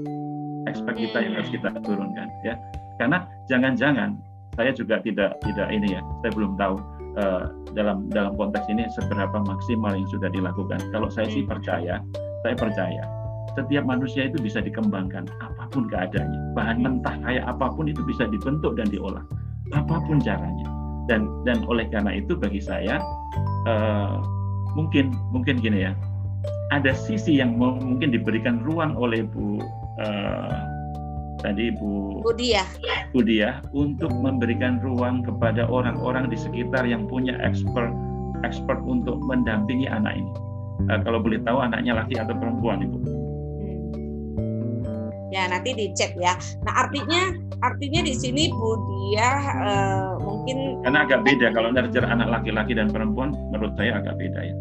Ekspekt 0.65 0.97
kita 0.97 1.17
yang 1.21 1.33
harus 1.37 1.49
kita 1.53 1.69
turunkan 1.85 2.27
ya. 2.41 2.57
Karena 2.97 3.27
jangan-jangan 3.51 4.17
saya 4.55 4.71
juga 4.71 5.03
tidak 5.03 5.35
tidak 5.43 5.67
ini 5.67 5.99
ya, 5.99 6.01
saya 6.23 6.31
belum 6.31 6.55
tahu 6.55 6.75
uh, 7.19 7.51
dalam 7.75 8.07
dalam 8.09 8.39
konteks 8.39 8.65
ini 8.71 8.87
seberapa 8.95 9.43
maksimal 9.43 9.91
yang 9.93 10.07
sudah 10.07 10.31
dilakukan. 10.31 10.79
Kalau 10.95 11.11
saya 11.11 11.27
sih 11.27 11.43
percaya, 11.43 11.99
saya 12.41 12.55
percaya 12.55 13.03
setiap 13.55 13.87
manusia 13.87 14.27
itu 14.27 14.37
bisa 14.43 14.59
dikembangkan 14.59 15.31
apa 15.39 15.63
pun 15.71 15.87
keadaannya. 15.87 16.39
Bahan 16.53 16.77
mentah 16.83 17.15
kayak 17.23 17.47
apa 17.47 17.71
pun 17.71 17.87
itu 17.87 18.03
bisa 18.03 18.27
dibentuk 18.27 18.75
dan 18.75 18.91
diolah 18.91 19.23
apa 19.71 19.95
pun 20.03 20.19
caranya. 20.19 20.67
Dan 21.07 21.31
dan 21.47 21.63
oleh 21.65 21.87
karena 21.87 22.19
itu 22.19 22.35
bagi 22.35 22.59
saya 22.59 22.99
uh, 23.65 24.19
mungkin 24.75 25.15
mungkin 25.31 25.59
gini 25.63 25.87
ya, 25.87 25.91
ada 26.75 26.91
sisi 26.91 27.39
yang 27.39 27.55
mungkin 27.55 28.11
diberikan 28.11 28.59
ruang 28.67 28.93
oleh 28.99 29.23
Bu 29.23 29.63
uh, 30.01 30.55
tadi 31.39 31.71
Bu 31.75 32.21
Budia. 32.25 32.63
Budia 33.13 33.61
untuk 33.75 34.11
memberikan 34.11 34.81
ruang 34.81 35.21
kepada 35.23 35.67
orang-orang 35.69 36.27
di 36.31 36.37
sekitar 36.39 36.83
yang 36.87 37.05
punya 37.05 37.37
expert 37.43 37.91
expert 38.43 38.81
untuk 38.83 39.21
mendampingi 39.23 39.87
anak 39.87 40.17
ini. 40.17 40.31
Uh, 40.91 40.99
kalau 41.03 41.19
boleh 41.23 41.39
tahu 41.43 41.61
anaknya 41.63 41.95
laki 41.95 42.19
atau 42.19 42.35
perempuan 42.35 42.83
Ibu? 42.83 42.97
Hmm. 42.99 43.13
Ya 45.31 45.47
nanti 45.51 45.75
dicek 45.75 46.15
ya. 46.19 46.35
Nah 46.63 46.87
artinya 46.87 47.35
artinya 47.63 48.01
di 48.03 48.13
sini 48.15 48.51
Budia 48.51 49.29
uh, 49.63 50.11
mungkin 50.19 50.83
karena 50.83 51.07
agak 51.07 51.23
beda 51.23 51.47
kalau 51.55 51.71
nurture 51.71 52.05
anak 52.05 52.27
laki-laki 52.29 52.75
dan 52.75 52.91
perempuan 52.91 53.31
menurut 53.51 53.73
saya 53.79 53.99
agak 53.99 54.15
beda 54.19 54.41
ya. 54.43 54.55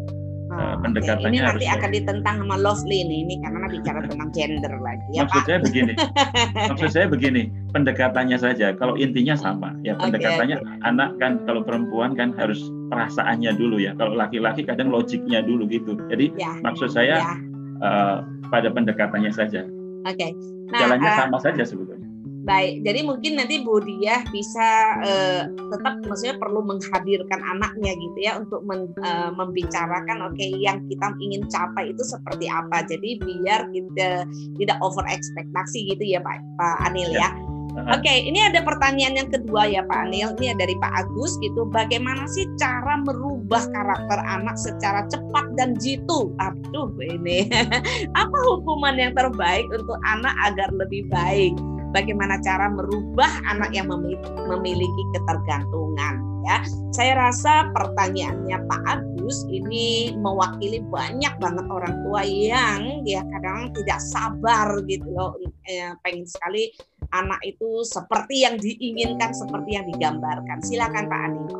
Oh, 0.55 0.79
pendekatannya 0.79 1.35
ini 1.35 1.43
nanti 1.43 1.67
akan 1.67 1.89
ditentang 1.91 2.35
sama 2.39 2.55
Lovely 2.55 3.03
nih 3.03 3.27
ini 3.27 3.35
karena 3.43 3.67
bicara 3.67 3.99
tentang 4.07 4.29
gender 4.31 4.73
lagi 4.79 5.03
ya 5.11 5.27
maksud 5.27 5.41
Pak. 5.43 5.47
saya 5.51 5.59
begini 5.59 5.93
maksud 6.71 6.89
saya 6.95 7.05
begini 7.11 7.41
pendekatannya 7.75 8.37
saja 8.39 8.71
kalau 8.79 8.95
intinya 8.95 9.35
sama 9.35 9.75
ya 9.83 9.99
pendekatannya 9.99 10.63
okay, 10.63 10.71
okay. 10.79 10.87
anak 10.87 11.11
kan 11.19 11.43
kalau 11.43 11.59
perempuan 11.59 12.15
kan 12.15 12.31
harus 12.39 12.71
perasaannya 12.87 13.51
dulu 13.59 13.83
ya 13.83 13.91
kalau 13.99 14.15
laki-laki 14.15 14.63
kadang 14.63 14.87
logiknya 14.95 15.43
dulu 15.43 15.67
gitu 15.67 15.99
jadi 16.07 16.31
ya, 16.39 16.55
maksud 16.63 16.87
saya 16.87 17.19
ya. 17.19 17.35
uh, 17.83 18.17
pada 18.47 18.71
pendekatannya 18.71 19.35
saja 19.35 19.67
oke 20.07 20.15
okay. 20.15 20.31
nah, 20.71 20.79
jalannya 20.79 21.09
uh, 21.11 21.17
sama 21.19 21.37
saja 21.43 21.67
sebetulnya 21.67 22.04
Baik, 22.45 22.85
jadi 22.85 23.01
mungkin 23.01 23.41
nanti 23.41 23.65
Bu 23.65 23.81
Diah 23.81 24.21
bisa 24.29 25.01
uh, 25.01 25.49
tetap 25.49 25.97
maksudnya 26.05 26.37
perlu 26.37 26.61
menghadirkan 26.61 27.41
anaknya 27.41 27.97
gitu 27.97 28.17
ya 28.21 28.37
untuk 28.37 28.61
men, 28.61 28.93
uh, 29.01 29.33
membicarakan 29.33 30.29
oke 30.29 30.37
okay, 30.37 30.53
yang 30.53 30.77
kita 30.85 31.09
ingin 31.25 31.41
capai 31.49 31.89
itu 31.89 32.05
seperti 32.05 32.45
apa. 32.45 32.85
Jadi 32.85 33.17
biar 33.17 33.65
kita 33.73 34.29
tidak 34.61 34.77
over 34.85 35.01
ekspektasi 35.09 35.89
gitu 35.97 36.05
ya 36.05 36.21
Pak 36.21 36.37
Pak 36.61 36.85
Anil 36.85 37.17
ya. 37.17 37.33
ya. 37.33 37.55
Oke, 37.91 38.07
okay, 38.07 38.17
ini 38.23 38.39
ada 38.39 38.63
pertanyaan 38.63 39.25
yang 39.25 39.29
kedua 39.33 39.67
ya 39.67 39.81
Pak 39.81 40.07
Anil. 40.07 40.31
Ini 40.37 40.53
dari 40.53 40.77
Pak 40.79 40.93
Agus 41.01 41.35
gitu. 41.41 41.65
Bagaimana 41.73 42.23
sih 42.29 42.45
cara 42.61 43.01
merubah 43.03 43.65
karakter 43.73 44.21
anak 44.21 44.55
secara 44.55 45.03
cepat 45.09 45.49
dan 45.57 45.73
jitu? 45.81 46.31
Aduh 46.39 46.93
ini. 47.01 47.49
Apa 48.21 48.37
hukuman 48.47 48.95
yang 48.95 49.17
terbaik 49.17 49.65
untuk 49.73 49.97
anak 50.07 50.37
agar 50.45 50.69
lebih 50.77 51.09
baik? 51.11 51.57
Bagaimana 51.91 52.39
cara 52.41 52.71
merubah 52.71 53.29
anak 53.49 53.75
yang 53.75 53.89
memiliki 53.89 55.03
ketergantungan 55.13 56.35
ya. 56.45 56.57
Saya 56.93 57.27
rasa 57.27 57.73
pertanyaannya 57.73 58.57
Pak 58.69 58.81
Agus 58.85 59.43
ini 59.49 60.13
mewakili 60.15 60.79
banyak 60.87 61.33
banget 61.41 61.65
orang 61.67 61.93
tua 62.07 62.21
yang 62.23 63.03
ya 63.03 63.25
kadang 63.25 63.73
tidak 63.73 63.99
sabar 63.99 64.79
gitu 64.85 65.09
loh 65.11 65.35
eh, 65.67 65.91
pengen 66.05 66.29
sekali 66.29 66.71
anak 67.11 67.41
itu 67.43 67.83
seperti 67.83 68.45
yang 68.45 68.55
diinginkan 68.61 69.33
seperti 69.33 69.75
yang 69.75 69.85
digambarkan. 69.89 70.61
Silakan 70.61 71.05
Pak 71.09 71.19
Animo. 71.19 71.57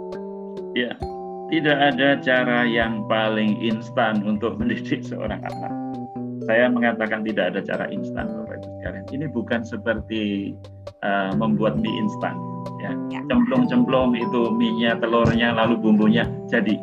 Ya, 0.76 0.92
tidak 1.50 1.78
ada 1.94 2.10
cara 2.20 2.60
yang 2.68 3.08
paling 3.08 3.60
instan 3.64 4.22
untuk 4.24 4.60
mendidik 4.62 5.02
seorang 5.10 5.42
anak. 5.44 5.74
Saya 6.46 6.70
mengatakan 6.70 7.26
tidak 7.26 7.58
ada 7.58 7.60
cara 7.66 7.86
instan, 7.90 8.30
Bapak 8.56 8.64
Ibu 8.64 8.80
sekalian. 8.80 9.06
Ini 9.12 9.26
bukan 9.32 9.62
seperti 9.68 10.24
uh, 11.04 11.32
membuat 11.36 11.76
mie 11.80 11.92
instan, 12.00 12.36
ya. 12.80 12.92
ya. 13.12 13.20
Cemplung-cemplung 13.28 14.16
itu 14.16 14.52
mie-nya, 14.56 14.96
telurnya, 15.00 15.52
lalu 15.56 15.80
bumbunya 15.80 16.24
jadi. 16.48 16.80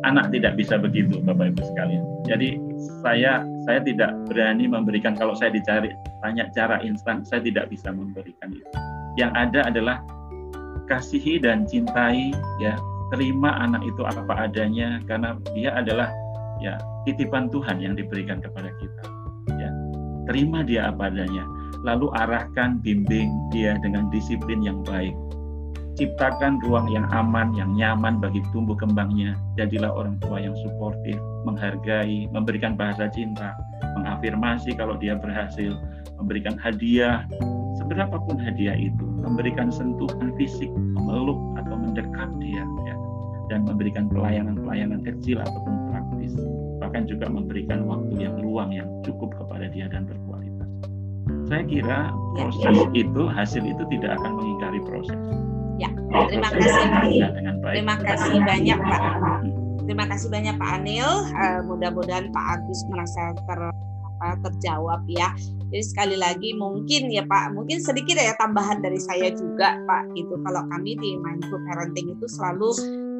Anak 0.00 0.32
tidak 0.32 0.56
bisa 0.56 0.80
begitu, 0.80 1.20
Bapak 1.20 1.52
Ibu 1.52 1.60
sekalian. 1.60 2.00
Jadi 2.24 2.56
saya 3.04 3.44
saya 3.68 3.84
tidak 3.84 4.16
berani 4.32 4.64
memberikan 4.64 5.12
kalau 5.12 5.36
saya 5.36 5.52
dicari 5.52 5.92
tanya 6.24 6.48
cara 6.56 6.80
instan, 6.80 7.20
saya 7.20 7.44
tidak 7.44 7.68
bisa 7.68 7.92
memberikan 7.92 8.48
itu. 8.48 8.64
Yang 9.20 9.32
ada 9.36 9.60
adalah 9.68 9.96
kasihi 10.88 11.36
dan 11.36 11.68
cintai 11.68 12.32
ya 12.64 12.80
terima 13.12 13.60
anak 13.60 13.84
itu 13.84 14.00
apa 14.08 14.48
adanya 14.48 15.04
karena 15.04 15.36
dia 15.52 15.76
adalah 15.76 16.08
ya 16.64 16.80
titipan 17.04 17.52
Tuhan 17.52 17.84
yang 17.84 17.92
diberikan 17.92 18.40
kepada 18.40 18.72
kita. 18.80 19.19
Terima 20.30 20.62
dia 20.62 20.94
apa 20.94 21.10
adanya. 21.10 21.42
lalu 21.80 22.12
arahkan, 22.12 22.76
bimbing 22.84 23.32
dia 23.48 23.72
dengan 23.80 24.12
disiplin 24.12 24.60
yang 24.60 24.84
baik. 24.84 25.16
Ciptakan 25.96 26.60
ruang 26.60 26.92
yang 26.92 27.08
aman, 27.08 27.56
yang 27.56 27.72
nyaman 27.72 28.20
bagi 28.20 28.44
tumbuh 28.52 28.76
kembangnya. 28.76 29.32
Jadilah 29.56 29.88
orang 29.88 30.20
tua 30.20 30.44
yang 30.44 30.52
suportif, 30.60 31.16
menghargai, 31.48 32.28
memberikan 32.30 32.76
bahasa 32.76 33.08
cinta, 33.08 33.56
mengafirmasi 33.96 34.76
kalau 34.76 35.00
dia 35.00 35.16
berhasil, 35.16 35.72
memberikan 36.20 36.60
hadiah, 36.60 37.24
seberapapun 37.80 38.36
hadiah 38.36 38.76
itu, 38.76 39.04
memberikan 39.24 39.72
sentuhan 39.72 40.36
fisik, 40.36 40.68
memeluk 40.72 41.40
atau 41.64 41.74
mendekat 41.80 42.28
dia, 42.44 42.64
ya, 42.84 42.96
dan 43.48 43.64
memberikan 43.64 44.04
pelayanan-pelayanan 44.12 45.00
kecil 45.00 45.40
ataupun 45.40 45.74
praktis, 45.88 46.32
bahkan 46.90 47.06
juga 47.06 47.30
memberikan 47.30 47.86
waktu 47.86 48.18
yang 48.18 48.34
luang 48.42 48.74
yang 48.74 48.90
cukup 49.06 49.30
kepada 49.38 49.70
dia 49.70 49.86
dan 49.86 50.10
berkualitas. 50.10 50.66
Saya 51.46 51.62
kira 51.70 52.10
proses 52.34 52.82
itu, 52.98 53.22
hasil 53.30 53.62
itu 53.62 53.82
tidak 53.94 54.18
akan 54.18 54.34
mengingkari 54.34 54.82
proses. 54.82 55.14
Ya, 55.78 55.86
terima 56.26 56.50
kasih. 56.50 57.30
Dengan 57.30 57.62
baik. 57.62 57.74
Terima 57.78 57.96
kasih 58.02 58.36
banyak 58.42 58.78
Pak. 58.82 59.02
Terima 59.86 60.04
kasih 60.10 60.28
banyak 60.34 60.54
Pak 60.58 60.70
Anil. 60.82 61.10
Uh, 61.30 61.60
mudah-mudahan 61.70 62.26
Pak 62.34 62.46
Agus 62.58 62.82
merasa 62.90 63.38
ter 63.38 63.60
apa, 63.70 64.50
terjawab 64.50 65.06
ya. 65.06 65.30
Jadi 65.70 65.84
sekali 65.86 66.18
lagi 66.18 66.58
mungkin 66.58 67.06
ya 67.14 67.22
Pak, 67.22 67.54
mungkin 67.54 67.78
sedikit 67.78 68.18
ya 68.18 68.34
tambahan 68.34 68.82
dari 68.82 68.98
saya 68.98 69.30
juga 69.30 69.78
Pak. 69.86 70.18
Itu 70.18 70.42
kalau 70.42 70.66
kami 70.74 70.98
di 70.98 71.14
Mindful 71.22 71.62
Parenting 71.70 72.18
itu 72.18 72.26
selalu 72.26 72.74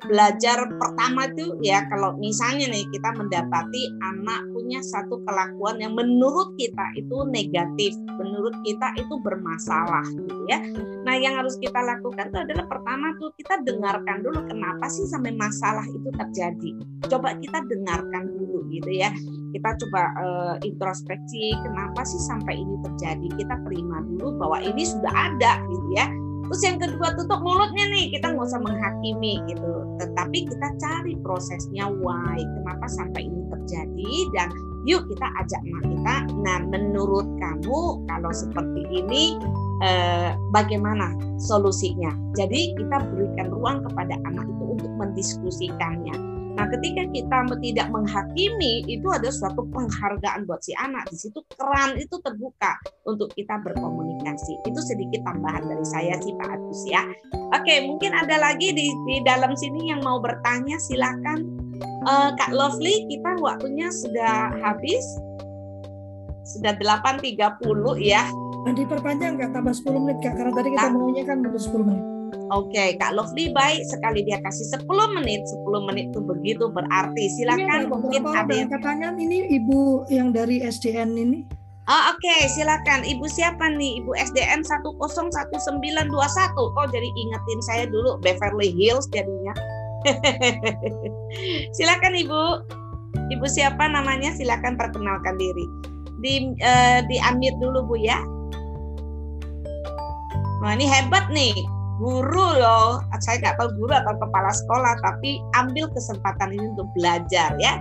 belajar 0.05 0.65
pertama 0.81 1.29
itu 1.29 1.57
ya 1.61 1.85
kalau 1.93 2.17
misalnya 2.17 2.71
nih 2.73 2.87
kita 2.89 3.11
mendapati 3.17 3.83
anak 4.01 4.49
punya 4.55 4.81
satu 4.81 5.21
kelakuan 5.27 5.83
yang 5.83 5.93
menurut 5.99 6.55
kita 6.57 6.87
itu 6.97 7.27
negatif, 7.29 7.93
menurut 8.17 8.55
kita 8.65 8.95
itu 8.97 9.15
bermasalah 9.21 10.07
gitu 10.15 10.43
ya. 10.49 10.63
Nah, 11.05 11.15
yang 11.19 11.37
harus 11.37 11.59
kita 11.59 11.81
lakukan 11.83 12.31
itu 12.31 12.39
adalah 12.39 12.65
pertama 12.71 13.13
tuh 13.19 13.35
kita 13.35 13.61
dengarkan 13.67 14.23
dulu 14.23 14.41
kenapa 14.47 14.87
sih 14.87 15.05
sampai 15.11 15.35
masalah 15.35 15.85
itu 15.91 16.09
terjadi. 16.15 16.71
Coba 17.11 17.35
kita 17.37 17.67
dengarkan 17.67 18.31
dulu 18.31 18.65
gitu 18.71 18.91
ya. 18.95 19.11
Kita 19.51 19.75
coba 19.87 20.03
uh, 20.23 20.57
introspeksi 20.63 21.51
kenapa 21.67 22.07
sih 22.07 22.23
sampai 22.23 22.63
ini 22.63 22.79
terjadi. 22.87 23.27
Kita 23.35 23.55
terima 23.67 23.99
dulu 24.07 24.39
bahwa 24.39 24.63
ini 24.63 24.87
sudah 24.87 25.11
ada 25.11 25.59
gitu 25.67 25.89
ya 25.99 26.07
Terus 26.49 26.63
yang 26.65 26.79
kedua 26.81 27.09
tutup 27.19 27.41
mulutnya 27.43 27.85
nih, 27.91 28.15
kita 28.15 28.33
nggak 28.33 28.47
usah 28.47 28.63
menghakimi 28.63 29.43
gitu. 29.51 29.73
Tetapi 30.01 30.39
kita 30.49 30.69
cari 30.81 31.15
prosesnya 31.21 31.91
why, 31.91 32.41
kenapa 32.41 32.87
sampai 32.89 33.29
ini 33.29 33.43
terjadi 33.51 34.13
dan 34.35 34.49
yuk 34.89 35.05
kita 35.11 35.27
ajak 35.45 35.61
anak 35.61 35.85
kita. 35.85 36.17
Nah, 36.41 36.59
menurut 36.65 37.27
kamu 37.37 37.81
kalau 38.09 38.33
seperti 38.33 38.83
ini 38.89 39.37
eh, 39.85 40.33
bagaimana 40.55 41.13
solusinya? 41.37 42.11
Jadi 42.39 42.73
kita 42.79 42.97
berikan 43.13 43.53
ruang 43.53 43.85
kepada 43.85 44.17
anak 44.25 44.47
itu 44.49 44.65
untuk 44.79 44.93
mendiskusikannya 44.97 46.30
Nah, 46.61 46.69
ketika 46.69 47.09
kita 47.09 47.57
tidak 47.57 47.89
menghakimi, 47.89 48.85
itu 48.85 49.09
ada 49.09 49.33
suatu 49.33 49.65
penghargaan 49.73 50.45
buat 50.45 50.61
si 50.61 50.77
anak. 50.77 51.09
Di 51.09 51.17
situ 51.17 51.41
keran 51.57 51.97
itu 51.97 52.21
terbuka 52.21 52.77
untuk 53.09 53.33
kita 53.33 53.65
berkomunikasi. 53.65 54.61
Itu 54.69 54.77
sedikit 54.85 55.25
tambahan 55.25 55.65
dari 55.65 55.87
saya 55.89 56.21
sih 56.21 56.37
Pak 56.37 56.53
Agus 56.53 56.85
ya. 56.85 57.01
Oke, 57.57 57.89
mungkin 57.89 58.13
ada 58.13 58.37
lagi 58.37 58.77
di, 58.77 58.93
di 59.09 59.25
dalam 59.25 59.57
sini 59.57 59.89
yang 59.89 60.05
mau 60.05 60.21
bertanya, 60.21 60.77
silakan. 60.77 61.49
Uh, 62.05 62.37
Kak 62.37 62.53
Lovely, 62.53 63.09
kita 63.09 63.41
waktunya 63.41 63.89
sudah 63.89 64.53
habis. 64.61 65.05
Sudah 66.45 66.77
8.30 66.77 67.57
ya. 68.05 68.29
Nanti 68.69 68.85
perpanjang 68.85 69.41
nggak 69.41 69.57
tambah 69.57 69.73
10 69.73 69.97
menit 69.97 70.19
Kak? 70.21 70.37
Karena 70.37 70.53
tadi 70.53 70.69
kita 70.77 70.93
maunya 70.93 71.25
kan 71.25 71.41
untuk 71.41 71.57
10 71.57 71.89
menit. 71.89 72.10
Oke, 72.51 72.71
okay, 72.75 72.89
Kak 72.95 73.15
Lovely 73.19 73.51
baik 73.51 73.83
sekali 73.87 74.23
dia 74.23 74.39
kasih 74.43 74.79
10 74.79 74.87
menit. 75.19 75.43
10 75.51 75.87
menit 75.87 76.15
itu 76.15 76.21
begitu 76.23 76.71
berarti. 76.71 77.25
Silakan 77.27 77.87
ini 77.87 77.91
mungkin 77.91 78.23
ada 78.31 78.53
yang 78.55 78.71
katanya 78.71 79.09
ini 79.19 79.51
Ibu 79.59 80.07
yang 80.11 80.31
dari 80.31 80.63
SDN 80.63 81.19
ini. 81.19 81.43
Oh, 81.91 82.15
oke, 82.15 82.23
okay. 82.23 82.47
silakan. 82.55 83.03
Ibu 83.03 83.27
siapa 83.27 83.67
nih? 83.75 83.99
Ibu 84.03 84.15
SDN 84.15 84.63
101921. 84.63 85.59
Oh, 86.55 86.87
jadi 86.87 87.09
ingetin 87.11 87.61
saya 87.67 87.85
dulu 87.91 88.15
Beverly 88.23 88.71
Hills 88.71 89.11
jadinya. 89.11 89.55
silakan 91.77 92.15
Ibu. 92.15 92.43
Ibu 93.35 93.47
siapa 93.51 93.91
namanya? 93.91 94.31
Silakan 94.39 94.79
perkenalkan 94.79 95.35
diri. 95.35 95.67
Di 96.23 96.55
uh, 96.63 97.03
di 97.11 97.19
unmute 97.19 97.59
dulu 97.59 97.91
Bu 97.91 97.99
ya. 97.99 98.23
Wah, 100.63 100.77
ini 100.77 100.87
hebat 100.87 101.27
nih 101.33 101.80
guru 102.01 102.47
loh. 102.57 103.05
Saya 103.21 103.37
nggak 103.45 103.61
tahu 103.61 103.69
guru 103.77 103.93
atau 103.93 104.17
kepala 104.17 104.51
sekolah 104.57 104.97
tapi 105.05 105.37
ambil 105.61 105.87
kesempatan 105.93 106.57
ini 106.57 106.65
untuk 106.73 106.89
belajar 106.97 107.53
ya. 107.61 107.77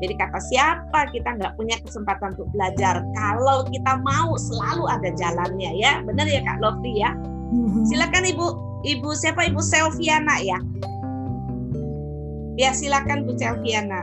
Jadi 0.00 0.16
kata 0.16 0.40
siapa 0.50 1.12
kita 1.14 1.38
nggak 1.38 1.54
punya 1.54 1.76
kesempatan 1.86 2.34
untuk 2.34 2.50
belajar? 2.50 3.04
Kalau 3.14 3.62
kita 3.70 4.00
mau 4.02 4.34
selalu 4.34 4.90
ada 4.90 5.08
jalannya 5.14 5.70
ya. 5.78 6.02
Benar 6.02 6.26
ya 6.26 6.42
kak 6.42 6.58
Lofi 6.58 6.98
ya? 6.98 7.14
Mm-hmm. 7.50 7.82
silakan 7.90 8.24
ibu 8.30 8.46
ibu 8.86 9.10
siapa? 9.14 9.46
Ibu 9.46 9.60
Selviana 9.62 10.38
ya? 10.42 10.58
Ya 12.58 12.70
silakan 12.74 13.28
bu 13.28 13.38
Selviana. 13.38 14.02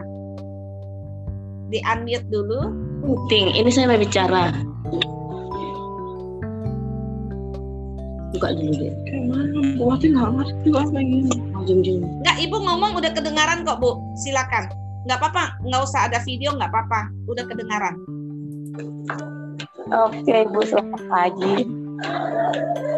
Di 1.68 1.84
unmute 1.84 2.28
dulu. 2.32 2.88
Ting, 3.28 3.54
ini 3.54 3.70
saya 3.70 3.94
mau 3.94 4.00
bicara 4.00 4.52
buka 8.36 8.48
dulu 8.56 8.72
deh 8.76 8.94
gimana 9.08 9.60
bu 9.80 9.84
Wati 9.88 10.08
nggak 10.12 10.30
ngerti 10.36 10.70
apa 10.76 11.00
ini? 11.00 11.20
Nggak 12.24 12.38
ibu 12.44 12.58
ngomong 12.60 12.92
udah 13.00 13.12
kedengaran 13.16 13.64
kok 13.64 13.80
bu. 13.80 14.00
Silakan. 14.20 14.72
Nggak 15.08 15.18
apa-apa 15.24 15.44
nggak 15.64 15.82
usah 15.84 16.12
ada 16.12 16.20
video 16.28 16.52
nggak 16.56 16.70
apa-apa. 16.72 17.08
Udah 17.32 17.44
kedengaran. 17.48 17.96
Oke 19.88 20.36
ibu 20.44 20.60
selamat 20.68 21.02
pagi. 21.08 21.56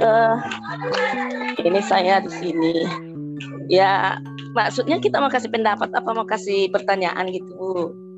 Uh, 0.02 0.36
ini 1.62 1.80
saya 1.86 2.24
di 2.26 2.32
sini. 2.34 2.74
Ya 3.70 4.18
maksudnya 4.58 4.98
kita 4.98 5.22
mau 5.22 5.30
kasih 5.30 5.54
pendapat 5.54 5.94
apa 5.94 6.10
mau 6.10 6.26
kasih 6.26 6.74
pertanyaan 6.74 7.30
gitu 7.30 7.54
bu 7.54 8.09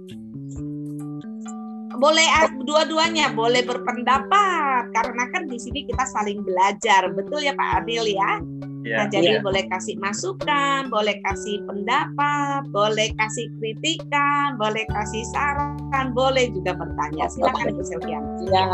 boleh 1.99 2.27
dua-duanya 2.63 3.33
boleh 3.35 3.65
berpendapat 3.65 4.91
karena 4.95 5.23
kan 5.31 5.47
di 5.47 5.57
sini 5.59 5.83
kita 5.87 6.05
saling 6.07 6.43
belajar 6.43 7.11
betul 7.11 7.43
ya 7.43 7.55
Pak 7.55 7.83
Adil 7.83 8.15
ya. 8.15 8.39
Ya, 8.81 9.05
nah, 9.05 9.07
jadi 9.13 9.37
ya. 9.37 9.45
boleh 9.45 9.69
kasih 9.69 9.93
masukan, 10.01 10.89
boleh 10.89 11.13
kasih 11.21 11.61
pendapat, 11.69 12.65
boleh 12.73 13.13
kasih 13.13 13.45
kritikan, 13.61 14.57
boleh 14.57 14.81
kasih 14.89 15.21
saran, 15.29 16.17
boleh 16.17 16.49
juga 16.49 16.73
bertanya. 16.73 17.29
Silakan 17.29 17.77
Ibu 17.77 17.83
Sylvia. 17.85 18.17
Ya, 18.49 18.65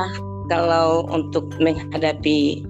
kalau 0.47 1.03
untuk 1.11 1.51
menghadapi 1.59 2.63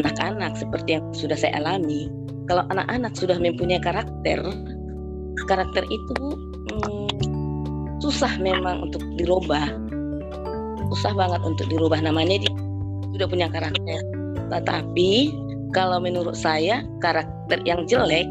anak-anak 0.00 0.56
seperti 0.56 0.96
yang 0.96 1.04
sudah 1.12 1.36
saya 1.36 1.60
alami, 1.60 2.08
kalau 2.48 2.64
anak-anak 2.72 3.12
sudah 3.12 3.36
mempunyai 3.36 3.84
karakter, 3.84 4.40
karakter 5.52 5.84
itu 5.84 6.20
susah 8.00 8.40
memang 8.40 8.88
untuk 8.88 9.04
dirubah. 9.16 9.68
Susah 10.90 11.12
banget 11.14 11.40
untuk 11.44 11.68
dirubah. 11.70 12.00
Namanya 12.02 12.42
dia 12.42 12.52
sudah 13.14 13.26
punya 13.28 13.46
karakter. 13.52 14.00
Tetapi 14.50 15.12
kalau 15.70 16.02
menurut 16.02 16.34
saya 16.34 16.82
karakter 16.98 17.62
yang 17.62 17.86
jelek 17.86 18.26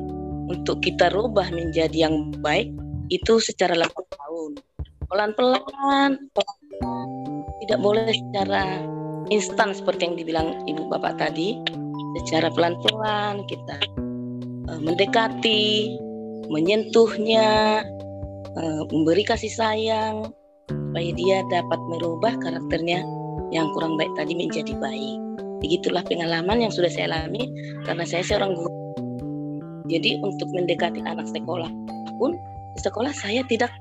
untuk 0.50 0.82
kita 0.84 1.14
rubah 1.14 1.48
menjadi 1.54 2.10
yang 2.10 2.34
baik 2.44 2.74
itu 3.14 3.40
secara 3.40 3.78
lambat 3.78 4.06
tahun 4.12 4.52
pelan-pelan. 5.10 6.12
Tidak 7.66 7.80
boleh 7.82 8.10
secara 8.10 8.82
instan 9.30 9.74
seperti 9.78 10.10
yang 10.10 10.16
dibilang 10.18 10.48
ibu 10.66 10.90
bapak 10.90 11.22
tadi. 11.22 11.58
Secara 12.26 12.50
pelan-pelan 12.50 13.46
kita 13.46 13.78
uh, 14.66 14.80
mendekati 14.82 15.94
menyentuhnya 16.50 17.86
uh, 18.58 18.84
memberi 18.90 19.22
kasih 19.28 19.52
sayang 19.52 20.32
supaya 20.70 21.10
dia 21.14 21.38
dapat 21.54 21.80
merubah 21.92 22.34
karakternya 22.42 23.06
yang 23.54 23.70
kurang 23.78 23.98
baik 23.98 24.10
tadi 24.18 24.34
menjadi 24.34 24.74
baik. 24.78 25.20
Begitulah 25.60 26.02
pengalaman 26.08 26.64
yang 26.64 26.72
sudah 26.72 26.88
saya 26.88 27.12
alami 27.12 27.46
karena 27.84 28.06
saya 28.08 28.24
seorang 28.24 28.56
guru. 28.56 28.72
Jadi 29.90 30.22
untuk 30.22 30.48
mendekati 30.54 31.02
anak 31.04 31.26
sekolah 31.28 31.70
pun 32.22 32.38
di 32.78 32.80
sekolah 32.80 33.12
saya 33.12 33.42
tidak 33.50 33.74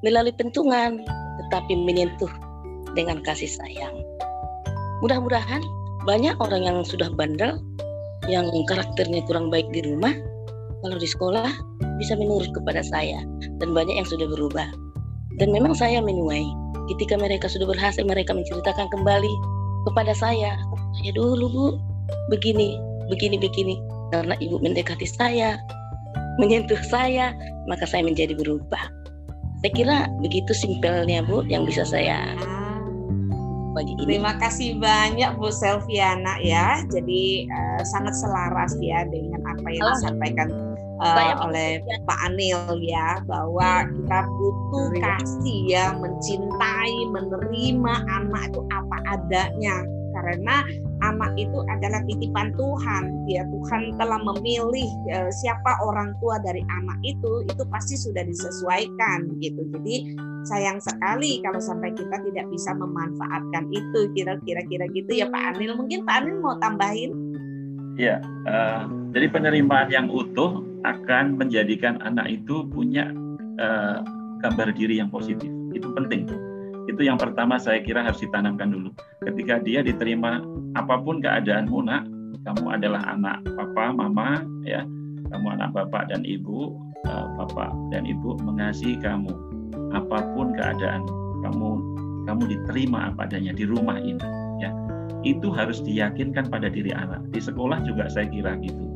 melalui 0.00 0.32
pentungan 0.32 1.02
tetapi 1.46 1.74
menyentuh 1.74 2.30
dengan 2.94 3.20
kasih 3.22 3.50
sayang. 3.50 3.94
Mudah-mudahan 5.04 5.60
banyak 6.08 6.36
orang 6.40 6.62
yang 6.64 6.78
sudah 6.86 7.12
bandel 7.12 7.60
yang 8.28 8.46
karakternya 8.68 9.24
kurang 9.26 9.50
baik 9.50 9.68
di 9.74 9.84
rumah 9.84 10.14
kalau 10.80 10.96
di 10.96 11.08
sekolah 11.08 11.48
bisa 12.00 12.16
menurut 12.16 12.48
kepada 12.52 12.80
saya 12.80 13.20
dan 13.60 13.76
banyak 13.76 13.96
yang 13.96 14.08
sudah 14.08 14.26
berubah. 14.28 14.68
Dan 15.36 15.52
memang 15.52 15.72
saya 15.72 16.00
menuai 16.04 16.44
ketika 16.90 17.14
mereka 17.14 17.46
sudah 17.46 17.70
berhasil 17.70 18.02
mereka 18.02 18.34
menceritakan 18.34 18.90
kembali 18.90 19.30
kepada 19.86 20.12
saya 20.12 20.58
saya 20.98 21.10
dulu 21.14 21.46
bu 21.48 21.66
begini 22.34 22.76
begini 23.08 23.38
begini 23.38 23.78
karena 24.10 24.34
ibu 24.42 24.58
mendekati 24.58 25.06
saya 25.06 25.56
menyentuh 26.42 26.78
saya 26.90 27.32
maka 27.70 27.86
saya 27.86 28.02
menjadi 28.02 28.34
berubah 28.34 28.90
saya 29.62 29.72
kira 29.72 29.96
begitu 30.18 30.50
simpelnya 30.50 31.22
bu 31.22 31.46
yang 31.46 31.62
bisa 31.62 31.86
saya 31.86 32.34
bagi 33.70 33.94
ini 34.02 34.18
Terima 34.18 34.34
kasih 34.34 34.82
banyak 34.82 35.38
Bu 35.38 35.46
Selviana 35.54 36.42
ya. 36.42 36.82
Jadi 36.90 37.46
uh, 37.46 37.82
sangat 37.86 38.18
selaras 38.18 38.74
ya 38.82 39.06
dengan 39.06 39.46
apa 39.46 39.68
yang 39.70 39.86
Oh. 39.86 39.94
disampaikan 39.94 40.48
uh, 41.00 41.48
oleh 41.48 41.80
Pak 42.04 42.18
Anil 42.28 42.60
ya 42.84 43.18
bahwa 43.24 43.88
kita 43.88 44.20
butuh 44.28 44.88
kasih. 45.00 45.60
ya, 45.66 45.94
mencintai, 45.96 46.94
menerima 47.10 47.94
anak 48.20 48.42
itu 48.52 48.60
apa 48.70 48.96
adanya. 49.16 49.76
Karena 50.10 50.66
anak 51.06 51.32
itu 51.38 51.58
adalah 51.70 52.02
titipan 52.04 52.50
Tuhan. 52.58 53.24
Ya 53.30 53.46
Tuhan 53.46 53.94
telah 53.96 54.18
memilih 54.20 54.90
uh, 55.14 55.30
siapa 55.30 55.78
orang 55.86 56.12
tua 56.18 56.42
dari 56.42 56.60
anak 56.66 56.98
itu 57.06 57.46
itu 57.46 57.62
pasti 57.70 57.94
sudah 57.94 58.26
disesuaikan 58.26 59.30
gitu. 59.38 59.62
Jadi 59.70 60.18
sayang 60.44 60.82
sekali 60.82 61.38
kalau 61.46 61.62
sampai 61.62 61.94
kita 61.94 62.16
tidak 62.26 62.46
bisa 62.50 62.74
memanfaatkan 62.74 63.70
itu 63.70 64.00
kira-kira 64.18 64.62
kira 64.66 64.86
gitu 64.92 65.10
ya 65.14 65.30
Pak 65.30 65.56
Anil. 65.56 65.78
Mungkin 65.78 66.02
Pak 66.02 66.14
Anil 66.20 66.36
mau 66.42 66.58
tambahin? 66.58 67.12
Ya, 67.98 68.16
eh, 68.48 68.82
jadi 69.10 69.26
penerimaan 69.26 69.90
yang 69.90 70.06
utuh 70.06 70.62
akan 70.86 71.34
menjadikan 71.34 71.98
anak 72.06 72.30
itu 72.30 72.62
punya 72.70 73.10
eh, 73.58 73.98
gambar 74.40 74.70
diri 74.72 75.02
yang 75.02 75.10
positif. 75.10 75.50
Itu 75.74 75.90
penting. 75.92 76.30
Itu 76.86 77.02
yang 77.02 77.18
pertama 77.18 77.58
saya 77.58 77.82
kira 77.82 78.06
harus 78.06 78.22
ditanamkan 78.22 78.70
dulu. 78.70 78.90
Ketika 79.22 79.58
dia 79.62 79.82
diterima 79.82 80.42
apa 80.78 80.98
pun 81.02 81.18
keadaanmu 81.18 81.78
nak, 81.84 82.06
kamu 82.46 82.64
adalah 82.70 83.02
anak 83.10 83.42
papa, 83.58 83.92
mama, 83.92 84.46
ya, 84.64 84.86
kamu 85.28 85.46
anak 85.58 85.70
bapak 85.74 86.08
dan 86.08 86.22
ibu, 86.22 86.72
eh, 87.04 87.26
bapak 87.36 87.70
dan 87.90 88.06
ibu 88.06 88.38
mengasihi 88.46 88.94
kamu. 89.02 89.30
Apa 89.90 90.22
pun 90.38 90.54
keadaan 90.54 91.02
kamu, 91.42 91.70
kamu 92.30 92.42
diterima 92.46 93.10
apa 93.10 93.26
adanya 93.26 93.50
di 93.58 93.66
rumah 93.66 93.98
ini. 93.98 94.22
Ya, 94.62 94.70
itu 95.26 95.50
harus 95.50 95.82
diyakinkan 95.82 96.46
pada 96.46 96.70
diri 96.70 96.94
anak. 96.94 97.26
Di 97.34 97.42
sekolah 97.42 97.82
juga 97.82 98.06
saya 98.06 98.30
kira 98.30 98.54
gitu. 98.62 98.90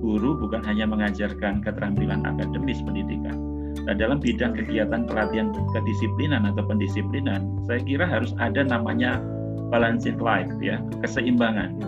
Guru 0.00 0.40
bukan 0.40 0.64
hanya 0.64 0.88
mengajarkan 0.88 1.60
keterampilan 1.60 2.24
akademis 2.24 2.80
pendidikan. 2.80 3.36
Nah, 3.84 3.94
dalam 3.96 4.18
bidang 4.20 4.56
kegiatan 4.56 5.06
pelatihan 5.06 5.52
kedisiplinan 5.72 6.48
atau 6.48 6.64
pendisiplinan, 6.66 7.64
saya 7.68 7.80
kira 7.84 8.04
harus 8.08 8.32
ada 8.40 8.64
namanya 8.66 9.20
balanced 9.70 10.18
life 10.18 10.50
ya, 10.58 10.82
keseimbangan. 11.04 11.78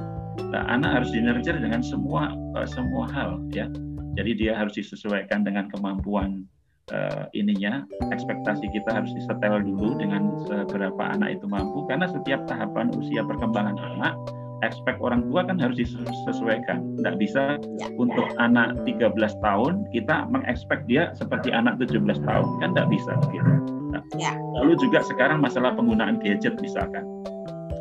Nah, 0.53 0.63
anak 0.69 1.03
harus 1.03 1.11
dinurture 1.13 1.57
dengan 1.57 1.81
semua 1.81 2.33
eh, 2.61 2.69
semua 2.69 3.09
hal 3.13 3.41
ya. 3.53 3.69
Jadi 4.13 4.45
dia 4.45 4.53
harus 4.53 4.77
disesuaikan 4.77 5.41
dengan 5.41 5.73
kemampuan 5.73 6.45
eh, 6.93 7.25
ininya 7.33 7.85
ekspektasi 8.13 8.69
kita 8.73 8.93
harus 8.93 9.13
disetel 9.17 9.65
dulu 9.65 9.97
dengan 9.97 10.37
seberapa 10.45 11.01
anak 11.01 11.41
itu 11.41 11.47
mampu 11.49 11.89
karena 11.89 12.05
setiap 12.11 12.45
tahapan 12.45 12.93
usia 12.93 13.25
perkembangan 13.25 13.81
anak 13.81 14.15
ekspek 14.63 14.97
orang 15.03 15.27
tua 15.29 15.43
kan 15.45 15.59
harus 15.59 15.77
disesuaikan 15.79 16.97
tidak 17.03 17.15
bisa 17.19 17.43
Ya. 17.83 17.87
untuk 17.99 18.25
anak 18.39 18.79
13 18.87 19.35
tahun 19.43 19.87
kita 19.91 20.31
mengekspek 20.31 20.87
dia 20.87 21.11
seperti 21.19 21.51
anak 21.51 21.77
17 21.83 22.23
tahun 22.23 22.47
kan 22.63 22.69
tidak 22.73 22.89
bisa 22.95 23.13
gitu. 23.35 23.53
Nah, 23.93 24.03
Ya. 24.17 24.33
lalu 24.63 24.79
juga 24.79 25.03
sekarang 25.03 25.43
masalah 25.43 25.75
penggunaan 25.75 26.23
gadget 26.23 26.57
misalkan 26.63 27.03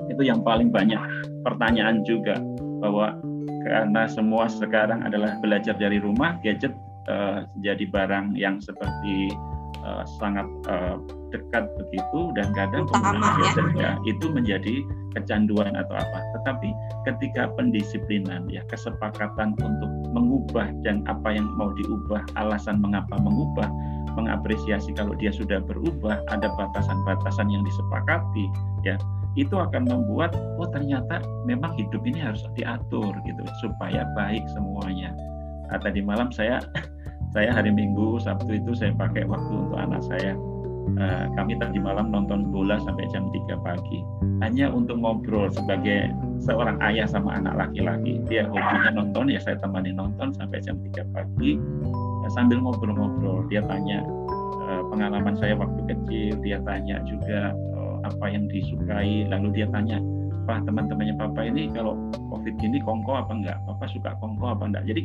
itu 0.09 0.27
yang 0.27 0.43
paling 0.43 0.73
banyak 0.73 0.99
pertanyaan 1.47 2.03
juga 2.03 2.36
bahwa 2.84 3.15
karena 3.63 4.09
semua 4.09 4.49
sekarang 4.49 5.05
adalah 5.05 5.38
belajar 5.39 5.77
dari 5.77 6.01
rumah 6.01 6.41
gadget 6.41 6.73
uh, 7.07 7.45
jadi 7.61 7.86
barang 7.88 8.34
yang 8.36 8.57
seperti 8.57 9.29
uh, 9.86 10.03
sangat 10.19 10.49
uh, 10.67 10.97
dekat 11.32 11.71
begitu 11.79 12.19
dan 12.36 12.51
kadang 12.51 12.86
Utama, 12.88 13.15
penggunaan 13.15 13.71
ya. 13.75 13.82
ya, 13.82 13.91
itu 14.07 14.25
menjadi 14.29 14.75
kecanduan 15.15 15.73
atau 15.73 15.95
apa. 15.95 16.19
Tetapi 16.39 16.69
ketika 17.07 17.51
pendisiplinan 17.55 18.47
ya 18.51 18.61
kesepakatan 18.67 19.55
untuk 19.63 19.91
mengubah 20.11 20.69
dan 20.84 21.01
apa 21.07 21.34
yang 21.34 21.47
mau 21.55 21.71
diubah, 21.73 22.21
alasan 22.36 22.84
mengapa 22.84 23.15
mengubah, 23.19 23.67
mengapresiasi 24.15 24.91
kalau 24.93 25.15
dia 25.15 25.32
sudah 25.32 25.63
berubah, 25.63 26.19
ada 26.27 26.51
batasan-batasan 26.59 27.47
yang 27.47 27.63
disepakati 27.63 28.45
ya 28.84 28.99
itu 29.39 29.55
akan 29.55 29.88
membuat 29.88 30.36
oh 30.59 30.67
ternyata 30.67 31.23
memang 31.47 31.71
hidup 31.79 32.03
ini 32.03 32.19
harus 32.19 32.43
diatur 32.59 33.15
gitu 33.23 33.43
supaya 33.63 34.03
baik 34.11 34.43
semuanya. 34.51 35.15
Nah, 35.71 35.79
tadi 35.79 36.03
malam 36.03 36.36
saya 36.36 36.59
saya 37.36 37.55
hari 37.55 37.71
Minggu 37.71 38.19
Sabtu 38.19 38.59
itu 38.59 38.75
saya 38.75 38.91
pakai 38.91 39.23
waktu 39.23 39.53
untuk 39.55 39.79
anak 39.79 40.03
saya. 40.03 40.36
Eh, 41.01 41.25
kami 41.34 41.57
tadi 41.57 41.82
malam 41.82 42.13
nonton 42.13 42.51
bola 42.51 42.77
sampai 42.84 43.07
jam 43.09 43.29
3 43.34 43.57
pagi. 43.65 44.03
Hanya 44.43 44.69
untuk 44.69 45.01
ngobrol 45.01 45.49
sebagai 45.49 46.11
seorang 46.41 46.77
ayah 46.84 47.07
sama 47.09 47.38
anak 47.38 47.57
laki-laki. 47.57 48.21
Dia 48.29 48.45
hobinya 48.45 49.01
nonton 49.01 49.32
ya 49.32 49.39
saya 49.41 49.57
temani 49.57 49.93
nonton 49.95 50.34
sampai 50.36 50.61
jam 50.61 50.77
3 50.77 51.05
pagi. 51.15 51.57
Eh, 52.25 52.32
sambil 52.36 52.61
ngobrol-ngobrol. 52.61 53.47
Dia 53.49 53.65
tanya 53.65 54.05
eh, 54.67 54.84
pengalaman 54.93 55.34
saya 55.38 55.57
waktu 55.57 55.82
kecil, 55.89 56.38
dia 56.43 56.57
tanya 56.61 57.01
juga 57.07 57.55
apa 58.01 58.25
yang 58.34 58.49
disukai, 58.49 59.29
lalu 59.29 59.61
dia 59.61 59.67
tanya, 59.69 60.01
Pak 60.45 60.65
teman-temannya 60.65 61.15
Papa 61.17 61.45
ini 61.45 61.69
kalau 61.71 61.93
COVID 62.33 62.57
gini 62.57 62.81
kongko 62.81 63.21
apa 63.21 63.31
enggak? 63.33 63.57
Papa 63.69 63.85
suka 63.85 64.17
kongko 64.17 64.57
apa 64.57 64.63
enggak? 64.67 64.83
Jadi 64.89 65.01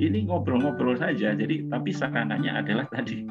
ini 0.00 0.26
ngobrol-ngobrol 0.28 0.98
saja. 0.98 1.32
Jadi 1.32 1.70
tapi 1.72 1.90
sarananya 1.94 2.60
adalah 2.60 2.84
tadi 2.94 3.24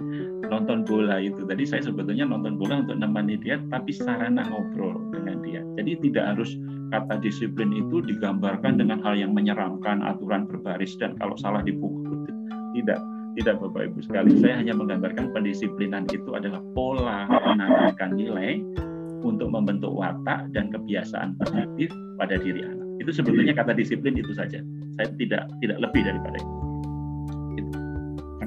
nonton 0.47 0.85
bola 0.85 1.21
itu. 1.21 1.45
Tadi 1.45 1.63
saya 1.65 1.81
sebetulnya 1.85 2.25
nonton 2.25 2.57
bola 2.57 2.81
untuk 2.81 2.97
nemani 2.97 3.37
dia, 3.37 3.61
tapi 3.69 3.93
sarana 3.93 4.45
ngobrol 4.47 4.97
dengan 5.13 5.41
dia. 5.45 5.61
Jadi 5.77 6.09
tidak 6.09 6.37
harus 6.37 6.57
kata 6.93 7.17
disiplin 7.21 7.73
itu 7.73 8.05
digambarkan 8.05 8.77
dengan 8.77 9.01
hal 9.01 9.17
yang 9.17 9.33
menyeramkan, 9.33 10.05
aturan 10.05 10.45
berbaris 10.45 10.93
dan 11.01 11.17
kalau 11.17 11.33
salah 11.37 11.65
dipukul. 11.65 12.25
Tidak, 12.73 12.99
tidak 13.37 13.55
Bapak 13.61 13.93
Ibu 13.93 13.99
sekali. 14.01 14.33
Saya 14.41 14.57
hanya 14.61 14.73
menggambarkan 14.73 15.29
pendisiplinan 15.29 16.09
itu 16.09 16.33
adalah 16.33 16.61
pola 16.73 17.29
menanamkan 17.29 18.17
nilai 18.17 18.61
untuk 19.23 19.49
membentuk 19.49 19.95
watak 19.95 20.51
dan 20.51 20.69
kebiasaan 20.69 21.39
positif 21.39 21.89
pada 22.19 22.37
diri 22.37 22.61
anak. 22.61 22.87
Itu 23.01 23.09
sebetulnya 23.09 23.57
kata 23.57 23.73
disiplin 23.73 24.13
itu 24.19 24.35
saja. 24.35 24.61
Saya 24.99 25.07
tidak 25.17 25.49
tidak 25.63 25.77
lebih 25.81 26.01
daripada 26.05 26.37
itu. 26.37 26.53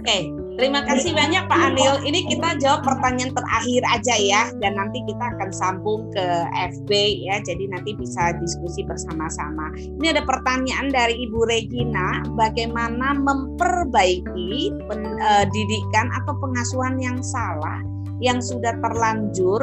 Oke, 0.06 0.30
terima 0.54 0.86
kasih 0.86 1.10
banyak 1.18 1.50
Pak 1.50 1.60
Anil. 1.66 1.98
Ini 2.06 2.30
kita 2.30 2.62
jawab 2.62 2.86
pertanyaan 2.86 3.34
terakhir 3.34 3.82
aja 3.90 4.14
ya, 4.14 4.42
dan 4.62 4.78
nanti 4.78 5.02
kita 5.02 5.34
akan 5.34 5.50
sambung 5.50 6.06
ke 6.14 6.26
FB 6.54 6.90
ya. 7.26 7.42
Jadi 7.42 7.66
nanti 7.74 7.90
bisa 7.98 8.38
diskusi 8.38 8.86
bersama-sama. 8.86 9.74
Ini 9.74 10.14
ada 10.14 10.22
pertanyaan 10.22 10.94
dari 10.94 11.26
Ibu 11.26 11.50
Regina, 11.50 12.22
bagaimana 12.38 13.18
memperbaiki 13.18 14.78
pendidikan 14.86 16.06
atau 16.22 16.38
pengasuhan 16.38 17.02
yang 17.02 17.18
salah 17.18 17.82
yang 18.22 18.38
sudah 18.38 18.78
terlanjur 18.78 19.58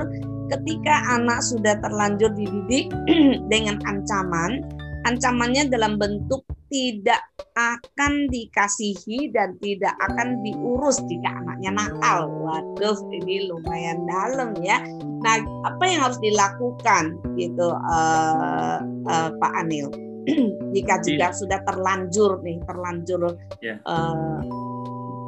ketika 0.54 0.96
anak 1.18 1.42
sudah 1.42 1.76
terlanjur 1.82 2.30
dididik 2.38 2.94
dengan 3.52 3.82
ancaman, 3.90 4.62
ancamannya 5.10 5.68
dalam 5.68 5.98
bentuk 5.98 6.46
tidak 6.74 7.22
akan 7.54 8.26
dikasihi 8.34 9.30
dan 9.30 9.54
tidak 9.62 9.94
akan 10.10 10.42
diurus 10.42 10.98
jika 11.06 11.30
anaknya 11.38 11.70
nakal. 11.78 12.26
Waduh, 12.30 12.98
ini 13.14 13.46
lumayan 13.46 14.10
dalam 14.10 14.58
ya. 14.66 14.82
Nah, 15.22 15.38
apa 15.70 15.84
yang 15.86 16.02
harus 16.10 16.18
dilakukan 16.18 17.14
gitu, 17.38 17.68
uh, 17.70 18.82
uh, 19.06 19.30
Pak 19.38 19.54
Anil? 19.54 19.90
jika 20.76 21.04
jika 21.04 21.36
sudah 21.36 21.62
terlanjur 21.68 22.42
nih, 22.42 22.58
terlanjur 22.66 23.38
Ya. 23.62 23.78
uh, 23.86 24.42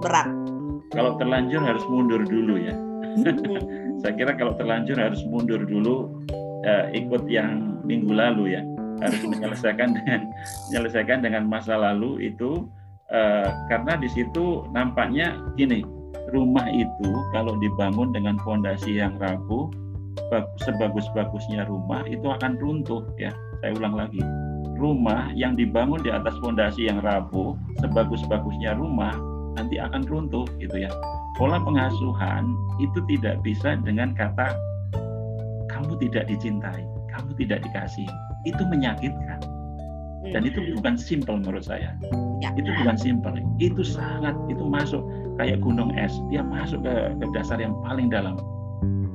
berat. 0.01 0.27
Kalau 0.95 1.13
terlanjur 1.21 1.61
harus 1.61 1.83
mundur 1.91 2.25
dulu 2.25 2.57
ya. 2.57 2.73
Saya 4.01 4.13
kira 4.13 4.31
kalau 4.35 4.53
terlanjur 4.59 4.97
harus 4.99 5.21
mundur 5.27 5.63
dulu 5.63 6.25
eh, 6.65 6.91
ikut 6.95 7.25
yang 7.31 7.81
minggu 7.87 8.11
lalu 8.11 8.59
ya. 8.59 8.61
Harus 9.03 9.21
menyelesaikan 9.31 9.89
dengan 9.95 10.19
menyelesaikan 10.69 11.19
dengan 11.23 11.43
masa 11.47 11.75
lalu 11.79 12.31
itu 12.31 12.67
eh, 13.11 13.49
karena 13.71 13.97
di 13.99 14.09
situ 14.11 14.65
nampaknya 14.75 15.35
gini, 15.55 15.83
rumah 16.31 16.65
itu 16.69 17.09
kalau 17.31 17.55
dibangun 17.59 18.11
dengan 18.11 18.35
fondasi 18.43 18.99
yang 18.99 19.15
rapuh 19.21 19.71
bag- 20.31 20.51
sebagus-bagusnya 20.63 21.67
rumah 21.67 22.03
itu 22.07 22.25
akan 22.27 22.59
runtuh 22.59 23.03
ya. 23.19 23.31
Saya 23.63 23.73
ulang 23.79 23.95
lagi. 23.95 24.21
Rumah 24.75 25.31
yang 25.31 25.55
dibangun 25.55 26.03
di 26.03 26.11
atas 26.11 26.35
fondasi 26.43 26.91
yang 26.91 26.99
rapuh 26.99 27.55
sebagus-bagusnya 27.79 28.75
rumah 28.75 29.15
nanti 29.55 29.79
akan 29.79 30.03
runtuh 30.03 30.43
gitu 30.59 30.83
ya 30.83 30.91
pola 31.35 31.59
pengasuhan 31.59 32.55
itu 32.79 33.03
tidak 33.11 33.43
bisa 33.43 33.75
dengan 33.83 34.15
kata 34.15 34.55
kamu 35.67 35.99
tidak 36.07 36.31
dicintai, 36.31 36.83
kamu 37.11 37.31
tidak 37.35 37.59
dikasih. 37.67 38.07
itu 38.45 38.61
menyakitkan. 38.69 39.41
Dan 40.29 40.45
itu 40.45 40.61
bukan 40.77 40.93
simple 41.01 41.41
menurut 41.41 41.65
saya. 41.65 41.97
Ya. 42.41 42.53
itu 42.53 42.69
bukan 42.81 42.97
simple 42.97 43.41
itu 43.57 43.81
sangat 43.81 44.37
itu 44.49 44.61
masuk 44.61 45.01
kayak 45.41 45.61
gunung 45.65 45.93
es. 45.97 46.13
Dia 46.29 46.45
masuk 46.45 46.85
ke, 46.85 46.93
ke 47.17 47.25
dasar 47.33 47.57
yang 47.57 47.73
paling 47.81 48.13
dalam. 48.13 48.37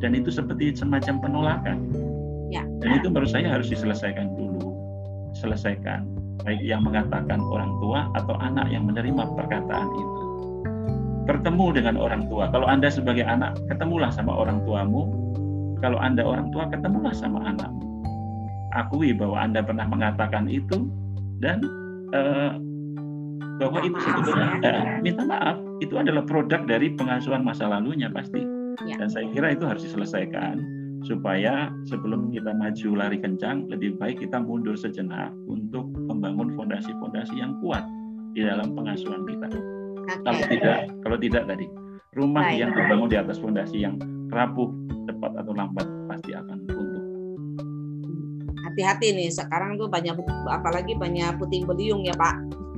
Dan 0.03 0.19
itu 0.19 0.35
seperti 0.35 0.75
semacam 0.75 1.23
penolakan. 1.23 1.79
Ya. 2.51 2.67
dan 2.83 2.99
itu 2.99 3.07
menurut 3.07 3.31
saya 3.31 3.47
harus 3.47 3.71
diselesaikan 3.71 4.35
dulu. 4.35 4.75
Selesaikan. 5.39 6.11
Baik 6.43 6.59
yang 6.67 6.83
mengatakan 6.83 7.39
orang 7.39 7.71
tua 7.79 8.11
atau 8.19 8.35
anak 8.43 8.67
yang 8.75 8.83
menerima 8.91 9.31
perkataan 9.39 9.89
itu 9.95 10.31
bertemu 11.29 11.67
dengan 11.77 11.95
orang 12.01 12.29
tua. 12.29 12.49
Kalau 12.53 12.67
anda 12.69 12.89
sebagai 12.89 13.27
anak 13.27 13.59
ketemulah 13.69 14.09
sama 14.13 14.33
orang 14.33 14.63
tuamu. 14.65 15.09
Kalau 15.81 15.97
anda 15.97 16.21
orang 16.21 16.53
tua 16.53 16.69
ketemulah 16.69 17.17
sama 17.17 17.41
anakmu 17.41 17.91
akui 18.75 19.11
bahwa 19.15 19.39
anda 19.39 19.61
pernah 19.63 19.87
mengatakan 19.87 20.47
itu 20.47 20.87
dan 21.43 21.63
eh, 22.15 22.53
bahwa 23.61 23.79
itu 23.85 23.99
sebetulnya 24.01 24.49
ya. 24.63 24.71
eh, 24.71 24.83
minta 25.05 25.25
maaf. 25.27 25.57
Itu 25.81 25.97
adalah 25.97 26.25
produk 26.25 26.65
dari 26.69 26.93
pengasuhan 26.95 27.43
masa 27.45 27.69
lalunya 27.69 28.09
pasti. 28.13 28.45
Ya. 28.89 28.97
dan 28.97 29.13
saya 29.13 29.29
kira 29.37 29.53
itu 29.53 29.69
harus 29.69 29.85
diselesaikan 29.85 30.57
supaya 31.05 31.69
sebelum 31.85 32.33
kita 32.33 32.49
maju 32.57 32.89
lari 32.97 33.21
kencang 33.21 33.69
lebih 33.69 34.01
baik 34.01 34.25
kita 34.25 34.41
mundur 34.41 34.73
sejenak 34.73 35.37
untuk 35.53 35.85
membangun 36.09 36.57
fondasi-fondasi 36.57 37.37
yang 37.37 37.61
kuat 37.61 37.85
di 38.33 38.41
dalam 38.41 38.73
pengasuhan 38.73 39.29
kita 39.29 39.53
Kalau 40.19 40.43
tidak 40.51 40.79
kalau 41.07 41.17
tidak 41.21 41.43
tadi 41.47 41.67
rumah 42.19 42.51
Baik. 42.51 42.59
yang 42.59 42.71
terbangun 42.75 43.09
di 43.11 43.19
atas 43.19 43.37
fondasi 43.39 43.77
yang 43.87 43.95
rapuh 44.31 44.71
cepat 45.07 45.33
atau 45.39 45.53
lambat 45.55 45.87
pasti 46.11 46.35
akan 46.35 46.59
runtuh 46.67 47.05
Hati-hati 48.67 49.15
nih 49.15 49.31
sekarang 49.35 49.79
tuh 49.79 49.91
banyak 49.91 50.15
apalagi 50.47 50.95
banyak 50.95 51.35
puting 51.39 51.67
beliung 51.67 52.07
ya 52.07 52.15
Pak. 52.15 52.37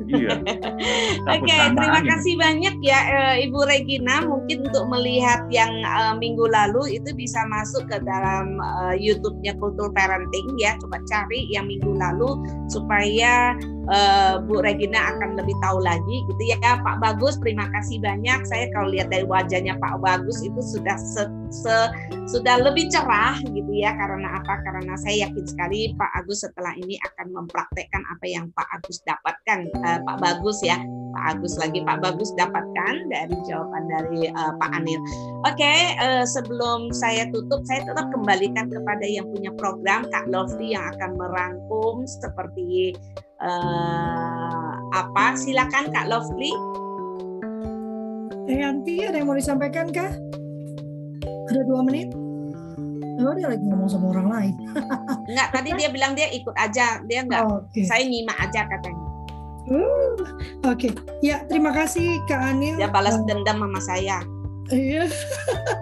iya 0.08 0.34
Oke, 1.36 1.52
sama 1.52 1.78
terima 1.78 2.00
angin. 2.00 2.10
kasih 2.10 2.34
banyak 2.40 2.74
ya 2.80 2.98
eh, 3.12 3.34
Ibu 3.46 3.60
Regina. 3.68 4.24
Mungkin 4.24 4.66
untuk 4.66 4.88
melihat 4.88 5.46
yang 5.52 5.68
eh, 5.68 6.14
minggu 6.16 6.48
lalu 6.48 6.96
itu 6.96 7.12
bisa 7.12 7.44
masuk 7.52 7.86
ke 7.92 8.00
dalam 8.02 8.56
eh, 8.56 8.94
YouTube-nya 8.98 9.52
Kultur 9.60 9.92
Parenting 9.92 10.56
ya. 10.56 10.74
Coba 10.80 10.96
cari 11.06 11.44
yang 11.52 11.68
minggu 11.68 11.92
lalu 11.92 12.40
supaya 12.72 13.52
eh, 13.90 14.34
Bu 14.44 14.62
Regina 14.62 15.16
akan 15.16 15.38
lebih 15.38 15.56
tahu 15.62 15.82
lagi 15.82 16.16
gitu 16.30 16.42
ya. 16.54 16.78
Pak 16.82 17.02
Bagus, 17.02 17.38
terima 17.42 17.66
kasih 17.72 17.98
banyak. 17.98 18.46
Saya 18.46 18.70
kalau 18.70 18.92
lihat 18.92 19.10
dari 19.10 19.26
wajahnya 19.26 19.78
Pak 19.78 20.02
Bagus 20.02 20.38
itu 20.44 20.60
sudah 20.60 20.96
se- 20.98 21.32
se- 21.50 21.90
sudah 22.30 22.62
lebih 22.62 22.86
cerah 22.92 23.38
gitu 23.42 23.72
ya. 23.72 23.94
Karena 23.96 24.38
apa? 24.38 24.62
Karena 24.62 24.94
saya 25.00 25.28
yakin 25.28 25.44
sekali 25.46 25.94
Pak 25.98 26.10
Agus 26.22 26.46
setelah 26.46 26.72
ini 26.78 26.98
akan 27.02 27.34
mempraktekkan 27.34 28.02
apa 28.06 28.24
yang 28.28 28.46
Pak 28.54 28.68
Agus 28.78 29.02
dapatkan. 29.02 29.60
Eh, 29.66 29.98
Pak 30.04 30.16
Bagus 30.22 30.62
ya. 30.62 30.78
Pak 31.12 31.24
Agus 31.38 31.60
lagi 31.60 31.84
Pak 31.84 32.00
Bagus 32.00 32.32
dapatkan 32.40 32.94
dari 33.12 33.36
jawaban 33.44 33.84
dari 33.90 34.32
eh, 34.32 34.52
Pak 34.58 34.70
Anil. 34.72 35.00
Oke, 35.44 35.74
eh, 35.98 36.24
sebelum 36.24 36.94
saya 36.94 37.28
tutup, 37.34 37.66
saya 37.68 37.84
tetap 37.84 38.08
kembalikan 38.14 38.70
kepada 38.72 39.04
yang 39.04 39.28
punya 39.28 39.52
program 39.58 40.06
Kak 40.08 40.30
Lovely 40.32 40.72
yang 40.72 40.84
akan 40.96 41.20
merangkum 41.20 42.08
seperti 42.08 42.96
eh, 43.42 44.70
apa? 44.92 45.34
Silakan 45.34 45.90
Kak 45.90 46.06
Lovely. 46.08 46.52
Eh 48.50 48.58
Yanti 48.58 49.06
ada 49.06 49.18
yang 49.22 49.30
mau 49.30 49.38
disampaikan 49.38 49.90
kah? 49.94 50.10
Ada 51.50 51.62
dua 51.66 51.82
menit? 51.86 52.10
Oh 53.22 53.34
dia 53.38 53.46
lagi 53.46 53.62
ngomong 53.62 53.86
sama 53.86 54.10
orang 54.10 54.28
lain. 54.34 54.54
Enggak, 55.30 55.48
tadi 55.54 55.70
dia 55.78 55.88
bilang 55.94 56.18
dia 56.18 56.26
ikut 56.32 56.54
aja, 56.58 56.98
dia 57.06 57.22
enggak. 57.22 57.46
Oke. 57.46 57.86
Saya 57.86 58.02
nyimak 58.02 58.34
aja 58.42 58.66
katanya. 58.66 59.02
Uh, 59.70 60.18
Oke. 60.66 60.90
Ya 61.22 61.46
terima 61.46 61.70
kasih 61.70 62.18
Kak 62.26 62.40
Anil. 62.50 62.74
Dia 62.82 62.90
balas 62.90 63.14
Eh, 63.14 63.22
dendam 63.30 63.62
sama 63.62 63.78
saya. 63.78 64.18
Iya. 64.70 65.10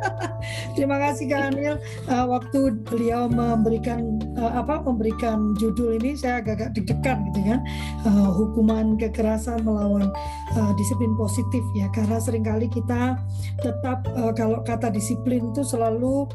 Terima 0.78 0.96
kasih 0.96 1.28
Kak 1.28 1.52
Anil. 1.52 1.76
Eh, 2.08 2.24
waktu 2.24 2.80
beliau 2.88 3.28
memberikan 3.28 4.16
eh, 4.38 4.52
apa 4.56 4.80
memberikan 4.80 5.52
judul 5.60 6.00
ini 6.00 6.16
saya 6.16 6.40
agak-agak 6.40 6.72
deg-degan 6.78 7.18
gitu 7.30 7.40
kan. 7.44 7.60
Eh, 8.08 8.28
hukuman 8.32 8.96
kekerasan 8.96 9.60
melawan 9.66 10.08
eh, 10.56 10.72
disiplin 10.78 11.12
positif 11.14 11.62
ya 11.76 11.86
karena 11.92 12.16
sering 12.18 12.44
kali 12.46 12.66
kita 12.66 13.18
tetap 13.60 14.06
eh, 14.10 14.32
kalau 14.34 14.62
kata 14.62 14.90
disiplin 14.90 15.50
itu 15.50 15.62
selalu 15.62 16.26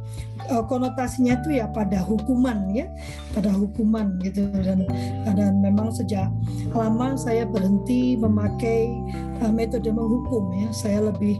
eh, 0.47 0.63
konotasinya 0.68 1.39
itu 1.41 1.59
ya 1.59 1.68
pada 1.72 2.01
hukuman 2.03 2.72
ya, 2.72 2.88
pada 3.34 3.51
hukuman 3.51 4.16
gitu 4.22 4.47
dan 4.63 4.86
dan 5.26 5.59
memang 5.59 5.91
sejak 5.91 6.30
lama 6.76 7.16
saya 7.16 7.47
berhenti 7.47 8.16
memakai 8.20 8.91
eh, 9.41 9.51
metode 9.51 9.89
menghukum 9.89 10.51
ya. 10.59 10.70
Saya 10.76 11.09
lebih 11.09 11.39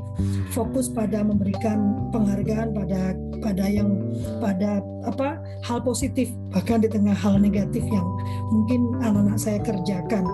fokus 0.52 0.88
pada 0.88 1.22
memberikan 1.22 2.10
penghargaan 2.12 2.72
pada 2.72 3.14
pada 3.46 3.70
yang 3.70 3.94
pada 4.42 4.82
apa 5.06 5.38
hal 5.62 5.86
positif 5.86 6.34
bahkan 6.50 6.82
di 6.82 6.90
tengah 6.90 7.14
hal 7.14 7.38
negatif 7.38 7.86
yang 7.86 8.08
mungkin 8.50 8.98
anak-anak 9.06 9.38
saya 9.38 9.60
kerjakan. 9.62 10.26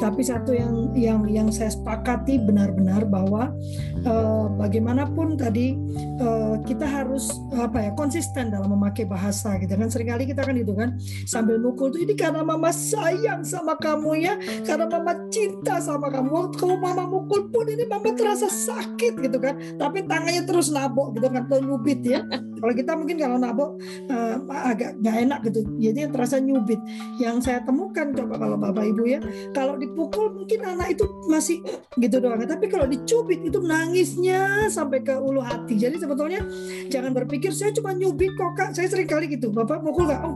Tapi 0.00 0.24
satu 0.24 0.56
yang 0.56 0.96
yang 0.96 1.20
yang 1.28 1.48
saya 1.52 1.72
sepakati 1.72 2.40
benar-benar 2.40 3.04
bahwa 3.04 3.52
eh, 4.00 4.46
bagaimanapun 4.56 5.36
tadi 5.36 5.76
eh, 6.18 6.54
kita 6.64 6.88
harus 6.88 7.28
apa 7.52 7.84
ya 7.84 7.90
konsisten 7.98 8.48
dalam 8.48 8.72
memakai 8.72 9.04
bahasa 9.04 9.60
gitu 9.60 9.76
kan. 9.76 9.92
Seringkali 9.92 10.24
kita 10.32 10.40
kan 10.40 10.56
gitu 10.56 10.72
kan 10.72 10.96
sambil 11.28 11.60
mukul 11.60 11.92
tuh 11.92 12.00
ini 12.00 12.16
karena 12.16 12.40
mama 12.40 12.72
sayang 12.72 13.44
sama 13.44 13.76
kamu 13.76 14.24
ya 14.24 14.34
karena 14.64 14.88
mama 14.88 15.12
cinta 15.28 15.78
sama 15.84 16.08
kamu. 16.08 16.56
Kamu 16.56 16.74
mama 16.80 17.04
mukul 17.04 17.52
pun 17.52 17.68
ini 17.68 17.84
mama 17.84 18.14
terasa 18.16 18.48
sakit 18.48 19.20
gitu 19.20 19.36
kan. 19.36 19.60
Tapi 19.76 20.08
tangannya 20.08 20.48
terus 20.48 20.72
nabok 20.72 21.18
gitu 21.18 21.28
kan 21.28 21.44
atau 21.44 21.60
nyubit 21.60 22.00
ya 22.00 22.24
kalau 22.58 22.74
kita 22.74 22.92
mungkin 22.94 23.16
kalau 23.18 23.36
nabok 23.38 23.70
eh, 24.08 24.36
agak 24.48 24.98
nggak 25.00 25.16
enak 25.28 25.38
gitu. 25.50 25.60
Jadi 25.78 25.98
terasa 26.10 26.36
nyubit. 26.40 26.80
Yang 27.18 27.36
saya 27.50 27.58
temukan 27.62 28.12
coba 28.14 28.34
kalau 28.38 28.56
bapak 28.58 28.84
ibu 28.90 29.02
ya 29.06 29.20
kalau 29.52 29.78
dipukul 29.78 30.32
mungkin 30.34 30.60
anak 30.64 30.94
itu 30.98 31.04
masih 31.30 31.58
gitu 31.98 32.16
doang. 32.18 32.40
Tapi 32.44 32.66
kalau 32.68 32.86
dicubit 32.88 33.40
itu 33.42 33.58
nangisnya 33.62 34.68
sampai 34.68 35.02
ke 35.02 35.14
ulu 35.14 35.40
hati. 35.40 35.78
Jadi 35.78 35.96
sebetulnya 36.00 36.42
jangan 36.90 37.14
berpikir 37.14 37.50
saya 37.54 37.70
cuma 37.72 37.94
nyubit 37.94 38.32
kok 38.34 38.52
kak. 38.56 38.70
Saya 38.74 38.90
sering 38.90 39.08
kali 39.08 39.30
gitu. 39.30 39.50
Bapak 39.50 39.82
mukul 39.82 40.10
nggak? 40.10 40.22
Oh 40.24 40.34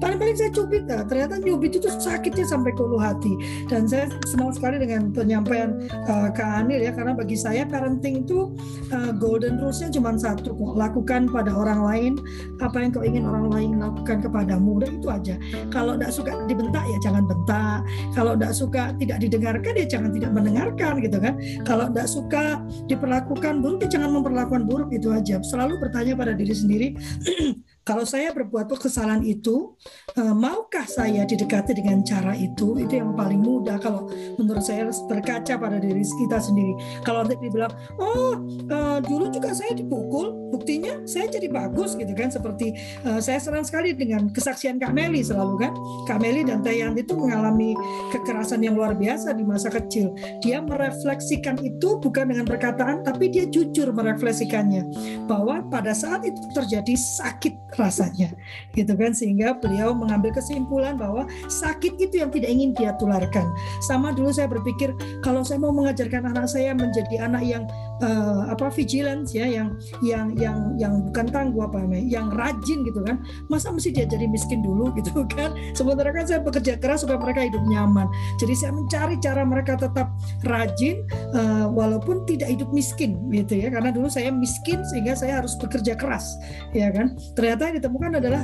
paling-paling 0.00 0.34
saya 0.34 0.50
cubit. 0.50 0.88
Nah, 0.88 1.04
ternyata 1.04 1.36
nyubit 1.38 1.76
itu 1.76 1.86
sakitnya 1.86 2.48
sampai 2.48 2.72
ke 2.72 2.80
ulu 2.80 2.96
hati. 2.96 3.36
Dan 3.68 3.84
saya 3.86 4.08
senang 4.26 4.50
sekali 4.50 4.80
dengan 4.80 5.12
penyampaian 5.12 5.76
uh, 6.08 6.32
Kak 6.32 6.64
Anil 6.64 6.82
ya 6.82 6.92
karena 6.96 7.12
bagi 7.12 7.36
saya 7.36 7.68
parenting 7.68 8.24
itu 8.24 8.50
uh, 8.90 9.12
golden 9.14 9.60
rules-nya 9.60 9.92
cuma 9.92 10.16
satu 10.16 10.56
kok 10.56 10.74
lakukan 10.74 11.28
pada 11.30 11.52
orang 11.52 11.80
lain 11.86 12.12
apa 12.58 12.76
yang 12.80 12.90
kau 12.90 13.04
ingin 13.04 13.24
orang 13.28 13.52
lain 13.52 13.70
lakukan 13.78 14.24
kepadamu. 14.24 14.80
Udah 14.80 14.90
itu 14.90 15.08
aja. 15.12 15.34
Kalau 15.68 15.94
tidak 16.00 16.12
suka 16.16 16.32
dibentak 16.48 16.84
ya 16.88 16.98
jangan 17.04 17.24
bentak. 17.28 17.80
Kalau 18.16 18.32
tidak 18.34 18.52
suka 18.56 18.82
tidak 18.96 19.18
didengarkan 19.20 19.72
ya 19.76 19.86
jangan 19.86 20.10
tidak 20.16 20.30
mendengarkan 20.32 20.92
gitu 21.04 21.18
kan. 21.20 21.34
Kalau 21.68 21.86
tidak 21.92 22.08
suka 22.08 22.44
diperlakukan 22.88 23.60
buruk 23.60 23.84
ya 23.84 24.00
jangan 24.00 24.10
memperlakukan 24.16 24.64
buruk 24.64 24.90
itu 24.96 25.12
aja. 25.12 25.38
Selalu 25.44 25.76
bertanya 25.78 26.16
pada 26.16 26.32
diri 26.32 26.54
sendiri 26.56 26.88
kalau 27.80 28.04
saya 28.04 28.30
berbuat 28.36 28.68
kesalahan 28.76 29.24
itu 29.24 29.72
eh, 30.12 30.34
maukah 30.36 30.84
saya 30.84 31.24
didekati 31.24 31.72
dengan 31.72 32.04
cara 32.04 32.36
itu? 32.36 32.76
Itu 32.76 33.00
yang 33.00 33.16
paling 33.16 33.40
mudah 33.40 33.80
kalau 33.80 34.06
menurut 34.36 34.60
saya 34.60 34.92
berkaca 35.08 35.56
pada 35.56 35.80
diri 35.80 36.04
kita 36.04 36.38
sendiri. 36.38 36.76
Kalau 37.02 37.24
nanti 37.24 37.40
dibilang 37.40 37.72
oh 37.96 38.36
eh, 38.68 38.98
dulu 39.00 39.32
juga 39.32 39.56
saya 39.56 39.72
dipukul 39.72 40.52
buktinya 40.52 41.00
saya 41.08 41.32
jadi 41.32 41.48
bagus 41.48 41.96
gitu 41.96 42.12
kan 42.12 42.28
seperti 42.28 42.76
eh, 42.76 43.20
saya 43.20 43.40
senang 43.40 43.64
sekali 43.64 43.96
dengan 43.96 44.28
kesaksian 44.28 44.76
Kak 44.76 44.92
Meli 44.92 45.24
selalu 45.24 45.54
kan. 45.64 45.72
Kak 46.04 46.20
Meli 46.20 46.44
dan 46.44 46.60
Teh 46.60 46.76
Yanti 46.76 47.00
itu 47.00 47.16
mengalami 47.16 47.72
kekerasan 48.12 48.60
yang 48.60 48.76
luar 48.76 48.92
biasa 48.92 49.32
di 49.32 49.42
masa 49.42 49.72
kecil. 49.72 50.12
Dia 50.44 50.60
merefleksikan 50.60 51.56
itu 51.64 51.96
bukan 51.96 52.28
dengan 52.28 52.44
perkataan 52.44 53.08
tapi 53.08 53.32
dia 53.32 53.48
jujur 53.48 53.88
merefleksikannya 53.96 54.84
bahwa 55.24 55.64
pada 55.72 55.96
saat 55.96 56.28
itu 56.28 56.44
terjadi 56.52 56.92
sakit 56.92 57.69
rasanya 57.78 58.32
gitu 58.74 58.92
kan? 58.94 59.12
Sehingga 59.12 59.58
beliau 59.58 59.92
mengambil 59.94 60.34
kesimpulan 60.34 60.96
bahwa 60.96 61.26
sakit 61.46 61.98
itu 62.00 62.22
yang 62.22 62.30
tidak 62.30 62.50
ingin 62.50 62.70
dia 62.74 62.94
tularkan. 62.96 63.46
Sama 63.84 64.14
dulu 64.14 64.30
saya 64.30 64.50
berpikir 64.50 64.94
kalau 65.20 65.42
saya 65.42 65.62
mau 65.62 65.74
mengajarkan 65.74 66.30
anak 66.30 66.46
saya 66.50 66.72
menjadi 66.74 67.26
anak 67.26 67.42
yang 67.44 67.64
eh, 68.00 68.42
apa 68.50 68.72
vigilance 68.72 69.36
ya 69.36 69.46
yang 69.46 69.76
yang 70.02 70.26
yang 70.36 70.58
yang 70.76 70.94
bukan 71.08 71.26
tangguh 71.30 71.62
apa 71.64 71.84
namanya 71.84 72.04
yang 72.08 72.26
rajin 72.32 72.82
gitu 72.84 73.00
kan. 73.04 73.20
Masa 73.52 73.70
mesti 73.70 73.92
dia 73.94 74.08
jadi 74.08 74.26
miskin 74.26 74.64
dulu 74.64 74.90
gitu 74.98 75.24
kan. 75.28 75.54
Sementara 75.76 76.10
kan 76.10 76.24
saya 76.26 76.40
bekerja 76.42 76.80
keras 76.80 77.04
supaya 77.04 77.20
mereka 77.20 77.46
hidup 77.46 77.62
nyaman. 77.68 78.08
Jadi 78.40 78.54
saya 78.56 78.72
mencari 78.74 79.16
cara 79.20 79.42
mereka 79.44 79.76
tetap 79.76 80.08
rajin 80.48 81.04
eh, 81.36 81.66
walaupun 81.68 82.24
tidak 82.24 82.50
hidup 82.50 82.68
miskin 82.72 83.16
gitu 83.30 83.60
ya. 83.60 83.68
Karena 83.70 83.92
dulu 83.92 84.08
saya 84.08 84.32
miskin 84.32 84.82
sehingga 84.90 85.14
saya 85.14 85.44
harus 85.44 85.54
bekerja 85.60 85.94
keras 85.94 86.26
ya 86.72 86.90
kan. 86.90 87.14
Ternyata 87.36 87.70
yang 87.70 87.76
ditemukan 87.82 88.12
adalah 88.18 88.42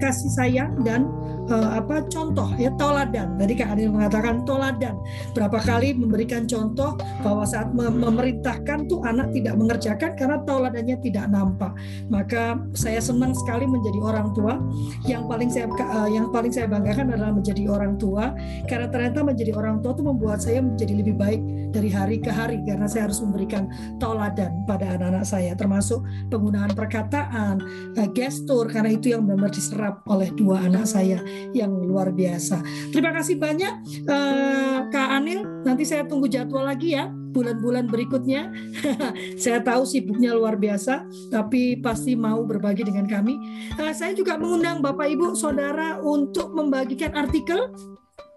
kasih 0.00 0.30
sayang 0.32 0.82
dan 0.82 1.08
eh, 1.50 1.70
apa 1.78 2.04
contoh 2.08 2.48
ya 2.56 2.72
toladan. 2.76 3.36
Tadi 3.36 3.54
Kak 3.56 3.74
Anil 3.76 3.90
mengatakan 3.92 4.42
toladan. 4.48 4.96
Berapa 5.32 5.58
kali 5.60 5.94
memberikan 5.96 6.44
contoh 6.48 6.96
bahwa 7.20 7.44
saat 7.44 7.72
mem- 7.72 8.00
memerintahkan 8.00 8.88
tuh 8.88 9.04
anak 9.04 9.30
tidak 9.32 9.54
mengerjakan 9.58 10.10
karena 10.16 10.36
toladannya 10.44 10.96
tidak 11.00 11.26
nampak. 11.30 11.72
Maka 12.08 12.58
saya 12.74 13.00
senang 13.00 13.32
sekali 13.34 13.64
menjadi 13.68 13.98
orang 14.00 14.28
tua. 14.32 14.60
Yang 15.04 15.22
paling 15.28 15.50
saya 15.50 15.66
eh, 15.68 16.08
yang 16.14 16.26
paling 16.30 16.52
saya 16.52 16.66
banggakan 16.68 17.14
adalah 17.14 17.32
menjadi 17.34 17.62
orang 17.70 17.96
tua 18.00 18.32
karena 18.66 18.86
ternyata 18.88 19.20
menjadi 19.24 19.52
orang 19.56 19.80
tua 19.80 19.92
itu 19.94 20.04
membuat 20.04 20.38
saya 20.40 20.60
menjadi 20.60 20.94
lebih 20.96 21.14
baik 21.16 21.40
dari 21.74 21.90
hari 21.90 22.16
ke 22.22 22.30
hari 22.30 22.62
karena 22.62 22.86
saya 22.86 23.10
harus 23.10 23.18
memberikan 23.18 23.66
toladan 23.98 24.62
pada 24.64 24.94
anak-anak 24.94 25.26
saya 25.26 25.52
termasuk 25.58 26.06
penggunaan 26.30 26.70
perkataan, 26.70 27.58
eh, 27.98 28.08
gestur 28.14 28.70
karena 28.70 28.94
itu 28.94 29.10
yang 29.10 29.26
benar-benar 29.26 29.50
diserap 29.50 29.93
oleh 30.08 30.30
dua 30.34 30.66
anak 30.66 30.88
saya 30.88 31.20
yang 31.52 31.70
luar 31.70 32.10
biasa. 32.10 32.62
Terima 32.90 33.14
kasih 33.14 33.36
banyak 33.38 33.74
eh, 34.06 34.78
Kak 34.88 35.08
Anil. 35.14 35.44
Nanti 35.64 35.84
saya 35.86 36.04
tunggu 36.04 36.26
jadwal 36.26 36.66
lagi 36.66 36.96
ya 36.96 37.08
bulan-bulan 37.34 37.90
berikutnya. 37.90 38.54
saya 39.42 39.58
tahu 39.60 39.82
sibuknya 39.82 40.30
luar 40.32 40.54
biasa, 40.54 41.02
tapi 41.34 41.82
pasti 41.82 42.14
mau 42.14 42.46
berbagi 42.46 42.86
dengan 42.86 43.10
kami. 43.10 43.34
Eh, 43.74 43.92
saya 43.92 44.14
juga 44.14 44.38
mengundang 44.38 44.78
Bapak 44.78 45.10
Ibu 45.10 45.34
Saudara 45.34 45.98
untuk 45.98 46.54
membagikan 46.54 47.10
artikel 47.18 47.74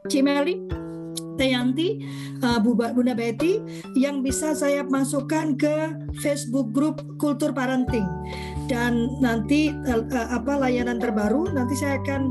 Cimeli 0.09 0.87
Teyanti, 1.37 2.01
uh, 2.41 2.57
Bu- 2.57 2.73
Bunda 2.75 3.13
Betty 3.13 3.61
yang 3.93 4.25
bisa 4.25 4.57
saya 4.57 4.81
masukkan 4.81 5.53
ke 5.53 5.93
Facebook 6.19 6.73
grup 6.73 6.97
Kultur 7.21 7.53
Parenting. 7.53 8.03
Dan 8.67 9.17
nanti 9.23 9.71
uh, 9.71 10.03
apa 10.11 10.59
layanan 10.59 10.99
terbaru 10.99 11.55
nanti 11.55 11.79
saya 11.79 11.99
akan 12.03 12.21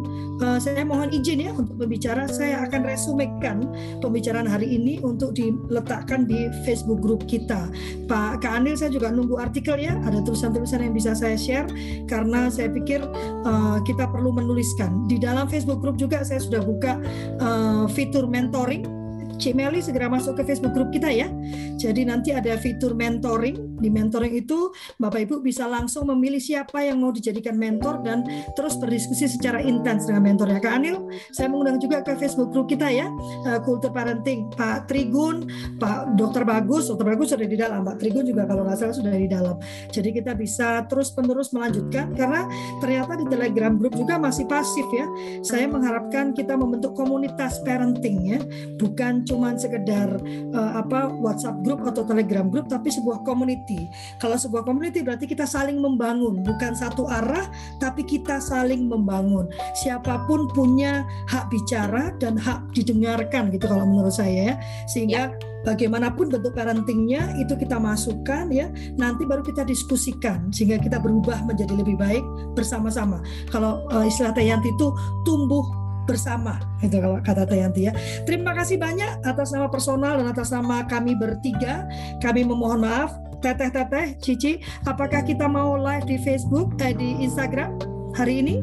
uh, 0.45 0.59
saya 0.61 0.85
mohon 0.85 1.09
izin 1.09 1.49
ya 1.49 1.51
untuk 1.57 1.81
berbicara 1.81 2.29
saya 2.29 2.65
akan 2.69 2.85
resumekan 2.85 3.65
pembicaraan 4.05 4.45
hari 4.45 4.77
ini 4.77 5.01
untuk 5.01 5.33
diletakkan 5.33 6.29
di 6.29 6.53
Facebook 6.69 7.01
grup 7.01 7.25
kita. 7.25 7.73
Pak 8.05 8.45
Kak 8.45 8.53
Anil 8.63 8.77
saya 8.77 8.93
juga 8.93 9.09
nunggu 9.09 9.41
artikel 9.41 9.81
ya, 9.81 9.97
ada 10.05 10.21
tulisan-tulisan 10.21 10.85
yang 10.85 10.95
bisa 10.95 11.17
saya 11.17 11.41
share 11.41 11.69
karena 12.05 12.53
saya 12.53 12.69
pikir 12.69 13.01
uh, 13.49 13.81
kita 13.89 14.05
perlu 14.13 14.33
menuliskan. 14.33 15.09
Di 15.09 15.17
dalam 15.17 15.49
Facebook 15.49 15.81
grup 15.81 15.97
juga 15.97 16.21
saya 16.21 16.39
sudah 16.39 16.61
buka 16.61 17.01
uh, 17.41 17.85
fitur 17.89 18.29
mentoring 18.29 19.06
Cimeli 19.37 19.85
segera 19.85 20.09
masuk 20.09 20.41
ke 20.41 20.43
Facebook 20.49 20.73
grup 20.73 20.91
kita 20.91 21.09
ya. 21.13 21.29
Jadi 21.77 22.09
nanti 22.09 22.33
ada 22.33 22.57
fitur 22.57 22.97
mentoring. 22.97 23.77
Di 23.77 23.93
mentoring 23.93 24.33
itu 24.33 24.73
Bapak 24.97 25.29
Ibu 25.29 25.45
bisa 25.45 25.69
langsung 25.69 26.09
memilih 26.09 26.41
siapa 26.41 26.81
yang 26.81 27.05
mau 27.05 27.13
dijadikan 27.13 27.61
mentor 27.61 28.01
dan 28.01 28.25
terus 28.57 28.81
berdiskusi 28.81 29.29
secara 29.29 29.61
intens 29.61 30.09
dengan 30.09 30.25
mentornya. 30.25 30.59
Kak 30.59 30.81
Anil, 30.81 31.05
saya 31.29 31.53
mengundang 31.53 31.77
juga 31.77 32.01
ke 32.01 32.17
Facebook 32.17 32.57
grup 32.57 32.73
kita 32.73 32.89
ya, 32.89 33.13
eh, 33.53 33.61
Kultur 33.61 33.93
Parenting. 33.93 34.49
Pak 34.57 34.89
Trigun, 34.89 35.45
Pak 35.77 36.17
Dokter 36.17 36.49
Bagus, 36.49 36.89
Dokter 36.89 37.13
Bagus 37.13 37.37
sudah 37.37 37.45
di 37.45 37.59
dalam, 37.61 37.85
Pak 37.85 38.01
Trigun 38.01 38.25
juga 38.25 38.49
kalau 38.49 38.65
nggak 38.65 38.79
salah 38.81 38.97
sudah 38.97 39.13
di 39.13 39.29
dalam. 39.29 39.61
Jadi 39.93 40.09
kita 40.17 40.33
bisa 40.33 40.89
terus-menerus 40.89 41.53
melanjutkan 41.53 42.17
karena 42.17 42.49
ternyata 42.81 43.21
di 43.21 43.27
Telegram 43.29 43.77
grup 43.77 43.93
juga 43.93 44.17
masih 44.17 44.49
pasif 44.49 44.87
ya. 44.97 45.07
Saya 45.45 45.69
mengharapkan 45.69 46.33
kita 46.33 46.57
membentuk 46.57 46.97
komunitas 46.97 47.61
parenting 47.61 48.19
ya, 48.25 48.41
bukan 48.81 49.26
cuman 49.27 49.59
sekedar 49.59 50.23
eh, 50.27 50.73
apa 50.79 51.11
WhatsApp 51.11 51.61
grup 51.67 51.83
atau 51.85 52.07
Telegram 52.07 52.47
grup 52.47 52.71
tapi 52.71 52.89
sebuah 52.89 53.27
community. 53.27 53.91
Kalau 54.23 54.39
sebuah 54.39 54.65
community 54.65 55.03
berarti 55.03 55.27
kita 55.27 55.45
saling 55.45 55.83
membangun, 55.83 56.41
bukan 56.47 56.73
satu 56.73 57.11
arah 57.11 57.51
tapi 57.83 58.07
kita 58.07 58.39
saling 58.39 58.87
membangun. 58.87 59.51
Siapa 59.83 60.25
pun 60.31 60.47
punya 60.55 61.03
hak 61.29 61.51
bicara 61.51 62.15
dan 62.23 62.39
hak 62.39 62.63
didengarkan 62.73 63.51
gitu 63.51 63.67
kalau 63.67 63.85
menurut 63.85 64.15
saya 64.15 64.55
ya. 64.55 64.55
Sehingga 64.87 65.35
bagaimanapun 65.67 66.31
bentuk 66.31 66.55
parentingnya 66.55 67.35
itu 67.43 67.59
kita 67.59 67.83
masukkan 67.83 68.47
ya 68.55 68.71
nanti 68.95 69.27
baru 69.27 69.43
kita 69.43 69.67
diskusikan 69.67 70.47
sehingga 70.55 70.79
kita 70.79 71.03
berubah 71.03 71.43
menjadi 71.43 71.75
lebih 71.75 71.99
baik 71.99 72.23
bersama-sama 72.55 73.19
kalau 73.51 73.83
eh, 73.91 74.07
istilah 74.07 74.31
Tayanti 74.31 74.71
itu 74.71 74.95
tumbuh 75.27 75.86
bersama 76.07 76.63
itu 76.81 76.97
kalau 77.03 77.19
kata 77.21 77.45
Tayanti 77.45 77.91
ya 77.91 77.93
terima 78.25 78.55
kasih 78.55 78.79
banyak 78.79 79.27
atas 79.27 79.53
nama 79.53 79.67
personal 79.67 80.23
dan 80.23 80.31
atas 80.31 80.55
nama 80.55 80.87
kami 80.87 81.19
bertiga 81.19 81.85
kami 82.23 82.47
memohon 82.47 82.87
maaf 82.87 83.19
teteh 83.45 83.69
teteh 83.69 84.17
Cici 84.23 84.63
apakah 84.89 85.21
kita 85.27 85.45
mau 85.51 85.77
live 85.77 86.07
di 86.09 86.17
Facebook 86.23 86.79
eh, 86.81 86.95
di 86.95 87.21
Instagram 87.23 87.77
hari 88.15 88.41
ini 88.41 88.57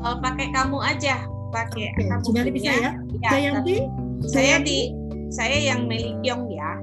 Oh, 0.00 0.16
pakai 0.16 0.48
kamu 0.48 0.80
aja, 0.80 1.28
pakai 1.52 1.92
Oke, 1.92 2.08
kamu 2.08 2.22
Cimeli 2.24 2.50
bisa 2.56 2.72
ya 2.72 2.92
Ya, 3.20 3.28
Tayanti 3.28 3.84
saya 4.24 4.56
di 4.64 4.96
saya 5.28 5.60
yang 5.60 5.84
Melikyong 5.84 6.48
ya, 6.48 6.80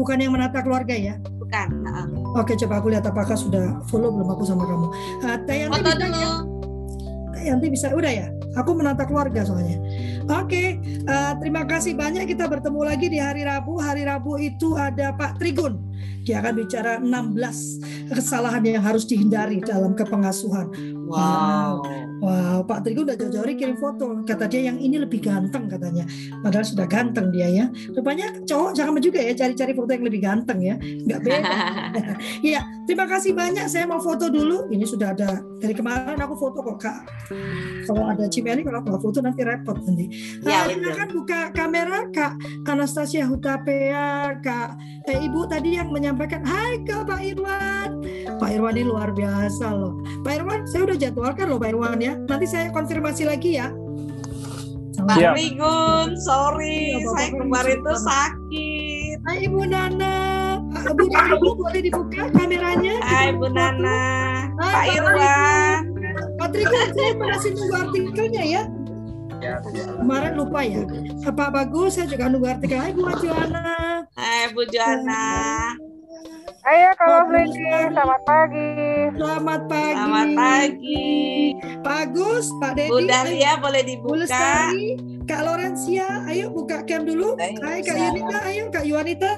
bukan 0.00 0.24
yang 0.24 0.32
menata 0.32 0.64
keluarga 0.64 0.96
ya 0.96 1.20
bukan. 1.46 1.68
Heeh. 1.86 2.06
Oke, 2.34 2.52
coba 2.58 2.74
aku 2.82 2.88
lihat 2.90 3.06
apakah 3.06 3.38
sudah 3.38 3.78
follow 3.86 4.10
belum 4.10 4.28
aku 4.34 4.42
sama 4.42 4.66
kamu. 4.66 4.86
Uh, 5.22 5.38
Tayanti 5.46 5.78
Foto 5.78 5.92
dulu. 5.94 6.18
ya? 6.18 6.30
Tayanti 7.32 7.66
bisa, 7.70 7.86
udah 7.94 8.12
ya? 8.12 8.26
Aku 8.56 8.72
menata 8.72 9.04
keluarga 9.04 9.44
soalnya. 9.44 9.76
Oke, 10.26 10.82
uh, 11.06 11.32
terima 11.38 11.62
kasih 11.62 11.94
banyak. 11.94 12.26
Kita 12.34 12.50
bertemu 12.50 12.80
lagi 12.82 13.06
di 13.06 13.18
hari 13.22 13.46
Rabu. 13.46 13.78
Hari 13.78 14.02
Rabu 14.02 14.38
itu 14.42 14.74
ada 14.74 15.14
Pak 15.14 15.38
Trigun. 15.38 15.78
Dia 16.26 16.42
akan 16.42 16.54
bicara 16.58 16.98
16 16.98 18.10
kesalahan 18.10 18.62
yang 18.66 18.82
harus 18.82 19.06
dihindari 19.06 19.62
dalam 19.62 19.94
kepengasuhan. 19.94 20.74
Wow. 21.06 21.86
Wow, 22.18 22.66
Pak 22.66 22.82
Trigun 22.82 23.06
udah 23.06 23.14
jauh-jauh 23.14 23.46
kirim 23.54 23.78
foto. 23.78 24.26
Kata 24.26 24.50
dia 24.50 24.66
yang 24.66 24.82
ini 24.82 24.98
lebih 24.98 25.22
ganteng 25.22 25.70
katanya. 25.70 26.02
Padahal 26.42 26.66
sudah 26.66 26.86
ganteng 26.90 27.30
dia 27.30 27.46
ya. 27.46 27.66
Rupanya 27.94 28.42
cowok 28.42 28.74
jangan 28.74 28.98
juga 28.98 29.22
ya 29.22 29.32
cari-cari 29.38 29.72
foto 29.78 29.90
yang 29.94 30.04
lebih 30.10 30.20
ganteng 30.24 30.58
ya. 30.58 30.74
Nggak 30.80 31.20
beda. 31.22 31.54
Iya, 32.42 32.60
terima 32.88 33.06
kasih 33.06 33.32
banyak. 33.36 33.66
Saya 33.70 33.86
mau 33.86 34.02
foto 34.02 34.26
dulu. 34.26 34.66
Ini 34.72 34.82
sudah 34.82 35.14
ada 35.14 35.40
dari 35.62 35.74
kemarin 35.76 36.18
aku 36.18 36.34
foto 36.34 36.58
kok 36.64 36.78
kak. 36.82 37.00
Kalau 37.86 38.02
ada 38.10 38.26
Cimeli 38.26 38.66
kalau 38.66 38.82
aku 38.82 38.98
foto 38.98 39.22
nanti 39.22 39.46
repot 39.46 39.78
nanti. 39.96 40.04
Ya, 40.44 40.68
Nah, 40.68 40.68
silakan 40.68 41.08
buka 41.16 41.40
kamera 41.50 42.00
kak 42.12 42.32
Anastasia 42.68 43.24
Hutapea, 43.24 44.36
kak 44.44 44.76
eh, 45.08 45.24
ibu 45.24 45.48
tadi 45.48 45.80
yang 45.80 45.88
menyampaikan. 45.88 46.44
Hai 46.44 46.84
kak 46.84 47.08
Pak 47.08 47.20
Irwan. 47.24 48.04
Pak 48.36 48.50
Irwan 48.52 48.76
ini 48.76 48.84
luar 48.84 49.10
biasa 49.10 49.72
loh. 49.72 49.96
Pak 50.20 50.32
Irwan, 50.36 50.60
saya 50.68 50.84
udah 50.84 50.96
jadwalkan 51.00 51.48
loh 51.48 51.56
Pak 51.56 51.72
Irwan 51.72 51.98
ya. 51.98 52.12
Nanti 52.20 52.44
saya 52.44 52.68
konfirmasi 52.68 53.24
lagi 53.24 53.56
ya. 53.56 53.72
Pak 54.96 55.16
Siap. 55.16 55.34
Rigun, 55.38 56.08
sorry, 56.18 56.92
Iya, 56.92 56.98
Bapak 56.98 57.14
saya 57.14 57.26
Rigun, 57.30 57.40
kemarin 57.40 57.76
tuh 57.78 57.96
silakan. 57.96 58.08
sakit. 58.10 59.16
Hai 59.26 59.36
Ibu 59.42 59.60
Nana. 59.64 60.16
Pak 60.66 60.92
Bu 60.92 61.04
Nana, 61.08 61.34
boleh 61.40 61.80
dibuka 61.80 62.22
kameranya? 62.30 62.94
Hai 63.00 63.28
Bu. 63.32 63.46
Nana, 63.48 64.00
Hai, 64.56 64.72
Pak 64.72 64.84
Irwan. 64.92 65.80
Pak 66.36 66.48
Trigun, 66.50 66.88
saya 66.92 67.10
masih 67.14 67.50
nunggu 67.54 67.74
artikelnya 67.76 68.44
ya. 68.44 68.62
Kemarin 70.00 70.32
lupa 70.38 70.60
ya. 70.64 70.82
Pak 71.26 71.50
Bagus, 71.52 71.98
saya 71.98 72.06
juga 72.08 72.30
nunggu 72.30 72.48
artikel. 72.48 72.78
Hai 72.80 72.92
Bu 72.96 73.04
Joana. 73.20 74.04
Hai 74.16 74.48
Bu 74.54 74.62
Joana. 74.70 75.24
Ayo 76.66 76.90
kalau 76.98 77.30
Blindy. 77.30 77.62
selamat 77.94 78.20
pagi. 78.26 78.70
Selamat 79.14 79.60
pagi. 79.70 79.94
Selamat 79.94 80.28
pagi. 80.34 81.06
Pak 81.78 81.98
Agus, 82.10 82.46
Pak 82.58 82.72
Dedi. 82.74 82.90
Bu 82.90 82.98
Dahlia 83.06 83.52
boleh 83.62 83.82
Bu 83.86 83.90
dibuka. 83.94 84.18
Lestari, 84.26 84.86
Kak 85.30 85.40
Lorencia, 85.46 86.26
ayo 86.26 86.50
buka 86.50 86.82
cam 86.82 87.06
dulu. 87.06 87.38
Hai 87.38 87.86
Kak. 87.86 87.94
Yunita, 87.94 88.38
ayo 88.50 88.64
Kak 88.74 88.82
Yuanita. 88.82 89.32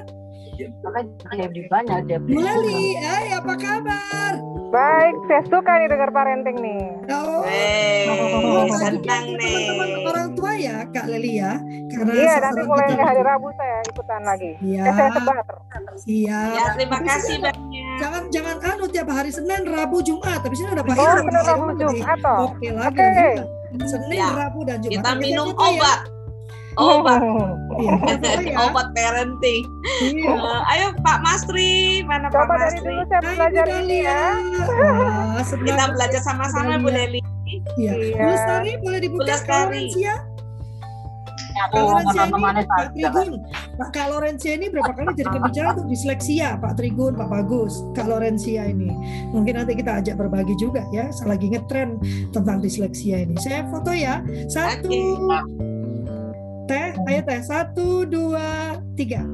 Bu 2.25 2.41
Lali, 2.41 2.97
hai 2.97 3.29
apa 3.37 3.55
kabar? 3.61 4.33
Baik, 4.69 5.15
saya 5.25 5.43
suka 5.45 5.73
nih 5.75 5.89
dengar 5.89 6.11
parenting 6.11 6.57
nih. 6.57 6.81
Oh, 7.09 7.41
Oh, 7.41 8.69
senang 8.75 9.01
teman-teman 9.33 9.89
nih. 9.89 10.05
orang 10.05 10.29
tua 10.35 10.53
ya 10.55 10.85
Kak 10.87 11.07
Leli 11.07 11.41
ya. 11.41 11.57
Karena 11.89 12.13
Iya, 12.13 12.35
nanti 12.39 12.63
mulai 12.63 12.87
kita- 12.87 13.01
hari 13.03 13.23
Rabu 13.23 13.49
saya 13.55 13.77
ikutan 13.83 14.21
lagi. 14.23 14.51
Iya, 14.61 14.83
Eh, 14.83 14.93
saya 14.93 15.11
sebar. 15.11 15.37
siap. 15.97 16.53
Ya, 16.53 16.65
terima 16.75 16.97
Tapi 16.97 17.09
kasih 17.09 17.37
banyak. 17.41 17.87
Jangan 17.99 18.23
jangan 18.29 18.57
anu 18.63 18.85
tiap 18.87 19.09
hari 19.09 19.31
Senin, 19.31 19.63
Rabu, 19.65 19.99
Jumat. 20.01 20.39
Tapi 20.39 20.55
sini 20.55 20.69
ada 20.69 20.83
Pak 20.83 20.95
Oh, 20.95 21.17
benar 21.19 21.43
Rabu 21.47 21.67
Jumat. 21.75 22.19
Oke 22.45 22.69
lagi. 22.71 23.01
Oke. 23.01 23.21
Senin, 23.85 24.19
Ya. 24.19 24.29
Rabu 24.39 24.61
dan 24.63 24.79
Jumat. 24.79 24.95
Kita 24.95 25.11
minum 25.17 25.47
kita 25.51 25.65
ya. 25.65 25.97
obat. 26.77 27.19
Obat. 27.79 28.19
Iya, 28.19 28.19
boleh 28.19 28.45
ya. 28.51 28.59
Obat 28.67 28.87
parenting. 28.93 29.63
Iya. 30.03 30.33
Eh, 30.35 30.61
ayo 30.75 30.87
Pak 31.07 31.19
Mastri, 31.23 32.03
mana 32.03 32.27
Pak 32.27 32.35
Coba 32.35 32.55
dari 32.59 32.79
dulu 32.83 33.03
saya 33.07 33.21
belajar 33.23 33.67
ini 33.71 33.97
ya. 34.03 34.23
Senang. 35.47 35.67
Kita 35.67 35.85
belajar 35.95 36.21
sama-sama 36.27 36.83
Bu 36.83 36.91
Leli. 36.91 37.21
Iya. 37.79 37.93
Iya. 37.95 38.19
Bu 38.19 38.31
Lestari 38.35 38.71
boleh 38.83 39.01
dibuka 39.01 39.23
Bu 39.23 39.31
Lestari. 39.31 39.55
Kak 39.59 39.67
Lorencia? 39.71 40.15
ini 41.59 42.63
Pak 42.67 42.85
Trigun. 42.95 43.31
Pak 43.79 43.89
Kak 43.91 44.07
Lorencia 44.15 44.53
ini 44.55 44.67
berapa 44.71 44.93
kali 44.95 45.11
jadi 45.19 45.31
pembicara 45.31 45.67
untuk 45.75 45.89
disleksia, 45.91 46.49
Pak 46.59 46.73
Trigun, 46.79 47.19
Pak 47.19 47.29
Bagus, 47.31 47.83
Kak 47.99 48.07
Lorencia 48.07 48.63
ini. 48.71 48.91
Mungkin 49.35 49.59
nanti 49.59 49.75
kita 49.75 49.99
ajak 49.99 50.19
berbagi 50.19 50.55
juga 50.55 50.87
ya, 50.95 51.11
saya 51.11 51.35
lagi 51.35 51.51
ngetren 51.51 51.99
tentang 52.31 52.63
disleksia 52.63 53.27
ini. 53.27 53.35
Saya 53.43 53.67
foto 53.71 53.91
ya, 53.91 54.23
satu, 54.47 54.95
teh, 56.69 56.93
ayo 57.09 57.21
teh, 57.25 57.41
satu, 57.41 58.05
dua, 58.05 58.77
tiga. 58.95 59.25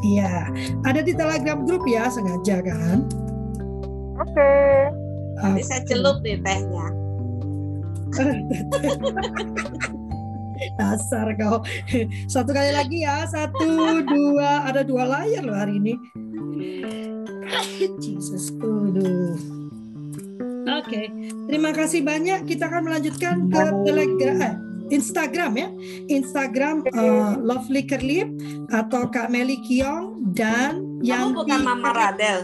Iya, 0.00 0.48
ada 0.88 1.04
di 1.04 1.12
Telegram 1.12 1.60
grup 1.68 1.84
ya, 1.84 2.08
sengaja 2.08 2.64
kan? 2.64 3.04
Oke. 4.16 4.52
Nanti 5.40 5.62
saya 5.64 5.84
celup 5.84 6.24
nih 6.24 6.40
tehnya. 6.40 6.86
Dasar 10.76 11.32
kau. 11.40 11.64
Satu 12.28 12.52
kali 12.52 12.72
lagi 12.76 13.04
ya. 13.04 13.24
Satu, 13.24 14.04
dua. 14.04 14.68
Ada 14.68 14.84
dua 14.84 15.08
layar 15.08 15.44
loh 15.44 15.56
hari 15.56 15.80
ini. 15.80 15.94
Jesus 18.00 18.52
kudu. 18.60 19.40
Oke, 20.70 21.08
terima 21.48 21.72
kasih 21.72 22.04
banyak. 22.04 22.44
Kita 22.44 22.68
akan 22.68 22.92
melanjutkan 22.92 23.48
ke 23.48 23.62
Telegram, 23.88 24.36
eh, 24.44 24.54
Instagram 24.90 25.52
ya. 25.54 25.68
Instagram 26.08 26.82
eh, 26.84 27.32
Lovely 27.38 27.82
Kerlip 27.84 28.28
atau 28.68 29.06
Kak 29.06 29.30
Meli 29.30 29.62
Kiong 29.62 30.30
dan 30.30 31.00
yang 31.00 31.32
Kamu 31.32 31.38
bukan 31.40 31.58
di- 31.58 31.66
Mama 31.66 31.90
Radel. 31.90 32.38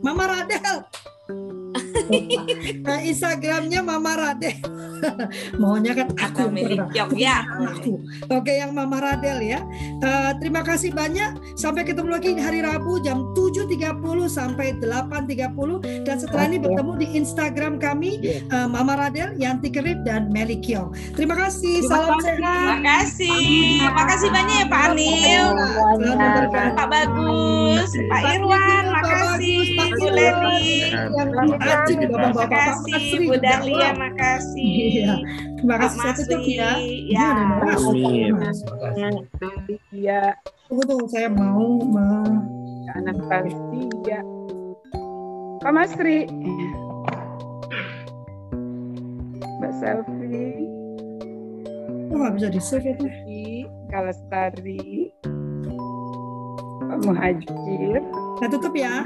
Mama 0.00 0.24
Radel. 0.26 0.76
Nah, 2.88 2.98
Instagramnya 3.04 3.80
Mama 3.84 4.12
Radel. 4.16 4.56
Maunya 5.62 5.94
kan 5.94 6.08
aku 6.18 6.50
milik 6.50 6.80
ya. 7.14 7.44
Aku. 7.46 8.02
Oke, 8.32 8.58
yang 8.58 8.74
Mama 8.74 8.98
Radel 8.98 9.38
ya. 9.44 9.60
Eh, 10.02 10.30
terima 10.42 10.64
kasih 10.66 10.90
banyak. 10.90 11.38
Sampai 11.54 11.86
ketemu 11.86 12.18
lagi 12.18 12.34
hari 12.38 12.64
Rabu 12.64 12.98
jam 13.02 13.30
7.30 13.36 14.02
sampai 14.26 14.74
8.30 14.80 16.06
dan 16.06 16.16
setelah 16.18 16.44
ini 16.50 16.58
bertemu 16.58 16.92
di 16.98 17.06
Instagram 17.14 17.78
kami 17.78 18.18
eh, 18.24 18.68
Mama 18.68 18.98
Radel, 18.98 19.36
Yanti 19.38 19.70
Kerip 19.70 20.02
dan 20.02 20.32
Meli 20.32 20.58
Kiong. 20.58 20.90
Terima 21.14 21.36
kasih. 21.36 21.84
Salam 21.86 22.18
sehat. 22.18 22.40
Terima 22.40 22.78
kasih. 22.82 23.38
Terima 23.84 24.04
kasih 24.08 24.28
banyak 24.32 24.56
ya 24.58 24.66
Pak 24.66 24.82
Anil. 24.92 25.44
Pak 26.74 26.86
Bagus, 26.90 27.90
Pak 28.08 28.20
Irwan, 28.34 28.84
Bagus, 28.98 29.66
Pak 29.76 29.88
Bu 29.98 30.06
Irwan. 30.16 31.97
Leli, 31.98 32.06
Yang 32.06 32.14
rajin 32.14 32.30
bapak-bapak 32.30 32.48
Pak 32.48 32.50
makasih, 32.54 32.94
Asri 32.94 33.18
Bu 33.18 33.26
juga. 33.28 33.42
Dahlia, 33.42 33.88
makasih, 33.92 34.70
Iya. 34.88 35.12
Terima 35.58 35.76
kasih 35.76 35.98
saya 35.98 36.12
tutup 36.14 36.42
ya. 36.46 36.70
ya. 37.10 37.30
Amin. 37.66 38.30
Mas. 38.38 38.58
Iya. 39.90 40.22
Tunggu 40.68 40.82
tunggu 40.86 41.06
saya 41.08 41.28
mau 41.28 41.66
me- 41.82 42.44
Anak 42.88 43.16
Palestina. 43.26 44.18
Pak 45.58 45.72
Masri. 45.74 46.18
Mbak 49.58 49.72
Selfie. 49.74 50.64
oh, 52.08 52.16
nggak 52.16 52.32
bisa 52.38 52.48
di 52.48 52.60
save 52.62 52.94
itu. 52.94 53.06
Kak 53.90 54.02
Lestari. 54.06 55.10
Pak 56.80 56.98
Muhajir. 57.02 58.00
Saya 58.38 58.48
tutup 58.48 58.72
ya. 58.72 59.02